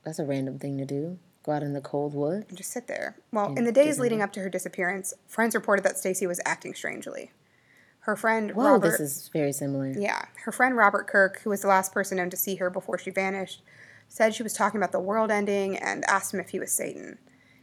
that's 0.04 0.18
a 0.20 0.24
random 0.24 0.58
thing 0.60 0.78
to 0.78 0.84
do. 0.86 1.18
Go 1.44 1.52
out 1.52 1.62
in 1.62 1.74
the 1.74 1.80
cold 1.80 2.14
wood. 2.14 2.46
and 2.48 2.56
just 2.56 2.70
sit 2.70 2.86
there. 2.86 3.16
Well, 3.30 3.54
in 3.54 3.64
the 3.64 3.72
days 3.72 3.98
leading 3.98 4.22
up 4.22 4.32
to 4.32 4.40
her 4.40 4.48
disappearance, 4.48 5.12
friends 5.28 5.54
reported 5.54 5.84
that 5.84 5.98
Stacy 5.98 6.26
was 6.26 6.40
acting 6.46 6.74
strangely. 6.74 7.32
Her 8.00 8.16
friend 8.16 8.52
Whoa, 8.52 8.64
Robert, 8.64 8.90
this 8.90 9.00
is 9.00 9.30
very 9.32 9.52
similar. 9.52 9.92
yeah, 9.92 10.26
her 10.44 10.52
friend 10.52 10.76
Robert 10.76 11.06
Kirk, 11.06 11.40
who 11.42 11.50
was 11.50 11.60
the 11.62 11.68
last 11.68 11.92
person 11.92 12.16
known 12.18 12.30
to 12.30 12.36
see 12.36 12.56
her 12.56 12.68
before 12.70 12.98
she 12.98 13.10
vanished, 13.10 13.62
said 14.08 14.34
she 14.34 14.42
was 14.42 14.52
talking 14.52 14.78
about 14.78 14.92
the 14.92 15.00
world 15.00 15.30
ending 15.30 15.76
and 15.76 16.04
asked 16.04 16.32
him 16.32 16.40
if 16.40 16.50
he 16.50 16.58
was 16.58 16.70
Satan. 16.72 17.18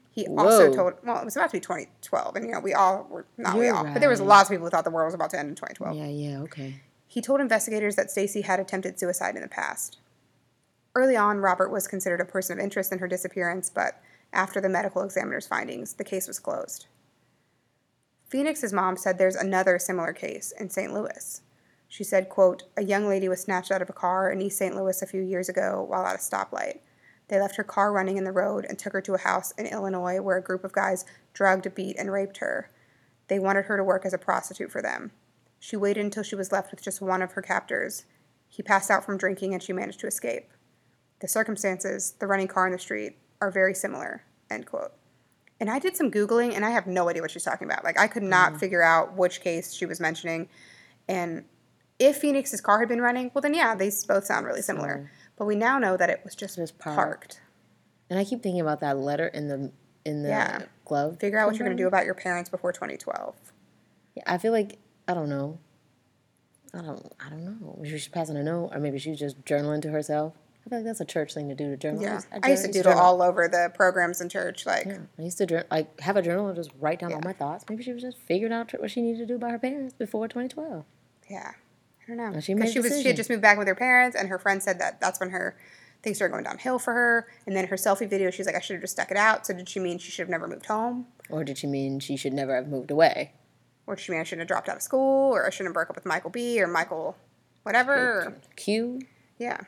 He 0.10 0.28
also 0.28 0.74
told, 0.74 0.94
well, 1.04 1.20
it 1.22 1.26
was 1.26 1.36
about 1.36 1.52
to 1.52 1.58
be 1.58 1.62
2012, 1.62 2.36
and 2.36 2.46
you 2.46 2.52
know 2.52 2.60
we 2.60 2.74
all 2.74 3.08
were 3.10 3.26
not 3.38 3.58
we 3.58 3.68
You're 3.68 3.76
all, 3.76 3.84
but 3.86 4.00
there 4.00 4.10
was 4.10 4.20
lots 4.20 4.50
of 4.50 4.54
people 4.54 4.66
who 4.66 4.70
thought 4.72 4.84
the 4.84 4.92
world 4.92 5.08
was 5.08 5.14
about 5.14 5.30
to 5.32 5.40
end 5.40 5.50
in 5.50 5.56
2012. 5.56 5.96
Yeah, 5.96 6.06
yeah, 6.08 6.40
okay. 6.42 6.82
He 7.08 7.22
told 7.22 7.40
investigators 7.40 7.96
that 7.96 8.12
Stacy 8.12 8.42
had 8.42 8.60
attempted 8.60 9.00
suicide 9.00 9.36
in 9.36 9.42
the 9.42 9.48
past. 9.48 10.00
Early 10.94 11.16
on, 11.16 11.40
Robert 11.40 11.72
was 11.72 11.88
considered 11.88 12.22
a 12.22 12.26
person 12.26 12.58
of 12.58 12.64
interest 12.64 12.92
in 12.92 13.00
her 13.00 13.08
disappearance, 13.08 13.70
but 13.70 14.02
after 14.34 14.60
the 14.60 14.70
medical 14.70 15.04
examiner's 15.04 15.48
findings, 15.48 15.94
the 15.94 16.04
case 16.04 16.28
was 16.28 16.40
closed. 16.40 16.88
Phoenix's 18.26 18.74
mom 18.74 18.98
said 18.98 19.18
there's 19.18 19.36
another 19.36 19.78
similar 19.78 20.14
case 20.14 20.54
in 20.58 20.70
St. 20.70 20.94
Louis. 20.94 21.42
She 21.88 22.04
said, 22.06 22.30
quote, 22.30 22.64
a 22.78 22.84
young 22.84 23.08
lady 23.08 23.28
was 23.28 23.42
snatched 23.42 23.72
out 23.72 23.82
of 23.82 23.90
a 23.90 23.94
car 23.94 24.32
in 24.32 24.42
East 24.42 24.58
St. 24.58 24.76
Louis 24.76 25.02
a 25.02 25.06
few 25.06 25.22
years 25.22 25.50
ago 25.50 25.86
while 25.88 26.06
at 26.06 26.16
a 26.16 26.20
stoplight. 26.20 26.80
They 27.28 27.40
left 27.40 27.58
her 27.58 27.64
car 27.64 27.92
running 27.92 28.18
in 28.18 28.24
the 28.24 28.32
road 28.32 28.66
and 28.68 28.80
took 28.80 28.94
her 28.94 29.02
to 29.02 29.14
a 29.14 29.20
house 29.20 29.52
in 29.58 29.66
Illinois 29.66 30.22
where 30.22 30.38
a 30.38 30.44
group 30.44 30.64
of 30.64 30.72
guys 30.72 31.06
drugged, 31.34 31.74
beat, 31.76 31.98
and 31.98 32.12
raped 32.12 32.38
her. 32.38 32.70
They 33.28 33.40
wanted 33.40 33.66
her 33.66 33.76
to 33.76 33.84
work 33.84 34.06
as 34.06 34.14
a 34.14 34.18
prostitute 34.18 34.72
for 34.72 34.82
them. 34.82 35.12
She 35.60 35.76
waited 35.76 36.06
until 36.06 36.24
she 36.24 36.36
was 36.36 36.52
left 36.52 36.72
with 36.72 36.82
just 36.82 37.02
one 37.02 37.22
of 37.22 37.34
her 37.34 37.42
captors. 37.42 38.06
He 38.48 38.64
passed 38.64 38.90
out 38.90 39.06
from 39.06 39.18
drinking 39.18 39.54
and 39.54 39.62
she 39.62 39.74
managed 39.74 40.00
to 40.02 40.08
escape. 40.08 40.50
The 41.22 41.28
circumstances, 41.28 42.16
the 42.20 42.28
running 42.28 42.48
car 42.48 42.66
in 42.66 42.74
the 42.74 42.80
street, 42.80 43.18
are 43.42 43.52
very 43.52 43.74
similar. 43.74 44.24
End 44.50 44.66
quote. 44.66 44.92
And 45.60 45.70
I 45.70 45.78
did 45.78 45.96
some 45.96 46.10
Googling 46.10 46.56
and 46.56 46.66
I 46.66 46.72
have 46.72 46.88
no 46.88 47.08
idea 47.08 47.22
what 47.22 47.32
she's 47.32 47.44
talking 47.44 47.68
about. 47.68 47.84
Like, 47.84 48.00
I 48.00 48.08
could 48.08 48.24
not 48.24 48.54
mm. 48.54 48.60
figure 48.60 48.82
out 48.82 49.16
which 49.16 49.42
case 49.42 49.74
she 49.74 49.86
was 49.86 50.00
mentioning. 50.00 50.50
And 51.08 51.46
if 52.00 52.18
Phoenix's 52.18 52.62
car 52.62 52.80
had 52.80 52.90
been 52.90 53.02
running, 53.02 53.30
well, 53.34 53.44
then 53.44 53.54
yeah, 53.54 53.76
they 53.76 53.92
both 54.08 54.26
sound 54.26 54.48
really 54.48 54.64
similar. 54.64 54.90
Similar. 54.90 55.12
But 55.38 55.46
we 55.46 55.56
now 55.56 55.78
know 55.78 55.98
that 55.98 56.10
it 56.10 56.22
was 56.24 56.36
just, 56.36 56.56
Just 56.56 56.80
parked. 56.80 56.96
parked. 56.98 57.42
And 58.10 58.18
I 58.18 58.24
keep 58.24 58.42
thinking 58.42 58.62
about 58.62 58.80
that 58.82 58.98
letter 58.98 59.28
in 59.28 59.48
the 59.48 59.72
in 60.04 60.24
the 60.24 60.30
Yeah. 60.30 60.64
glove. 60.84 61.20
Figure 61.20 61.38
out 61.38 61.48
what 61.48 61.58
you're 61.58 61.66
going 61.66 61.78
to 61.78 61.82
do 61.82 61.88
about 61.88 62.06
your 62.06 62.16
parents 62.16 62.50
before 62.50 62.74
2012. 62.74 63.36
Yeah, 64.16 64.24
I 64.26 64.40
feel 64.40 64.52
like 64.52 64.80
I 65.08 65.14
don't 65.14 65.30
know. 65.30 65.60
I 66.74 66.82
don't. 66.82 67.14
I 67.20 67.30
don't 67.30 67.46
know. 67.46 67.76
Was 67.78 68.02
she 68.02 68.10
passing 68.10 68.38
a 68.38 68.44
note, 68.44 68.72
or 68.74 68.80
maybe 68.80 68.98
she 68.98 69.12
was 69.12 69.20
just 69.20 69.44
journaling 69.44 69.82
to 69.84 69.90
herself. 69.92 70.34
I 70.66 70.70
feel 70.70 70.80
like 70.80 70.86
that's 70.86 71.02
a 71.02 71.06
church 71.06 71.34
thing 71.34 71.50
to 71.50 71.56
do 71.56 71.70
to 71.72 71.78
journal. 71.78 72.02
Yeah. 72.04 72.22
I, 72.32 72.40
I 72.44 72.50
used 72.52 72.66
to 72.66 72.72
doodle 72.72 72.94
all 72.94 73.22
over 73.22 73.48
the 73.48 73.72
programs 73.74 74.22
in 74.22 74.30
church. 74.30 74.66
Like, 74.66 74.86
Yeah, 74.86 75.00
I 75.18 75.22
used 75.24 75.38
to 75.40 75.66
like 75.72 76.00
have 76.02 76.18
a 76.18 76.22
journal 76.22 76.48
and 76.48 76.56
just 76.56 76.70
write 76.80 77.00
down 77.00 77.14
all 77.14 77.22
my 77.24 77.34
thoughts. 77.34 77.66
Maybe 77.70 77.84
she 77.84 77.94
was 77.94 78.02
just 78.04 78.18
figuring 78.20 78.54
out 78.54 78.72
what 78.80 78.92
she 78.92 79.02
needed 79.02 79.20
to 79.20 79.26
do 79.26 79.38
by 79.40 79.50
her 79.50 79.60
parents 79.60 79.94
before 79.94 80.28
2012. 80.28 80.86
Yeah, 81.30 81.52
I 82.04 82.08
don't 82.08 82.18
know. 82.18 82.26
And 82.26 82.44
she 82.44 82.54
'Cause 82.54 82.60
made 82.60 82.70
a 82.70 82.72
she 82.74 82.80
was 82.80 83.02
she 83.02 83.08
had 83.08 83.16
just 83.16 83.30
moved 83.30 83.42
back 83.42 83.58
with 83.58 83.68
her 83.68 83.76
parents, 83.76 84.16
and 84.16 84.28
her 84.30 84.38
friend 84.38 84.62
said 84.62 84.80
that 84.80 85.02
that's 85.02 85.20
when 85.20 85.32
her 85.32 85.58
things 86.04 86.18
started 86.18 86.32
going 86.34 86.44
downhill 86.44 86.78
for 86.80 86.94
her. 86.94 87.28
And 87.46 87.56
then 87.56 87.68
her 87.68 87.76
selfie 87.76 88.10
video, 88.10 88.30
she's 88.32 88.46
like, 88.46 88.56
I 88.56 88.60
should 88.60 88.76
have 88.76 88.82
just 88.82 88.94
stuck 88.94 89.12
it 89.12 89.18
out. 89.18 89.46
So 89.48 89.54
did 89.54 89.68
she 89.70 89.80
mean 89.80 89.98
she 89.98 90.12
should 90.12 90.24
have 90.24 90.30
never 90.30 90.48
moved 90.48 90.66
home, 90.68 91.08
Or 91.30 91.44
did 91.44 91.58
she 91.58 91.68
mean 91.68 92.00
she 92.00 92.16
should 92.18 92.34
never 92.34 92.56
have 92.56 92.68
moved 92.68 92.92
away? 92.92 93.34
or 93.88 93.96
did 93.96 94.04
she 94.04 94.12
mean 94.12 94.22
I 94.22 94.24
shouldn't 94.24 94.42
have 94.42 94.48
dropped 94.48 94.70
out 94.70 94.76
of 94.78 94.82
school, 94.84 95.32
or 95.36 95.46
I 95.46 95.50
shouldn't 95.50 95.70
have 95.70 95.74
broke 95.74 95.90
up 95.90 95.96
with 95.96 96.06
Michael 96.06 96.30
B. 96.30 96.62
or 96.62 96.68
Michael, 96.68 97.18
whatever? 97.64 97.94
or- 97.96 98.38
Q. 98.56 99.02
yeah. 99.38 99.62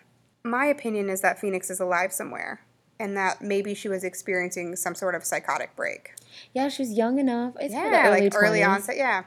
My 0.44 0.66
opinion 0.66 1.10
is 1.10 1.22
that 1.22 1.40
Phoenix 1.40 1.70
is 1.70 1.80
alive 1.80 2.12
somewhere, 2.12 2.62
and 3.00 3.16
that 3.16 3.42
maybe 3.42 3.74
she 3.74 3.88
was 3.88 4.04
experiencing 4.04 4.76
some 4.76 4.94
sort 4.96 5.16
of 5.16 5.24
psychotic 5.24 5.76
break. 5.76 6.14
Yeah, 6.54 6.68
she's 6.68 6.92
young 6.92 7.18
enough. 7.20 7.54
It's 7.60 7.74
Yeah, 7.74 8.08
early 8.10 8.22
like 8.22 8.34
early 8.36 8.64
onset. 8.64 8.98
Yeah, 8.98 9.24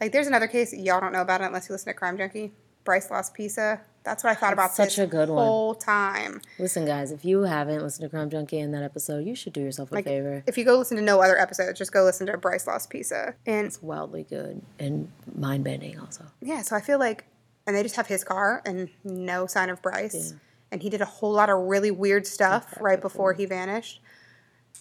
like 0.00 0.10
there's 0.12 0.26
another 0.26 0.48
case 0.48 0.72
y'all 0.72 1.00
don't 1.00 1.12
know 1.12 1.20
about 1.22 1.40
it 1.40 1.44
unless 1.44 1.68
you 1.68 1.72
listen 1.74 1.92
to 1.92 1.94
Crime 1.98 2.16
Junkie. 2.18 2.52
Bryce 2.84 3.08
Laspisa. 3.08 3.80
That's 4.04 4.22
what 4.22 4.30
I 4.30 4.34
thought 4.36 4.52
about 4.52 4.70
such 4.70 4.94
this 4.94 4.98
a 4.98 5.06
good 5.08 5.28
one. 5.28 5.44
whole 5.44 5.74
time. 5.74 6.40
Listen, 6.60 6.84
guys, 6.84 7.10
if 7.10 7.24
you 7.24 7.42
haven't 7.42 7.82
listened 7.82 8.08
to 8.08 8.16
Crime 8.16 8.30
Junkie 8.30 8.60
in 8.60 8.70
that 8.70 8.84
episode, 8.84 9.26
you 9.26 9.34
should 9.34 9.52
do 9.52 9.60
yourself 9.60 9.90
a 9.90 9.96
Like, 9.96 10.04
favor. 10.04 10.44
if 10.46 10.56
you 10.56 10.64
go 10.64 10.76
listen 10.78 10.96
to 10.96 11.02
no 11.02 11.20
other 11.20 11.36
episodes, 11.36 11.76
just 11.76 11.90
go 11.92 12.04
listen 12.04 12.28
to 12.28 12.38
Bryce 12.38 12.64
Laspisa. 12.66 13.34
And 13.44 13.66
It's 13.66 13.82
wildly 13.82 14.22
good 14.22 14.62
and 14.78 15.10
mind 15.34 15.64
bending, 15.64 15.98
also. 15.98 16.26
yeah, 16.40 16.62
so 16.62 16.76
I 16.76 16.80
feel 16.80 17.00
like, 17.00 17.24
and 17.66 17.74
they 17.74 17.82
just 17.82 17.96
have 17.96 18.06
his 18.06 18.22
car 18.22 18.62
and 18.64 18.88
no 19.02 19.46
sign 19.46 19.68
of 19.68 19.82
Bryce. 19.82 20.14
Yeah. 20.32 20.38
And 20.76 20.82
he 20.82 20.90
did 20.90 21.00
a 21.00 21.06
whole 21.06 21.32
lot 21.32 21.48
of 21.48 21.58
really 21.58 21.90
weird 21.90 22.26
stuff 22.26 22.70
back 22.72 22.82
right 22.82 23.00
before 23.00 23.32
he 23.32 23.46
vanished. 23.46 24.02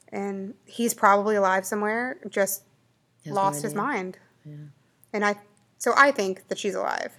And 0.09 0.55
he's 0.65 0.93
probably 0.93 1.37
alive 1.37 1.65
somewhere, 1.65 2.17
just 2.27 2.63
no 3.25 3.33
lost 3.33 3.63
his 3.63 3.73
mind. 3.73 4.17
Yeah. 4.43 4.55
And 5.13 5.23
I, 5.23 5.37
so 5.77 5.93
I 5.95 6.11
think 6.11 6.49
that 6.49 6.57
she's 6.57 6.75
alive. 6.75 7.13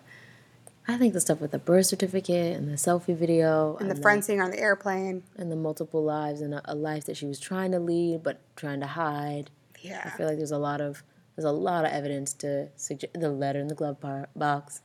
I 0.87 0.99
think 0.99 1.15
the 1.15 1.23
stuff 1.23 1.41
with 1.41 1.53
the 1.53 1.59
birth 1.59 1.87
certificate 1.87 2.55
and 2.55 2.69
the 2.69 2.75
selfie 2.75 3.17
video 3.17 3.79
And 3.81 3.91
the 3.91 3.97
friend 3.97 4.23
seeing 4.23 4.41
her 4.41 4.45
on 4.45 4.51
the 4.51 4.61
airplane. 4.61 5.23
and 5.39 5.51
the 5.51 5.57
multiple 5.57 6.05
lives 6.05 6.43
and 6.43 6.53
a, 6.53 6.61
a 6.67 6.75
life 6.75 7.07
that 7.07 7.17
she 7.17 7.25
was 7.25 7.41
trying 7.41 7.73
to 7.73 7.79
lead 7.79 8.23
but 8.23 8.41
trying 8.57 8.81
to 8.81 8.87
hide. 8.87 9.49
Yeah, 9.81 10.03
I 10.05 10.11
feel 10.11 10.27
like 10.27 10.37
there's 10.37 10.51
a 10.51 10.59
lot 10.59 10.83
of 10.83 11.03
there's 11.35 11.47
a 11.47 11.51
lot 11.51 11.87
of 11.87 11.93
evidence 11.93 12.35
to 12.35 12.69
suggest 12.77 13.15
the 13.15 13.31
letter 13.31 13.59
in 13.59 13.69
the 13.69 13.75
glove 13.75 13.97
box 14.37 14.83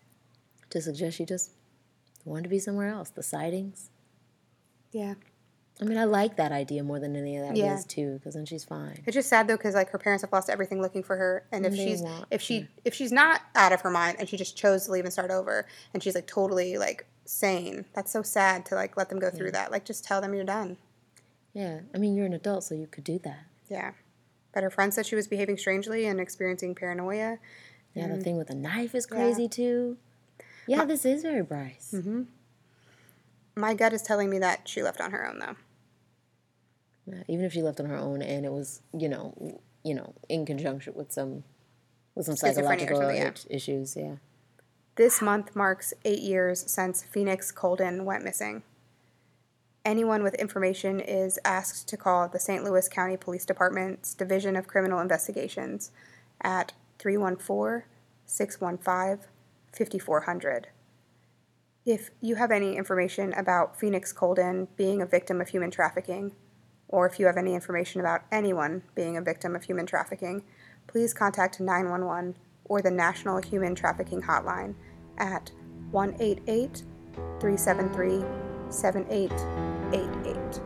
to 0.69 0.81
suggest 0.81 1.17
she 1.17 1.25
just 1.25 1.51
wanted 2.25 2.43
to 2.43 2.49
be 2.49 2.59
somewhere 2.59 2.87
else. 2.89 3.09
The 3.09 3.23
sightings. 3.23 3.89
Yeah. 4.91 5.15
I 5.81 5.85
mean, 5.85 5.97
I 5.97 6.03
like 6.03 6.35
that 6.35 6.51
idea 6.51 6.83
more 6.83 6.99
than 6.99 7.15
any 7.15 7.37
of 7.37 7.47
that 7.47 7.55
Yeah. 7.57 7.75
is 7.75 7.85
too, 7.85 8.15
because 8.15 8.35
then 8.35 8.45
she's 8.45 8.63
fine. 8.63 9.01
It's 9.07 9.15
just 9.15 9.29
sad 9.29 9.47
though, 9.47 9.57
because 9.57 9.73
like 9.73 9.89
her 9.89 9.97
parents 9.97 10.21
have 10.21 10.31
lost 10.31 10.49
everything 10.49 10.79
looking 10.81 11.01
for 11.01 11.17
her, 11.17 11.47
and 11.51 11.65
if 11.65 11.71
they 11.71 11.77
she's 11.85 12.03
if 12.29 12.41
she 12.41 12.67
if 12.85 12.93
she's 12.93 13.11
not 13.11 13.41
out 13.55 13.71
of 13.71 13.81
her 13.81 13.89
mind 13.89 14.17
and 14.19 14.29
she 14.29 14.37
just 14.37 14.55
chose 14.55 14.85
to 14.85 14.91
leave 14.91 15.05
and 15.05 15.13
start 15.13 15.31
over, 15.31 15.65
and 15.93 16.03
she's 16.03 16.13
like 16.13 16.27
totally 16.27 16.77
like 16.77 17.05
sane, 17.25 17.85
that's 17.93 18.11
so 18.11 18.21
sad 18.21 18.65
to 18.67 18.75
like 18.75 18.95
let 18.97 19.09
them 19.09 19.17
go 19.17 19.29
through 19.31 19.51
that. 19.53 19.71
Like 19.71 19.85
just 19.85 20.03
tell 20.03 20.21
them 20.21 20.33
you're 20.35 20.43
done. 20.43 20.77
Yeah, 21.53 21.79
I 21.95 21.97
mean, 21.97 22.15
you're 22.15 22.25
an 22.27 22.33
adult, 22.33 22.63
so 22.65 22.75
you 22.75 22.85
could 22.87 23.03
do 23.03 23.17
that. 23.19 23.39
Yeah. 23.67 23.91
But 24.53 24.63
her 24.63 24.69
friend 24.69 24.93
said 24.93 25.05
she 25.05 25.15
was 25.15 25.27
behaving 25.27 25.57
strangely 25.57 26.05
and 26.05 26.19
experiencing 26.19 26.75
paranoia. 26.75 27.39
Yeah, 27.95 28.05
Mm-hmm. 28.05 28.17
the 28.17 28.23
thing 28.23 28.37
with 28.37 28.47
the 28.49 28.55
knife 28.55 28.93
is 28.93 29.05
crazy 29.05 29.47
too. 29.47 29.97
Yeah, 30.71 30.85
this 30.85 31.03
is 31.03 31.21
very 31.21 31.43
Bryce. 31.43 31.91
Mm-hmm. 31.93 32.21
My 33.57 33.73
gut 33.73 33.91
is 33.91 34.01
telling 34.01 34.29
me 34.29 34.39
that 34.39 34.69
she 34.69 34.81
left 34.81 35.01
on 35.01 35.11
her 35.11 35.27
own 35.27 35.39
though. 35.39 35.55
Yeah, 37.05 37.23
even 37.27 37.43
if 37.43 37.51
she 37.51 37.61
left 37.61 37.81
on 37.81 37.87
her 37.87 37.97
own 37.97 38.21
and 38.21 38.45
it 38.45 38.53
was, 38.53 38.81
you 38.97 39.09
know, 39.09 39.59
you 39.83 39.93
know, 39.93 40.13
in 40.29 40.45
conjunction 40.45 40.93
with 40.95 41.11
some 41.11 41.43
with 42.15 42.25
some 42.25 42.37
psychological 42.37 43.11
yeah. 43.11 43.33
issues. 43.49 43.97
Yeah. 43.97 44.15
This 44.95 45.21
month 45.21 45.57
marks 45.57 45.93
eight 46.05 46.21
years 46.21 46.63
since 46.71 47.03
Phoenix 47.03 47.51
Coldon 47.51 48.05
went 48.05 48.23
missing. 48.23 48.63
Anyone 49.83 50.23
with 50.23 50.35
information 50.35 51.01
is 51.01 51.37
asked 51.43 51.89
to 51.89 51.97
call 51.97 52.29
the 52.29 52.39
St. 52.39 52.63
Louis 52.63 52.87
County 52.87 53.17
Police 53.17 53.45
Department's 53.45 54.13
Division 54.13 54.55
of 54.55 54.67
Criminal 54.67 55.01
Investigations 55.01 55.91
at 56.41 56.71
314 56.97 57.83
615 58.25 59.27
5400. 59.73 60.67
If 61.85 62.11
you 62.21 62.35
have 62.35 62.51
any 62.51 62.77
information 62.77 63.33
about 63.33 63.79
Phoenix 63.79 64.13
Coldon 64.13 64.67
being 64.75 65.01
a 65.01 65.05
victim 65.05 65.41
of 65.41 65.49
human 65.49 65.71
trafficking, 65.71 66.33
or 66.87 67.07
if 67.07 67.19
you 67.19 67.25
have 67.25 67.37
any 67.37 67.55
information 67.55 68.01
about 68.01 68.21
anyone 68.31 68.83
being 68.93 69.17
a 69.17 69.21
victim 69.21 69.55
of 69.55 69.63
human 69.63 69.85
trafficking, 69.85 70.43
please 70.87 71.13
contact 71.13 71.59
911 71.59 72.35
or 72.65 72.81
the 72.81 72.91
National 72.91 73.41
Human 73.41 73.75
Trafficking 73.75 74.21
Hotline 74.21 74.75
at 75.17 75.51
188 75.91 76.83
373 77.39 78.23
7888. 78.69 80.61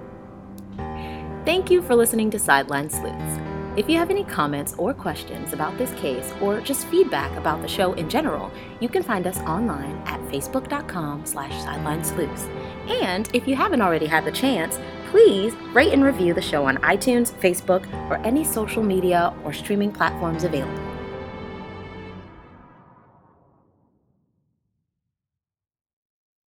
Thank 1.46 1.72
you 1.72 1.82
for 1.82 1.96
listening 1.96 2.30
to 2.32 2.40
Sideline 2.40 2.90
Sleuths. 2.90 3.45
If 3.78 3.90
you 3.90 3.98
have 3.98 4.10
any 4.10 4.24
comments 4.24 4.74
or 4.78 4.94
questions 4.94 5.52
about 5.52 5.78
this 5.78 5.92
case 5.96 6.34
or 6.42 6.62
just 6.62 6.88
feedback 6.88 7.36
about 7.38 7.62
the 7.62 7.68
show 7.68 7.92
in 7.94 8.10
general, 8.10 8.50
you 8.80 8.88
can 8.88 9.04
find 9.04 9.28
us 9.28 9.38
online 9.40 9.98
at 10.06 10.22
facebook.com 10.32 11.26
slash 11.26 11.52
sideline 11.62 12.02
sleuths. 12.02 12.48
And 12.88 13.30
if 13.34 13.50
you 13.50 13.58
haven't 13.58 13.82
already 13.82 14.06
had 14.06 14.24
the 14.24 14.32
chance, 14.32 14.80
please 15.12 15.54
rate 15.74 15.92
and 15.92 16.06
review 16.06 16.34
the 16.34 16.42
show 16.42 16.66
on 16.66 16.78
iTunes, 16.78 17.34
Facebook, 17.34 17.86
or 18.10 18.16
any 18.26 18.46
social 18.46 18.82
media 18.82 19.34
or 19.44 19.52
streaming 19.52 19.92
platforms 19.92 20.46
available. 20.46 20.85